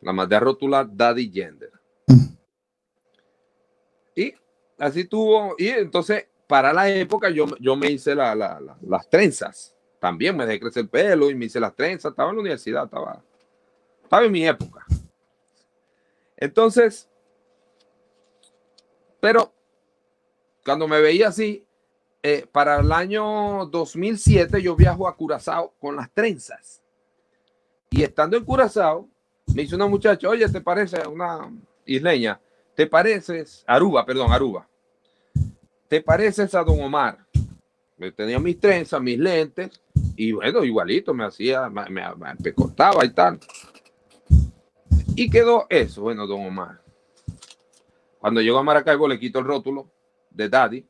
La 0.00 0.12
mandé 0.12 0.36
a 0.36 0.40
rotular 0.40 0.88
Daddy 0.90 1.30
Gender. 1.30 1.70
Y 4.16 4.34
así 4.78 5.04
tuvo, 5.04 5.54
y 5.58 5.68
entonces 5.68 6.26
para 6.50 6.72
la 6.72 6.90
época 6.90 7.30
yo, 7.30 7.46
yo 7.60 7.76
me 7.76 7.92
hice 7.92 8.12
la- 8.12 8.34
la- 8.34 8.58
la- 8.58 8.76
las 8.82 9.08
trenzas. 9.08 9.72
También 10.00 10.36
me 10.36 10.44
dejé 10.44 10.58
crecer 10.58 10.82
el 10.82 10.88
pelo 10.88 11.30
y 11.30 11.34
me 11.36 11.44
hice 11.44 11.60
las 11.60 11.76
trenzas. 11.76 12.10
Estaba 12.10 12.30
en 12.30 12.36
la 12.36 12.40
universidad, 12.40 12.86
estaba, 12.86 13.22
estaba 14.02 14.24
en 14.24 14.32
mi 14.32 14.44
época. 14.48 14.84
Entonces, 16.36 17.08
pero 19.20 19.52
cuando 20.64 20.88
me 20.88 21.00
veía 21.00 21.28
así, 21.28 21.64
eh, 22.20 22.46
para 22.50 22.80
el 22.80 22.90
año 22.90 23.66
2007 23.66 24.60
yo 24.60 24.74
viajo 24.74 25.06
a 25.06 25.14
Curazao 25.14 25.72
con 25.78 25.94
las 25.94 26.10
trenzas. 26.10 26.82
Y 27.90 28.02
estando 28.02 28.36
en 28.36 28.44
Curazao, 28.44 29.08
me 29.54 29.62
hizo 29.62 29.76
una 29.76 29.86
muchacha, 29.86 30.28
oye, 30.28 30.48
¿te 30.48 30.60
parece 30.60 31.06
una 31.06 31.48
isleña? 31.86 32.40
¿Te 32.74 32.88
pareces, 32.88 33.62
Aruba, 33.68 34.04
perdón, 34.04 34.32
Aruba? 34.32 34.66
¿Te 35.90 36.00
pareces 36.00 36.54
a 36.54 36.62
Don 36.62 36.80
Omar? 36.80 37.18
Yo 37.98 38.14
tenía 38.14 38.38
mis 38.38 38.60
trenzas, 38.60 39.02
mis 39.02 39.18
lentes, 39.18 39.82
y 40.14 40.30
bueno, 40.30 40.62
igualito 40.62 41.12
me 41.12 41.24
hacía, 41.24 41.68
me, 41.68 41.84
me, 41.90 42.02
me 42.38 42.54
cortaba 42.54 43.04
y 43.04 43.10
tal. 43.10 43.40
Y 45.16 45.28
quedó 45.28 45.66
eso, 45.68 46.02
bueno, 46.02 46.28
Don 46.28 46.46
Omar. 46.46 46.80
Cuando 48.20 48.40
llego 48.40 48.58
a 48.58 48.62
Maracaibo 48.62 49.08
le 49.08 49.18
quito 49.18 49.40
el 49.40 49.46
rótulo 49.46 49.90
de 50.30 50.48
Daddy. 50.48 50.86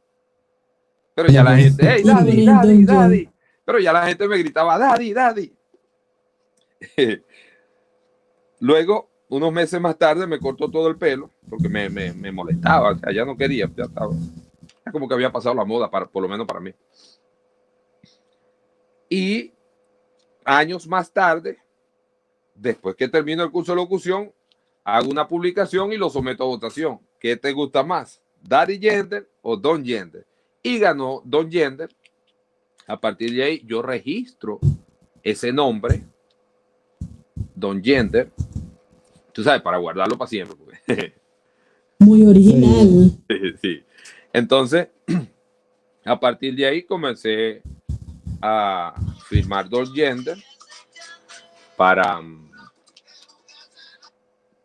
Pero 1.14 1.30
ya 1.30 1.44
la 1.44 1.57
gente, 1.57 1.82
hey, 1.82 2.03
Daddy, 2.05 2.44
Daddy, 2.44 2.84
Daddy. 2.84 3.30
Pero 3.64 3.78
ya 3.78 3.94
la 3.94 4.07
gente 4.07 4.28
me 4.28 4.36
gritaba, 4.36 4.78
Daddy, 4.78 5.14
Daddy. 5.14 5.55
Luego, 8.61 9.09
unos 9.30 9.51
meses 9.51 9.80
más 9.80 9.96
tarde, 9.96 10.26
me 10.26 10.38
cortó 10.38 10.70
todo 10.70 10.88
el 10.88 10.98
pelo 10.98 11.30
porque 11.48 11.70
me, 11.70 11.88
me, 11.88 12.12
me 12.12 12.30
molestaba. 12.30 12.90
O 12.90 12.98
sea, 12.98 13.11
ya 13.14 13.24
no 13.24 13.34
quería, 13.34 13.66
ya 13.74 13.84
estaba. 13.84 14.12
Como 14.93 15.09
que 15.09 15.14
había 15.14 15.32
pasado 15.32 15.55
la 15.55 15.64
moda, 15.64 15.91
para, 15.91 16.07
por 16.07 16.22
lo 16.22 16.28
menos 16.28 16.47
para 16.47 16.61
mí. 16.61 16.72
Y 19.09 19.53
años 20.45 20.86
más 20.86 21.12
tarde, 21.12 21.59
después 22.55 22.95
que 22.97 23.09
termino 23.09 23.43
el 23.43 23.51
curso 23.51 23.72
de 23.72 23.76
locución, 23.76 24.32
hago 24.84 25.11
una 25.11 25.26
publicación 25.26 25.93
y 25.93 25.97
lo 25.97 26.11
someto 26.11 26.45
a 26.45 26.49
votación. 26.49 27.01
¿Qué 27.18 27.36
te 27.36 27.53
gusta 27.53 27.82
más? 27.82 28.22
Daddy 28.41 28.78
Gender 28.78 29.28
o 29.43 29.57
Don 29.57 29.84
Gender? 29.84 30.26
Y 30.62 30.78
ganó 30.78 31.22
Don 31.24 31.51
Gender. 31.51 31.91
A 32.86 33.01
partir 33.01 33.32
de 33.34 33.43
ahí 33.43 33.62
yo 33.64 33.82
registro 33.82 34.59
ese 35.22 35.53
nombre, 35.53 36.03
Don 37.55 37.82
Gender, 37.82 38.30
tú 39.32 39.45
sabes, 39.45 39.62
para 39.62 39.78
guardarlo 39.78 40.16
para 40.16 40.28
siempre. 40.28 40.57
Muy 41.99 42.24
original. 42.24 43.12
Sí, 43.28 43.36
sí. 43.61 43.84
Entonces, 44.33 44.89
a 46.05 46.18
partir 46.18 46.55
de 46.55 46.66
ahí 46.66 46.83
comencé 46.83 47.62
a 48.41 48.95
firmar 49.26 49.68
dos 49.68 49.93
gender 49.93 50.39
para, 51.76 52.20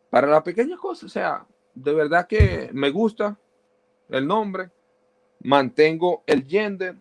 para 0.09 0.27
la 0.27 0.43
pequeña 0.43 0.77
cosa. 0.77 1.05
O 1.05 1.09
sea, 1.09 1.45
de 1.73 1.93
verdad 1.93 2.27
que 2.27 2.69
me 2.73 2.89
gusta 2.89 3.37
el 4.09 4.25
nombre, 4.27 4.69
mantengo 5.41 6.23
el 6.25 6.45
gender, 6.45 6.95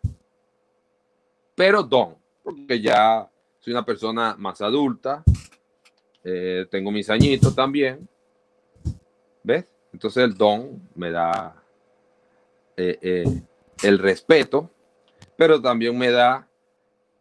pero 1.54 1.82
don, 1.82 2.16
porque 2.42 2.80
ya 2.80 3.30
soy 3.60 3.72
una 3.72 3.84
persona 3.84 4.34
más 4.38 4.60
adulta, 4.60 5.22
eh, 6.24 6.66
tengo 6.70 6.90
mis 6.90 7.08
añitos 7.10 7.54
también, 7.54 8.08
¿ves? 9.42 9.66
Entonces 9.92 10.24
el 10.24 10.34
don 10.34 10.88
me 10.94 11.10
da 11.10 11.63
eh, 12.76 12.98
eh, 13.02 13.42
el 13.82 13.98
respeto, 13.98 14.70
pero 15.36 15.60
también 15.60 15.96
me 15.96 16.10
da 16.10 16.48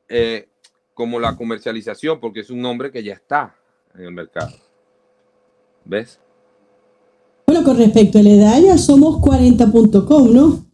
eh, 0.10 0.47
como 0.93 1.20
la 1.20 1.36
comercialización, 1.36 2.20
porque 2.20 2.41
es 2.41 2.49
un 2.49 2.62
nombre 2.62 2.91
que 2.91 3.04
ya 3.04 3.14
está 3.14 3.56
en 3.95 4.06
el 4.06 4.12
mercado. 4.12 4.51
¿Ves? 5.86 6.20
Bueno, 7.45 7.64
con 7.64 7.78
respecto 7.78 8.20
a 8.20 8.24
la 8.24 8.30
edad, 8.30 8.62
ya 8.62 8.78
somos 8.78 9.18
40.com, 9.18 10.34
¿no? 10.34 10.66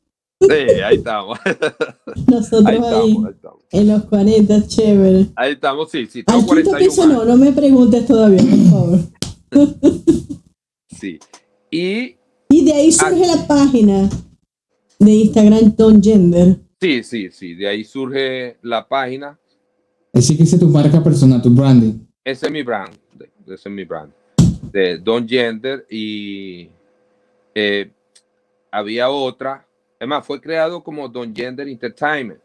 Sí, 0.41 0.53
ahí 0.53 0.95
estamos. 0.95 1.37
Nosotros 2.27 2.65
Ahí 2.65 2.75
estamos, 2.75 3.29
estamos. 3.29 3.63
en 3.71 3.87
los 3.87 4.05
40, 4.05 4.67
chévere. 4.67 5.25
Ahí 5.35 5.53
estamos, 5.53 5.91
sí, 5.91 6.05
sí, 6.05 6.23
quinto 6.23 6.45
41 6.45 6.77
piso 6.77 7.03
años. 7.03 7.15
no, 7.15 7.25
no 7.25 7.37
me 7.37 7.51
preguntes 7.51 8.05
todavía, 8.05 8.41
por 8.41 8.71
favor. 8.71 8.99
Sí. 10.99 11.19
Y 11.71 12.15
Y 12.49 12.65
de 12.65 12.73
ahí 12.73 12.91
surge 12.91 13.27
la 13.27 13.45
página 13.45 14.09
de 14.99 15.11
Instagram 15.11 15.75
Don 15.75 16.01
Gender. 16.03 16.57
sí, 16.79 17.03
sí, 17.03 17.29
sí, 17.31 17.55
de 17.55 17.67
ahí 17.67 17.83
surge 17.83 18.57
la 18.61 18.87
página. 18.87 19.39
Así 20.13 20.35
que 20.35 20.43
esa 20.43 20.55
es 20.55 20.59
tu 20.61 20.67
marca 20.67 21.03
personal, 21.03 21.41
tu 21.41 21.49
branding. 21.49 22.05
Ese 22.23 22.47
es 22.47 22.51
mi 22.51 22.63
brand. 22.63 22.93
Ese 23.45 23.53
es 23.53 23.69
mi 23.69 23.83
brand. 23.85 24.11
De 24.71 24.97
Don 24.97 25.27
Gender 25.27 25.85
y 25.89 26.67
eh, 27.55 27.89
había 28.71 29.09
otra. 29.09 29.65
Es 29.99 30.07
más, 30.07 30.25
fue 30.25 30.39
creado 30.41 30.83
como 30.83 31.07
Don 31.07 31.33
Gender 31.35 31.67
Entertainment. 31.67 32.39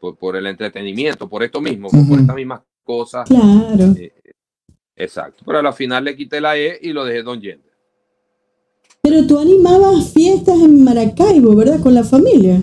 Por, 0.00 0.16
por 0.16 0.36
el 0.36 0.46
entretenimiento, 0.46 1.28
por 1.28 1.42
esto 1.42 1.60
mismo, 1.60 1.88
por- 1.90 2.20
estas 2.20 2.36
mismas 2.36 2.60
cosas. 2.84 3.26
Claro. 3.28 3.94
Exacto. 4.94 5.42
Pero 5.46 5.58
a 5.58 5.62
la 5.62 5.72
final 5.72 6.04
le 6.04 6.14
quité 6.14 6.40
la 6.40 6.56
E 6.56 6.78
y 6.82 6.92
lo 6.92 7.04
dejé 7.04 7.22
Don 7.22 7.40
Gender. 7.40 7.65
Pero 9.08 9.24
tú 9.24 9.38
animabas 9.38 10.12
fiestas 10.12 10.58
en 10.60 10.82
Maracaibo, 10.82 11.54
¿verdad? 11.54 11.80
Con 11.80 11.94
la 11.94 12.02
familia. 12.02 12.60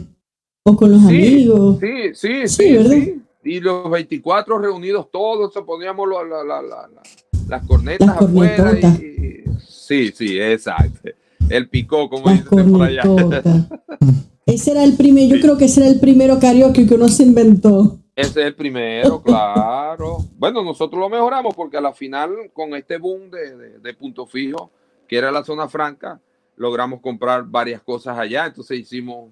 O 0.66 0.76
con 0.76 0.92
los 0.92 1.00
Sí, 1.04 1.06
amigos. 1.08 1.78
Sí, 1.80 1.88
sí, 2.14 2.48
Sí, 2.48 2.48
sí, 2.48 2.74
¿verdad? 2.74 2.92
sí. 2.92 3.22
Y 3.46 3.60
los 3.62 3.90
24 3.90 4.58
reunidos 4.60 5.10
todos, 5.10 5.54
poníamos 5.66 6.06
lo- 6.08 6.22
la- 6.26 6.44
la- 6.44 6.62
la- 6.62 6.88
la- 6.90 7.02
las 7.48 7.66
cornetas 7.66 8.08
Las 8.08 8.18
afuera. 8.22 8.78
Y, 9.00 9.06
y- 9.06 9.44
sí, 9.66 10.12
sí, 10.14 10.38
exacto. 10.38 11.10
El 11.50 11.70
picó, 11.70 12.10
como 12.10 12.26
Las 12.26 12.44
dicen 12.44 12.72
por 12.74 12.82
allá. 12.82 13.04
Ese 14.46 14.72
era 14.72 14.84
el 14.84 14.98
primer, 14.98 15.30
yo 15.30 15.40
creo 15.40 15.58
que 15.58 15.66
ese 15.66 15.80
era 15.80 15.90
el 15.90 16.02
primero 16.02 16.38
karaoke 16.42 16.86
que 16.86 16.96
uno 16.96 17.08
se 17.08 17.24
inventó. 17.24 18.00
Ese 18.14 18.42
es 18.42 18.48
el 18.48 18.56
primero, 18.56 19.22
claro. 19.24 20.18
Bueno, 20.38 20.62
nosotros 20.62 21.00
lo 21.00 21.08
mejoramos 21.08 21.56
porque 21.56 21.78
a 21.78 21.82
la 21.82 21.94
final, 21.94 22.30
con 22.52 22.76
este 22.76 22.98
boom 22.98 23.32
de, 23.32 23.56
de- 23.56 23.80
de 23.80 23.94
punto 23.94 24.26
fijo, 24.28 24.70
que 25.08 25.18
era 25.18 25.32
la 25.32 25.46
zona 25.46 25.70
franca, 25.70 26.20
logramos 26.56 27.02
comprar 27.02 27.44
varias 27.46 27.82
cosas 27.82 28.18
allá. 28.18 28.46
Entonces 28.46 28.80
hicimos 28.80 29.32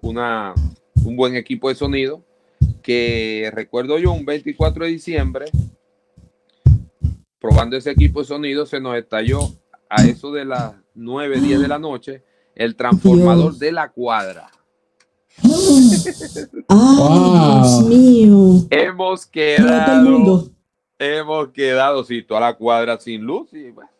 una, 0.00 0.54
un 1.04 1.16
buen 1.16 1.36
equipo 1.36 1.68
de 1.68 1.74
sonido 1.74 2.24
que 2.82 3.50
recuerdo 3.54 3.98
yo 3.98 4.12
un 4.12 4.24
24 4.24 4.84
de 4.84 4.90
diciembre, 4.90 5.46
probando 7.38 7.76
ese 7.76 7.90
equipo 7.90 8.20
de 8.20 8.26
sonido, 8.26 8.66
se 8.66 8.80
nos 8.80 8.96
estalló 8.96 9.40
a 9.88 10.04
eso 10.04 10.32
de 10.32 10.44
las 10.44 10.74
9, 10.94 11.40
10 11.40 11.60
de 11.60 11.68
la 11.68 11.78
noche 11.78 12.22
el 12.54 12.76
transformador 12.76 13.52
Dios. 13.52 13.58
de 13.58 13.72
la 13.72 13.90
cuadra. 13.90 14.50
¡Ay, 15.42 15.48
Wow. 16.68 17.62
Dios 17.62 17.84
mío! 17.84 18.66
Hemos 18.70 19.26
quedado 19.26 20.50
hemos 20.98 21.48
quedado 21.48 22.04
sí, 22.04 22.22
toda 22.22 22.40
la 22.40 22.54
cuadra 22.54 22.98
sin 23.00 23.22
luz 23.22 23.52
y 23.52 23.70
bueno, 23.70 23.90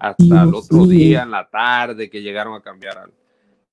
hasta 0.00 0.42
el 0.42 0.54
otro 0.54 0.86
día 0.86 1.22
en 1.22 1.30
la 1.30 1.48
tarde 1.48 2.08
que 2.10 2.22
llegaron 2.22 2.54
a 2.54 2.62
cambiar 2.62 2.98
al 2.98 3.12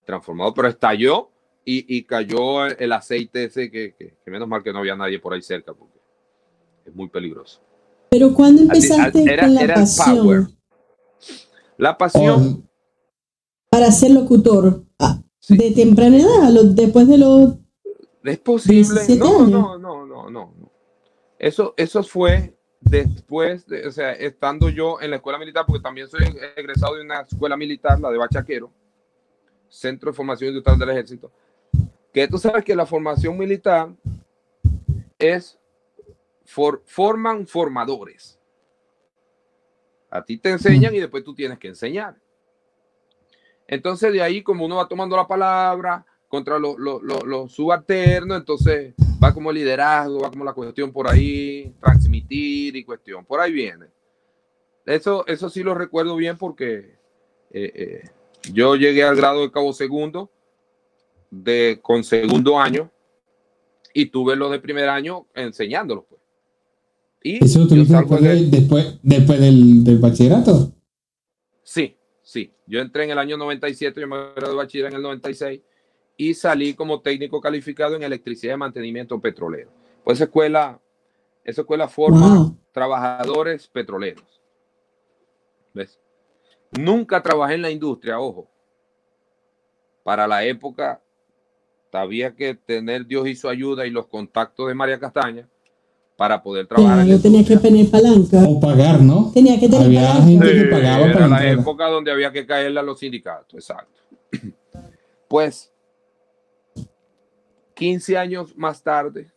transformador, 0.06 0.54
pero 0.54 0.68
estalló 0.68 1.30
y, 1.66 1.98
y 1.98 2.04
cayó 2.04 2.66
el, 2.66 2.92
aceite 2.94 3.46
ese 3.46 3.72
que, 3.72 3.96
que- 3.98 4.18
que 4.24 4.32
menos 4.32 4.48
mal 4.48 4.62
que 4.64 4.72
no 4.72 4.80
había 4.80 4.96
nadie 4.96 5.20
por 5.20 5.34
ahí 5.34 5.42
cerca 5.42 5.74
porque 5.74 6.00
es 6.86 6.94
muy 6.96 7.10
peligroso. 7.10 7.62
Pero 8.10 8.34
cuando 8.34 8.62
Así- 8.72 8.88
empezaste 8.88 9.24
era- 9.34 9.44
con 9.44 9.54
la 9.56 9.62
era 9.62 9.76
pasión 9.76 10.18
power. 10.18 10.42
La 11.78 11.98
pasión, 11.98 12.64
Oh, 12.64 12.70
para 13.70 13.92
ser 13.92 14.12
locutor? 14.12 14.84
Ah, 15.00 15.22
Sí. 15.40 15.56
De 15.58 15.72
temprana 15.72 16.18
edad, 16.18 16.52
después 16.72 17.08
de 17.08 17.18
los... 17.20 17.54
es 18.24 18.38
posible. 18.40 18.82
17 19.06 19.18
No, 19.20 19.38
años. 19.38 19.50
no, 19.50 19.78
no, 19.78 20.06
no, 20.06 20.30
no, 20.30 20.54
no. 20.60 20.72
Eso, 21.40 21.74
eso 21.78 22.04
fue 22.04 22.57
después, 22.90 23.66
de, 23.68 23.88
o 23.88 23.92
sea, 23.92 24.14
estando 24.14 24.70
yo 24.70 25.00
en 25.02 25.10
la 25.12 25.18
escuela 25.18 25.38
militar, 25.38 25.66
porque 25.68 25.84
también 25.84 26.08
soy 26.08 26.24
egresado 26.56 26.96
de 26.96 27.02
una 27.04 27.22
escuela 27.22 27.58
militar, 27.58 28.00
la 28.00 28.10
de 28.10 28.18
Bachaquero, 28.18 28.72
Centro 29.70 30.12
de 30.12 30.16
Formación 30.16 30.50
Industrial 30.50 30.80
del 30.80 30.90
Ejército, 30.92 31.32
que 32.14 32.28
tú 32.28 32.38
sabes 32.38 32.64
que 32.64 32.76
la 32.76 32.86
formación 32.86 33.38
militar 33.38 33.90
es, 35.20 35.60
for- 36.46 36.82
forman 36.86 37.46
formadores. 37.48 38.40
A 40.10 40.24
ti 40.24 40.38
te 40.38 40.50
enseñan 40.52 40.96
y 40.96 41.00
después 41.00 41.24
tú 41.24 41.36
tienes 41.36 41.60
que 41.60 41.68
enseñar. 41.68 42.16
Entonces 43.68 44.14
de 44.14 44.22
ahí 44.22 44.42
como 44.42 44.66
uno 44.66 44.78
va 44.78 44.88
tomando 44.88 45.18
la 45.18 45.28
palabra 45.28 46.06
contra 46.30 46.58
los 46.60 46.78
los- 46.80 47.02
los- 47.04 47.24
los 47.24 47.52
subalternos, 47.52 48.38
entonces 48.38 48.94
va 49.24 49.34
como 49.34 49.52
liderazgo, 49.52 50.20
va 50.22 50.30
como 50.30 50.44
la 50.46 50.54
cuestión 50.54 50.92
por 50.92 51.10
ahí, 51.10 51.74
transmitir 51.80 52.76
y 52.76 52.84
cuestión, 52.84 53.26
por 53.26 53.40
ahí 53.40 53.52
viene. 53.52 53.88
Eso, 54.86 55.26
eso 55.28 55.50
sí 55.50 55.64
lo 55.64 55.74
recuerdo 55.74 56.16
bien 56.16 56.38
porque 56.38 56.96
eh, 57.52 57.72
eh, 57.76 58.10
yo 58.54 58.76
llegué 58.76 59.04
al 59.04 59.16
grado 59.16 59.42
de 59.42 59.52
cabo 59.52 59.74
segundo 59.74 60.32
de, 61.30 61.80
con 61.82 62.04
segundo 62.04 62.60
año 62.60 62.90
y 63.94 64.06
tuve 64.08 64.36
los 64.36 64.52
de 64.52 64.60
primer 64.60 64.88
año 64.90 65.26
enseñándolos. 65.34 66.06
Pues. 66.08 66.22
Y 67.24 67.44
¿Eso 67.44 67.60
lo 67.60 67.68
tuviste 67.68 67.94
después, 67.96 68.22
de- 68.22 68.36
de- 68.36 68.46
después, 68.50 69.00
después 69.02 69.40
del, 69.42 69.84
del 69.84 69.98
bachillerato? 69.98 70.72
Sí, 71.64 71.98
sí. 72.22 72.54
Yo 72.68 72.80
entré 72.80 73.04
en 73.06 73.10
el 73.12 73.18
año 73.18 73.36
97, 73.38 74.00
yo 74.00 74.08
me 74.08 74.16
gradué 74.36 74.50
de 74.52 74.56
bachiller 74.56 74.88
en 74.88 74.94
el 74.94 75.02
96 75.02 75.62
y 76.18 76.34
salí 76.34 76.74
como 76.74 77.00
técnico 77.02 77.40
calificado 77.40 77.96
en 77.96 78.04
electricidad 78.04 78.56
y 78.56 78.58
mantenimiento 78.58 79.20
petrolero. 79.22 79.70
Pues 80.04 80.18
esa 80.18 80.24
escuela, 80.26 80.80
esa 81.44 81.62
escuela 81.62 81.88
forma 81.88 82.36
Wow. 82.36 82.58
trabajadores 82.72 83.68
petroleros. 83.68 84.42
¿Ves? 85.74 86.00
Nunca 86.72 87.22
trabajé 87.22 87.54
en 87.56 87.62
la 87.62 87.70
industria, 87.72 88.20
ojo. 88.20 88.48
Para 90.04 90.28
la 90.28 90.44
época 90.44 91.02
había 91.92 92.36
que 92.36 92.54
tener 92.54 93.06
Dios 93.08 93.28
y 93.28 93.36
su 93.36 93.50
ayuda 93.50 93.86
y 93.88 93.90
los 93.90 94.06
contactos 94.08 94.68
de 94.68 94.76
María 94.76 95.00
Castaña 95.00 95.48
para 96.16 96.42
poder 96.44 96.68
trabajar 96.68 96.94
en 97.00 97.00
la 97.00 97.06
Claro, 97.06 97.22
tenía 97.22 97.44
que 97.44 97.58
tener 97.58 97.90
palanca. 97.90 98.44
O 98.48 98.60
pagar, 98.60 99.02
¿no? 99.02 99.32
Tenía 99.34 99.60
que 99.60 99.68
tener 99.68 99.86
Había 99.88 100.02
palanca. 100.02 100.24
gente 100.28 100.46
que 100.52 100.60
Sí, 100.62 100.66
pagaba 100.70 101.06
era 101.06 101.14
para 101.14 101.28
la 101.28 101.38
entrar. 101.44 101.60
época 101.60 101.88
donde 101.90 102.12
había 102.12 102.32
que 102.32 102.46
caerle 102.46 102.80
a 102.80 102.84
los 102.84 103.00
sindicatos, 103.00 103.54
exacto. 103.54 104.00
Pues, 105.28 105.74
15 107.78 108.18
años 108.18 108.58
más 108.58 108.82
tarde, 108.82 109.32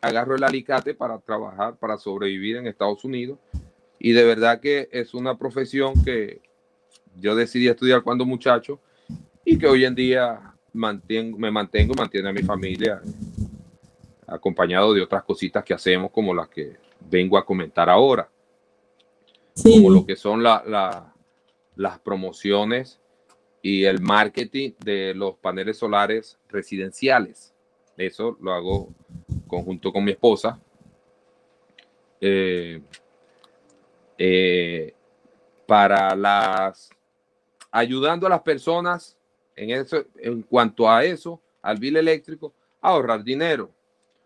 agarro 0.00 0.36
el 0.36 0.44
alicate 0.44 0.94
para 0.94 1.18
trabajar, 1.18 1.76
para 1.76 1.98
sobrevivir 1.98 2.56
en 2.56 2.68
Estados 2.68 3.04
Unidos. 3.04 3.40
Y 3.98 4.12
de 4.12 4.24
verdad 4.24 4.60
que 4.60 4.88
es 4.92 5.12
una 5.12 5.36
profesión 5.36 5.92
que 6.04 6.40
yo 7.16 7.34
decidí 7.34 7.66
estudiar 7.66 8.02
cuando 8.02 8.24
muchacho 8.24 8.78
y 9.44 9.58
que 9.58 9.66
hoy 9.66 9.84
en 9.84 9.96
día 9.96 10.54
mantengo, 10.72 11.36
me 11.36 11.50
mantengo, 11.50 11.94
mantiene 11.94 12.28
a 12.28 12.32
mi 12.32 12.42
familia 12.42 13.02
acompañado 14.24 14.94
de 14.94 15.02
otras 15.02 15.24
cositas 15.24 15.64
que 15.64 15.74
hacemos 15.74 16.12
como 16.12 16.32
las 16.32 16.48
que 16.48 16.76
vengo 17.10 17.36
a 17.36 17.44
comentar 17.44 17.90
ahora. 17.90 18.28
Como 19.60 19.90
lo 19.90 20.06
que 20.06 20.14
son 20.14 20.44
las 20.44 21.98
promociones 22.04 23.00
y 23.68 23.84
el 23.84 24.00
marketing 24.00 24.70
de 24.78 25.12
los 25.14 25.36
paneles 25.36 25.76
solares 25.76 26.38
residenciales. 26.48 27.54
Eso 27.98 28.34
lo 28.40 28.54
hago 28.54 28.88
conjunto 29.46 29.92
con 29.92 30.04
mi 30.04 30.12
esposa. 30.12 30.58
Eh, 32.18 32.80
eh, 34.16 34.94
para 35.66 36.16
las 36.16 36.88
ayudando 37.70 38.26
a 38.26 38.30
las 38.30 38.40
personas 38.40 39.18
en 39.54 39.70
eso 39.70 40.02
en 40.16 40.42
cuanto 40.42 40.90
a 40.90 41.04
eso 41.04 41.40
al 41.60 41.78
bill 41.78 41.98
eléctrico 41.98 42.54
a 42.80 42.88
ahorrar 42.88 43.22
dinero 43.22 43.70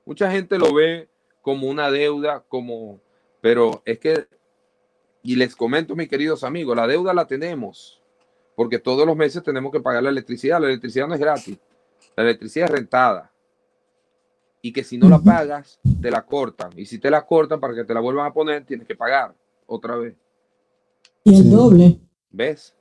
mucha 0.07 0.31
gente 0.31 0.57
lo 0.57 0.73
ve 0.73 1.09
como 1.43 1.69
una 1.69 1.91
deuda 1.91 2.43
como 2.49 2.99
pero 3.43 3.83
es 3.85 3.99
que 3.99 4.27
y 5.23 5.37
les 5.37 5.55
comento 5.55 5.95
mis 5.95 6.09
queridos 6.09 6.45
amigos 6.45 6.75
la 6.75 6.87
deuda 6.87 7.13
la 7.13 7.27
tenemos 7.27 8.02
porque 8.55 8.79
todos 8.79 9.07
los 9.07 9.17
meses 9.17 9.43
tenemos 9.43 9.73
que 9.73 9.81
pagar 9.81 10.03
la 10.03 10.11
electricidad 10.11 10.61
la 10.61 10.69
electricidad 10.69 11.07
no 11.07 11.15
es 11.15 11.21
gratis 11.21 11.59
la 12.17 12.25
electricidad 12.25 12.67
es 12.67 12.73
rentada 12.73 13.33
y 14.65 14.73
que 14.73 14.85
si 14.85 14.97
no 14.97 15.09
la 15.09 15.19
pagas, 15.19 15.81
te 16.01 16.09
la 16.09 16.25
cortan. 16.25 16.71
Y 16.77 16.87
si 16.87 17.01
te 17.01 17.11
la 17.11 17.27
cortan 17.27 17.59
para 17.59 17.75
que 17.75 17.83
te 17.83 17.93
la 17.93 17.99
vuelvan 17.99 18.27
a 18.27 18.33
poner, 18.33 18.65
tienes 18.65 18.87
que 18.87 18.95
pagar 18.95 19.35
otra 19.67 19.97
vez. 19.97 20.15
Y 21.25 21.41
el 21.41 21.51
doble. 21.51 21.99
¿Ves? 22.31 22.75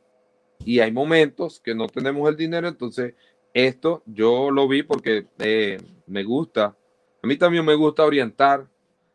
Y 0.63 0.79
hay 0.79 0.91
momentos 0.91 1.59
que 1.59 1.73
no 1.73 1.87
tenemos 1.87 2.29
el 2.29 2.37
dinero, 2.37 2.67
entonces 2.67 3.15
esto 3.51 4.03
yo 4.05 4.51
lo 4.51 4.67
vi 4.67 4.83
porque 4.83 5.25
eh, 5.39 5.81
me 6.05 6.23
gusta. 6.23 6.77
A 7.23 7.27
mí 7.27 7.35
también 7.35 7.65
me 7.65 7.73
gusta 7.73 8.05
orientar. 8.05 8.67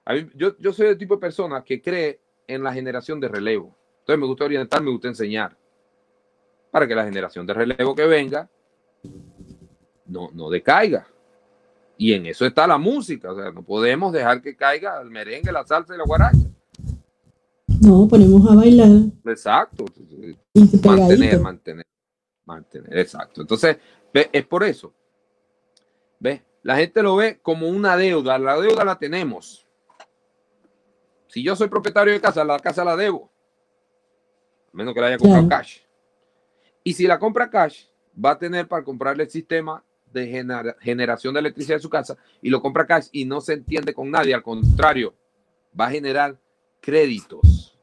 A 0.04 0.14
mí, 0.14 0.28
yo, 0.34 0.58
yo 0.58 0.72
soy 0.72 0.88
el 0.88 0.98
tipo 0.98 1.14
de 1.14 1.20
persona 1.20 1.62
que 1.62 1.80
cree 1.80 2.20
en 2.48 2.64
la 2.64 2.74
generación 2.74 3.20
de 3.20 3.28
relevo. 3.28 3.76
Entonces 4.00 4.20
me 4.20 4.26
gusta 4.26 4.44
orientar, 4.44 4.82
me 4.82 4.90
gusta 4.90 5.06
enseñar. 5.06 5.56
Para 6.70 6.86
que 6.86 6.94
la 6.94 7.04
generación 7.04 7.46
de 7.46 7.54
relevo 7.54 7.94
que 7.94 8.06
venga 8.06 8.48
no, 10.06 10.30
no 10.32 10.50
decaiga. 10.50 11.06
Y 11.98 12.12
en 12.12 12.26
eso 12.26 12.44
está 12.44 12.66
la 12.66 12.78
música, 12.78 13.32
o 13.32 13.36
sea, 13.36 13.50
no 13.50 13.62
podemos 13.62 14.12
dejar 14.12 14.42
que 14.42 14.54
caiga 14.54 15.00
el 15.00 15.10
merengue, 15.10 15.50
la 15.50 15.66
salsa 15.66 15.94
y 15.94 15.98
la 15.98 16.04
guaracha. 16.04 16.46
No, 17.82 18.06
ponemos 18.06 18.50
a 18.50 18.54
bailar. 18.54 18.90
Exacto. 19.24 19.84
mantener, 20.84 21.40
mantener, 21.40 21.86
mantener, 22.44 22.98
exacto. 22.98 23.40
Entonces, 23.40 23.78
es 24.12 24.46
por 24.46 24.64
eso. 24.64 24.92
¿Ves? 26.18 26.42
La 26.62 26.76
gente 26.76 27.02
lo 27.02 27.16
ve 27.16 27.38
como 27.40 27.68
una 27.68 27.96
deuda, 27.96 28.38
la 28.38 28.58
deuda 28.60 28.84
la 28.84 28.98
tenemos. 28.98 29.66
Si 31.28 31.42
yo 31.42 31.56
soy 31.56 31.68
propietario 31.68 32.12
de 32.12 32.20
casa, 32.20 32.44
la 32.44 32.58
casa 32.58 32.84
la 32.84 32.96
debo. 32.96 33.30
A 34.72 34.76
menos 34.76 34.94
que 34.94 35.00
la 35.00 35.06
haya 35.08 35.18
comprado 35.18 35.48
cash. 35.48 35.85
Y 36.86 36.92
si 36.92 37.04
la 37.08 37.18
compra 37.18 37.50
cash, 37.50 37.86
va 38.24 38.30
a 38.30 38.38
tener 38.38 38.68
para 38.68 38.84
comprarle 38.84 39.24
el 39.24 39.28
sistema 39.28 39.82
de 40.12 40.28
generación 40.78 41.34
de 41.34 41.40
electricidad 41.40 41.78
en 41.78 41.82
su 41.82 41.90
casa 41.90 42.16
y 42.40 42.48
lo 42.48 42.62
compra 42.62 42.86
cash 42.86 43.08
y 43.10 43.24
no 43.24 43.40
se 43.40 43.54
entiende 43.54 43.92
con 43.92 44.08
nadie, 44.08 44.32
al 44.32 44.44
contrario, 44.44 45.12
va 45.78 45.86
a 45.86 45.90
generar 45.90 46.38
créditos. 46.80 47.76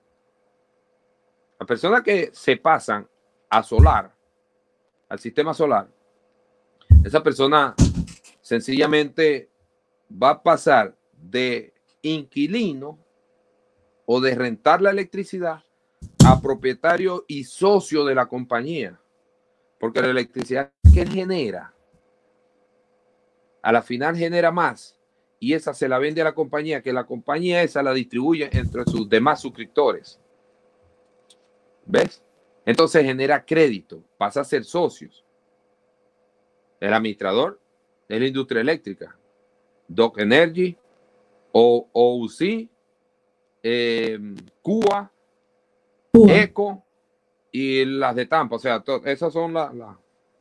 Las 1.60 1.68
personas 1.68 2.02
que 2.02 2.30
se 2.32 2.56
pasan 2.56 3.06
a 3.50 3.62
solar, 3.62 4.16
al 5.10 5.20
sistema 5.20 5.54
solar, 5.54 5.90
esa 7.04 7.22
persona 7.22 7.76
sencillamente 8.40 9.50
va 10.10 10.30
a 10.30 10.42
pasar 10.42 10.96
de 11.12 11.74
inquilino 12.04 12.98
o 14.06 14.22
de 14.22 14.34
rentar 14.34 14.82
la 14.82 14.92
electricidad 14.92 15.62
a 16.26 16.42
propietario 16.42 17.26
y 17.28 17.44
socio 17.44 18.06
de 18.06 18.16
la 18.16 18.28
compañía. 18.28 19.00
Porque 19.80 20.02
la 20.02 20.10
electricidad 20.10 20.72
que 20.94 21.06
genera 21.06 21.74
a 23.62 23.72
la 23.72 23.82
final 23.82 24.16
genera 24.16 24.52
más 24.52 24.98
y 25.40 25.54
esa 25.54 25.74
se 25.74 25.90
la 25.90 26.00
vende 26.00 26.22
a 26.22 26.26
la 26.26 26.34
compañía, 26.34 26.82
que 26.82 26.94
la 26.94 27.06
compañía 27.06 27.64
esa 27.64 27.84
la 27.84 27.94
distribuye 27.94 28.50
entre 28.54 28.86
sus 28.86 29.10
demás 29.10 29.42
suscriptores. 29.42 30.20
¿Ves? 31.86 32.24
Entonces 32.66 33.04
genera 33.04 33.44
crédito, 33.44 34.02
pasa 34.18 34.42
a 34.42 34.46
ser 34.46 34.64
socios. 34.64 35.26
El 36.80 36.94
administrador 36.94 37.60
es 38.08 38.20
la 38.22 38.28
industria 38.28 38.62
eléctrica, 38.62 39.18
Doc 39.88 40.18
Energy, 40.20 40.78
o 41.52 41.90
OUC, 41.92 42.70
eh, 43.64 44.20
Cuba, 44.62 45.12
Eco 46.14 46.84
y 47.52 47.86
las 47.86 48.16
de 48.16 48.26
Tampa. 48.26 48.56
O 48.56 48.60
sea, 48.60 48.84
esas 49.06 49.34
son 49.34 49.54
las, 49.54 49.72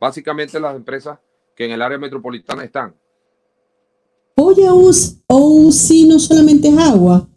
básicamente 0.00 0.60
las 0.60 0.76
empresas 0.76 1.18
que 1.54 1.64
en 1.64 1.72
el 1.72 1.82
área 1.82 1.98
metropolitana 1.98 2.64
están. 2.64 2.94
Oye, 4.36 4.68
o 4.68 5.72
sí 5.72 6.06
no 6.06 6.18
solamente 6.18 6.68
es 6.68 6.78
agua, 6.78 7.28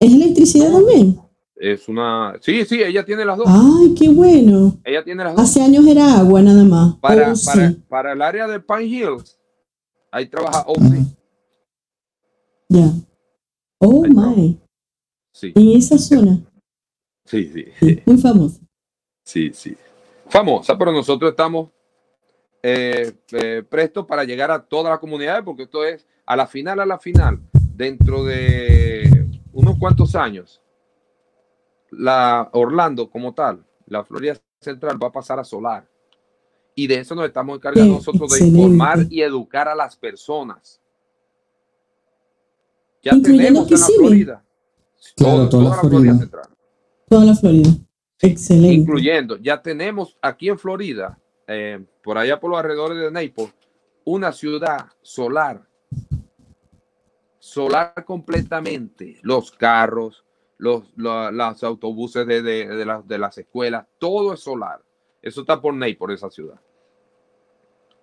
es 0.00 0.12
electricidad 0.12 0.72
también. 0.72 1.18
Es 1.56 1.88
una. 1.88 2.36
Sí, 2.40 2.64
sí, 2.64 2.82
ella 2.82 3.04
tiene 3.04 3.24
las 3.24 3.38
dos. 3.38 3.46
Ay, 3.48 3.94
qué 3.94 4.08
bueno. 4.08 4.76
Ella 4.82 5.04
tiene 5.04 5.22
las 5.22 5.36
dos. 5.36 5.44
Hace 5.44 5.62
años 5.62 5.86
era 5.86 6.18
agua 6.18 6.42
nada 6.42 6.64
más. 6.64 6.96
Para, 6.96 7.34
para, 7.88 8.12
el 8.12 8.20
área 8.20 8.48
de 8.48 8.58
Pine 8.58 8.84
Hills, 8.84 9.38
ahí 10.10 10.26
trabaja 10.26 10.64
OC. 10.66 11.06
Ya. 12.68 12.92
Oh, 13.78 14.02
my. 14.02 14.58
Sí. 15.32 15.52
En 15.54 15.76
esa 15.76 15.98
zona. 15.98 16.40
Sí, 17.32 17.50
sí. 17.80 18.02
Muy 18.06 18.18
famosa. 18.18 18.60
Sí, 19.24 19.52
sí. 19.54 19.74
Famosa, 20.28 20.76
pero 20.76 20.92
nosotros 20.92 21.30
estamos 21.30 21.70
eh, 22.62 23.12
eh, 23.32 23.62
prestos 23.66 24.04
para 24.04 24.24
llegar 24.24 24.50
a 24.50 24.62
todas 24.62 24.90
las 24.90 24.98
comunidades, 24.98 25.42
porque 25.42 25.62
esto 25.62 25.82
es 25.82 26.06
a 26.26 26.36
la 26.36 26.46
final, 26.46 26.80
a 26.80 26.86
la 26.86 26.98
final, 26.98 27.40
dentro 27.74 28.24
de 28.24 29.28
unos 29.52 29.78
cuantos 29.78 30.14
años, 30.14 30.60
la 31.90 32.50
Orlando 32.52 33.08
como 33.08 33.32
tal, 33.32 33.64
la 33.86 34.04
Florida 34.04 34.36
Central 34.60 35.02
va 35.02 35.08
a 35.08 35.12
pasar 35.12 35.38
a 35.38 35.44
solar. 35.44 35.88
Y 36.74 36.86
de 36.86 37.00
eso 37.00 37.14
nos 37.14 37.26
estamos 37.26 37.56
encargando 37.56 37.94
nosotros 37.94 38.30
de 38.30 38.46
informar 38.46 39.06
y 39.08 39.22
educar 39.22 39.68
a 39.68 39.74
las 39.74 39.96
personas. 39.96 40.80
Ya 43.02 43.12
tenemos 43.12 43.70
en 43.70 43.80
la 43.80 43.86
Florida. 43.86 44.44
toda, 45.16 45.62
la 45.62 45.80
Florida. 45.80 46.18
Central. 46.18 46.51
Toda 47.12 47.26
la 47.26 47.34
Florida. 47.34 47.68
Excelente. 48.20 48.72
Incluyendo, 48.74 49.36
ya 49.36 49.60
tenemos 49.60 50.16
aquí 50.22 50.48
en 50.48 50.58
Florida, 50.58 51.18
eh, 51.46 51.84
por 52.02 52.16
allá 52.16 52.40
por 52.40 52.48
los 52.48 52.58
alrededores 52.58 52.96
de 52.96 53.10
Naples, 53.10 53.52
una 54.06 54.32
ciudad 54.32 54.86
solar 55.02 55.68
solar 57.38 57.92
completamente 58.06 59.18
los 59.20 59.50
carros, 59.50 60.24
los, 60.56 60.84
los, 60.96 61.62
autobuses 61.62 62.26
de, 62.26 62.40
de, 62.40 63.18
las 63.18 63.36
escuelas, 63.36 63.86
todo 63.98 64.32
es 64.32 64.40
solar. 64.40 64.80
Eso 65.20 65.42
está 65.42 65.60
por 65.60 65.74
Ney, 65.74 65.94
por 65.94 66.12
esa 66.12 66.30
ciudad. 66.30 66.58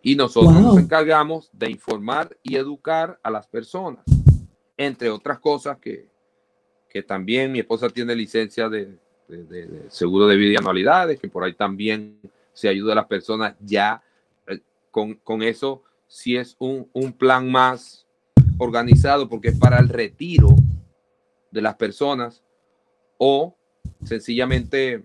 Y 0.03 0.15
nosotros 0.15 0.53
nos 0.53 0.77
encargamos 0.77 1.49
de 1.51 1.71
informar 1.71 2.37
y 2.43 2.57
educar 2.57 3.19
a 3.23 3.31
las 3.31 3.47
personas, 3.47 4.05
entre 4.77 5.09
otras 5.09 5.39
cosas 5.39 5.79
que, 5.79 6.08
que 6.89 7.03
también 7.03 7.51
mi 7.51 7.59
esposa 7.59 7.89
tiene 7.89 8.15
licencia 8.15 8.67
de, 8.67 8.97
seguro 9.89 10.27
de 10.27 10.35
vida 10.35 10.53
y 10.53 10.55
anualidades, 10.57 11.19
que 11.19 11.29
por 11.29 11.43
ahí 11.43 11.53
también 11.53 12.19
se 12.53 12.67
ayuda 12.67 12.93
a 12.93 12.95
las 12.95 13.05
personas 13.05 13.55
ya 13.59 14.01
eh, 14.47 14.59
con, 14.91 15.13
con 15.15 15.43
eso, 15.43 15.83
si 16.07 16.35
es 16.35 16.55
un, 16.59 16.89
un 16.93 17.13
plan 17.13 17.49
más 17.49 18.07
organizado 18.57 19.29
porque 19.29 19.49
es 19.49 19.57
para 19.57 19.79
el 19.79 19.87
retiro 19.87 20.49
de 21.51 21.61
las 21.61 21.75
personas 21.75 22.43
o 23.17 23.55
sencillamente 24.03 25.03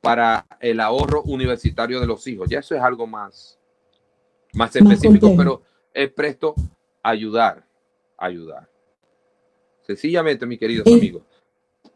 para 0.00 0.46
el 0.60 0.80
ahorro 0.80 1.22
universitario 1.22 2.00
de 2.00 2.06
los 2.06 2.26
hijos. 2.26 2.48
Ya 2.48 2.60
eso 2.60 2.74
es 2.74 2.80
algo 2.80 3.06
más, 3.06 3.58
más 4.54 4.74
específico, 4.74 5.34
pero 5.36 5.62
es 5.92 6.10
presto 6.10 6.54
a 7.02 7.10
ayudar, 7.10 7.66
ayudar. 8.16 8.69
Sencillamente, 9.96 10.46
mis 10.46 10.58
queridos 10.58 10.86
amigos, 10.86 11.22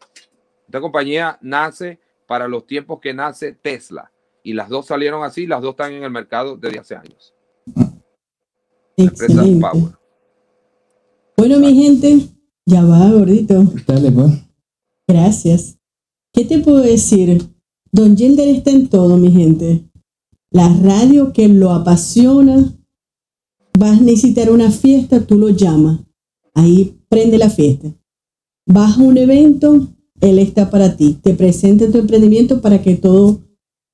Esta 0.66 0.82
compañía 0.82 1.38
nace 1.42 2.00
para 2.26 2.48
los 2.48 2.66
tiempos 2.66 3.00
que 3.00 3.14
nace 3.14 3.54
Tesla. 3.54 4.12
Y 4.44 4.54
las 4.54 4.70
dos 4.70 4.88
salieron 4.88 5.24
así, 5.24 5.46
las 5.46 5.62
dos 5.62 5.72
están 5.72 5.94
en 5.94 6.04
el 6.04 6.10
mercado 6.10 6.58
desde 6.58 6.80
hace 6.80 6.96
años. 6.96 7.34
Empresa. 8.98 9.44
Power. 9.60 9.98
Bueno, 11.38 11.60
mi 11.60 11.76
gente, 11.76 12.30
ya 12.66 12.84
va, 12.84 13.12
gordito. 13.12 13.64
Dale, 13.86 14.12
pues. 14.12 14.32
Gracias. 15.08 15.78
¿Qué 16.32 16.46
te 16.46 16.60
puedo 16.60 16.80
decir? 16.80 17.51
Don 17.94 18.16
Gilder 18.16 18.48
está 18.48 18.72
en 18.72 18.88
todo, 18.88 19.18
mi 19.18 19.32
gente. 19.32 19.84
La 20.50 20.70
radio 20.70 21.34
que 21.34 21.50
lo 21.50 21.72
apasiona. 21.72 22.74
Vas 23.78 24.00
a 24.00 24.04
necesitar 24.04 24.50
una 24.50 24.72
fiesta, 24.72 25.26
tú 25.26 25.38
lo 25.38 25.50
llamas. 25.50 26.00
Ahí 26.54 26.98
prende 27.10 27.38
la 27.38 27.50
fiesta. 27.50 27.94
Vas 28.66 28.98
a 28.98 29.02
un 29.02 29.18
evento, 29.18 29.90
él 30.22 30.40
está 30.40 30.70
para 30.70 30.96
ti. 30.96 31.18
Te 31.22 31.34
presenta 31.34 31.92
tu 31.92 31.98
emprendimiento 31.98 32.62
para 32.62 32.82
que 32.82 32.96
todo, 32.96 33.42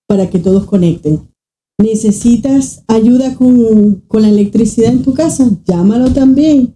para 0.08 0.30
que 0.30 0.40
todos 0.40 0.66
conecten. 0.66 1.28
¿Necesitas 1.80 2.84
ayuda 2.88 3.36
con, 3.36 4.04
con 4.08 4.22
la 4.22 4.30
electricidad 4.30 4.92
en 4.92 5.04
tu 5.04 5.14
casa? 5.14 5.50
Llámalo 5.66 6.12
también. 6.12 6.76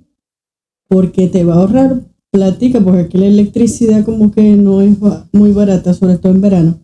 Porque 0.87 1.27
te 1.27 1.43
va 1.43 1.55
a 1.55 1.57
ahorrar 1.57 2.01
platica, 2.31 2.79
porque 2.79 3.01
aquí 3.01 3.17
la 3.17 3.27
electricidad 3.27 4.05
como 4.05 4.31
que 4.31 4.55
no 4.55 4.81
es 4.81 4.97
muy 5.31 5.51
barata, 5.51 5.93
sobre 5.93 6.17
todo 6.17 6.33
en 6.33 6.41
verano. 6.41 6.79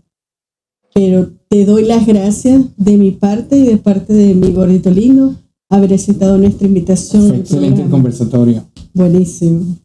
Pero 0.97 1.29
te 1.47 1.63
doy 1.63 1.85
las 1.85 2.07
gracias 2.07 2.75
de 2.75 2.97
mi 2.97 3.11
parte 3.11 3.55
y 3.55 3.67
de 3.67 3.77
parte 3.77 4.13
de 4.13 4.33
mi 4.33 4.51
gordito 4.51 4.89
lindo 4.89 5.35
haber 5.69 5.93
aceptado 5.93 6.39
nuestra 6.39 6.65
invitación. 6.65 7.27
Fue 7.27 7.37
excelente 7.37 7.83
el 7.83 7.89
conversatorio. 7.91 8.67
Buenísimo. 8.95 9.77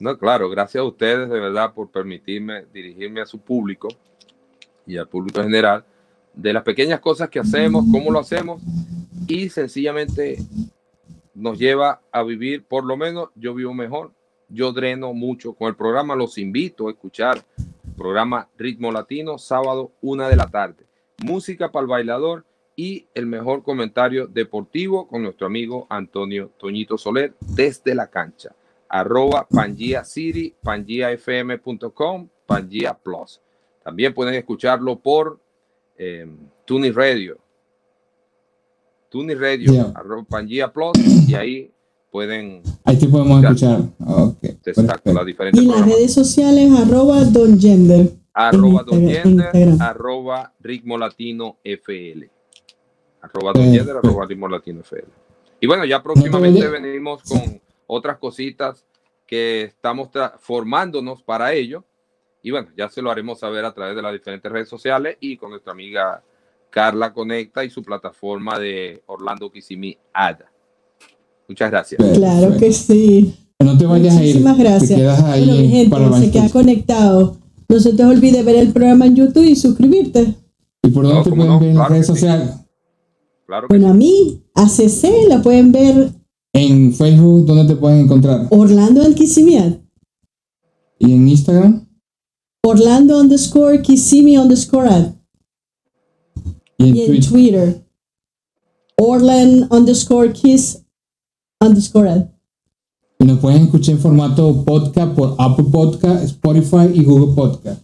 No, 0.00 0.16
claro, 0.16 0.48
gracias 0.48 0.80
a 0.80 0.84
ustedes 0.84 1.28
de 1.28 1.38
verdad 1.38 1.74
por 1.74 1.90
permitirme 1.90 2.64
dirigirme 2.72 3.20
a 3.20 3.26
su 3.26 3.40
público 3.40 3.88
y 4.86 4.96
al 4.96 5.06
público 5.06 5.42
general 5.42 5.84
de 6.32 6.54
las 6.54 6.62
pequeñas 6.62 7.00
cosas 7.00 7.28
que 7.28 7.38
hacemos, 7.38 7.84
cómo 7.92 8.10
lo 8.10 8.18
hacemos 8.18 8.62
y 9.28 9.50
sencillamente 9.50 10.38
nos 11.34 11.58
lleva 11.58 12.00
a 12.10 12.22
vivir, 12.22 12.64
por 12.64 12.86
lo 12.86 12.96
menos 12.96 13.28
yo 13.34 13.52
vivo 13.52 13.74
mejor, 13.74 14.12
yo 14.48 14.72
dreno 14.72 15.12
mucho 15.12 15.52
con 15.52 15.68
el 15.68 15.76
programa, 15.76 16.16
los 16.16 16.38
invito 16.38 16.88
a 16.88 16.92
escuchar 16.92 17.44
programa 17.96 18.48
Ritmo 18.58 18.90
Latino, 18.92 19.38
sábado 19.38 19.92
una 20.00 20.28
de 20.28 20.36
la 20.36 20.48
tarde, 20.50 20.84
música 21.22 21.70
para 21.70 21.82
el 21.82 21.88
bailador 21.88 22.44
y 22.74 23.06
el 23.14 23.26
mejor 23.26 23.62
comentario 23.62 24.26
deportivo 24.26 25.06
con 25.06 25.22
nuestro 25.22 25.46
amigo 25.46 25.86
Antonio 25.90 26.50
Toñito 26.58 26.96
Soler 26.98 27.34
desde 27.40 27.94
la 27.94 28.08
cancha 28.08 28.54
arroba 28.88 29.46
Pangea 29.48 30.04
City, 30.04 30.54
pangiafm.com, 30.62 32.28
Pangea 32.46 32.92
Plus. 32.92 33.40
También 33.82 34.12
pueden 34.12 34.34
escucharlo 34.34 34.98
por 34.98 35.40
eh, 35.96 36.26
Tuni 36.66 36.90
Radio. 36.90 37.38
Tuni 39.08 39.34
Radio, 39.34 39.72
Yeah. 39.72 39.92
arroba 39.94 40.24
Pangea 40.24 40.70
Plus, 40.70 40.92
y 41.26 41.34
ahí 41.34 41.72
pueden, 42.12 42.62
Ahí 42.84 42.98
te 42.98 43.08
podemos 43.08 43.42
escuchar. 43.42 43.80
Ok. 44.06 44.36
exacto, 44.44 44.74
perfecto. 44.82 45.12
las 45.14 45.26
diferentes 45.26 45.62
Y 45.62 45.66
las 45.66 45.84
redes 45.84 46.12
sociales, 46.12 46.70
arroba 46.78 47.24
Don 47.24 47.58
Gender. 47.58 48.10
Arroba 48.34 48.82
Don 48.84 49.08
Gender, 49.08 49.50
arroba 49.80 50.52
Ritmo 50.60 50.98
Latino 50.98 51.56
FL. 51.64 52.30
Arroba 53.22 53.52
Don 53.54 53.72
Gender, 53.72 53.96
arroba 53.96 54.26
Ritmo 54.26 54.46
Latino 54.46 54.80
FL. 54.80 55.08
Y 55.60 55.66
bueno, 55.66 55.84
ya 55.86 56.02
próximamente 56.02 56.68
venimos 56.68 57.22
con 57.22 57.60
otras 57.86 58.18
cositas 58.18 58.84
que 59.26 59.62
estamos 59.62 60.10
formándonos 60.40 61.22
para 61.22 61.54
ello. 61.54 61.84
Y 62.42 62.50
bueno, 62.50 62.68
ya 62.76 62.90
se 62.90 63.00
lo 63.00 63.10
haremos 63.10 63.38
saber 63.38 63.64
a 63.64 63.72
través 63.72 63.96
de 63.96 64.02
las 64.02 64.12
diferentes 64.12 64.52
redes 64.52 64.68
sociales 64.68 65.16
y 65.20 65.36
con 65.38 65.50
nuestra 65.50 65.72
amiga 65.72 66.22
Carla 66.68 67.12
Conecta 67.12 67.64
y 67.64 67.70
su 67.70 67.82
plataforma 67.82 68.58
de 68.58 69.02
Orlando 69.06 69.50
Kissimmee 69.50 69.98
Ada. 70.12 70.51
Muchas 71.48 71.70
gracias. 71.70 72.00
Claro 72.14 72.56
que 72.56 72.72
sí. 72.72 73.34
No 73.60 73.78
te 73.78 73.86
vayas 73.86 74.16
a 74.16 74.22
ir. 74.22 74.26
Muchísimas 74.28 74.58
gracias. 74.58 74.88
Te 74.90 74.96
quedas 74.96 75.22
ahí 75.24 75.46
bueno, 75.46 75.62
mi 75.62 75.68
gente, 75.68 75.90
para 75.90 76.20
se 76.20 76.30
queda 76.30 76.48
conectado. 76.48 77.36
No 77.68 77.80
se 77.80 77.92
te 77.92 78.04
olvide 78.04 78.42
ver 78.42 78.56
el 78.56 78.72
programa 78.72 79.06
en 79.06 79.16
YouTube 79.16 79.44
y 79.44 79.56
suscribirte. 79.56 80.34
¿Y 80.82 80.88
por 80.88 81.04
dónde 81.04 81.18
No, 81.18 81.24
te 81.24 81.30
pueden 81.30 81.46
no, 81.46 81.60
ver 81.60 81.68
en 81.70 81.76
las 81.76 81.86
claro 81.86 81.94
redes 81.94 82.06
sí. 82.06 82.12
sociales? 82.12 82.50
Claro 83.46 83.66
Bueno, 83.68 83.88
a 83.88 83.94
mí, 83.94 84.42
a 84.54 84.68
CC, 84.68 85.26
la 85.28 85.42
pueden 85.42 85.72
ver 85.72 86.10
En 86.52 86.92
Facebook, 86.92 87.46
¿dónde 87.46 87.74
te 87.74 87.80
pueden 87.80 88.00
encontrar? 88.00 88.46
Orlando 88.50 89.02
Alquisimiat. 89.02 89.78
¿Y 90.98 91.12
en 91.12 91.28
Instagram? 91.28 91.86
Orlando 92.64 93.20
underscore 93.20 93.80
Kissimmee 93.82 94.38
underscore 94.38 94.88
ad. 94.88 95.06
¿Y 96.78 96.88
en 96.88 96.96
Y 96.96 97.00
en 97.00 97.06
Twitter? 97.06 97.30
Twitter. 97.30 97.82
Orland 98.98 99.72
underscore 99.72 100.32
kiss 100.32 100.81
underscore 101.62 102.10
ad. 102.10 102.26
Y 103.18 103.24
nos 103.24 103.38
pueden 103.38 103.64
escuchar 103.64 103.94
en 103.94 104.00
formato 104.00 104.64
podcast 104.64 105.14
por 105.14 105.36
Apple 105.38 105.66
Podcast, 105.70 106.24
Spotify 106.24 106.90
y 106.92 107.04
Google 107.04 107.34
Podcast. 107.34 107.82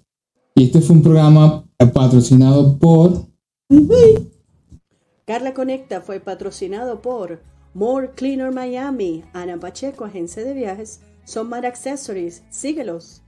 Y 0.56 0.64
este 0.64 0.80
fue 0.80 0.96
un 0.96 1.02
programa 1.02 1.64
patrocinado 1.92 2.76
por. 2.78 3.26
Carla 5.24 5.54
Conecta 5.54 6.00
fue 6.00 6.18
patrocinado 6.20 7.00
por 7.00 7.40
More 7.74 8.10
Cleaner 8.16 8.50
Miami, 8.50 9.22
Ana 9.32 9.60
Pacheco, 9.60 10.04
agencia 10.04 10.42
de 10.42 10.54
viajes, 10.54 11.00
Somar 11.24 11.66
Accessories. 11.66 12.42
Síguelos. 12.50 13.22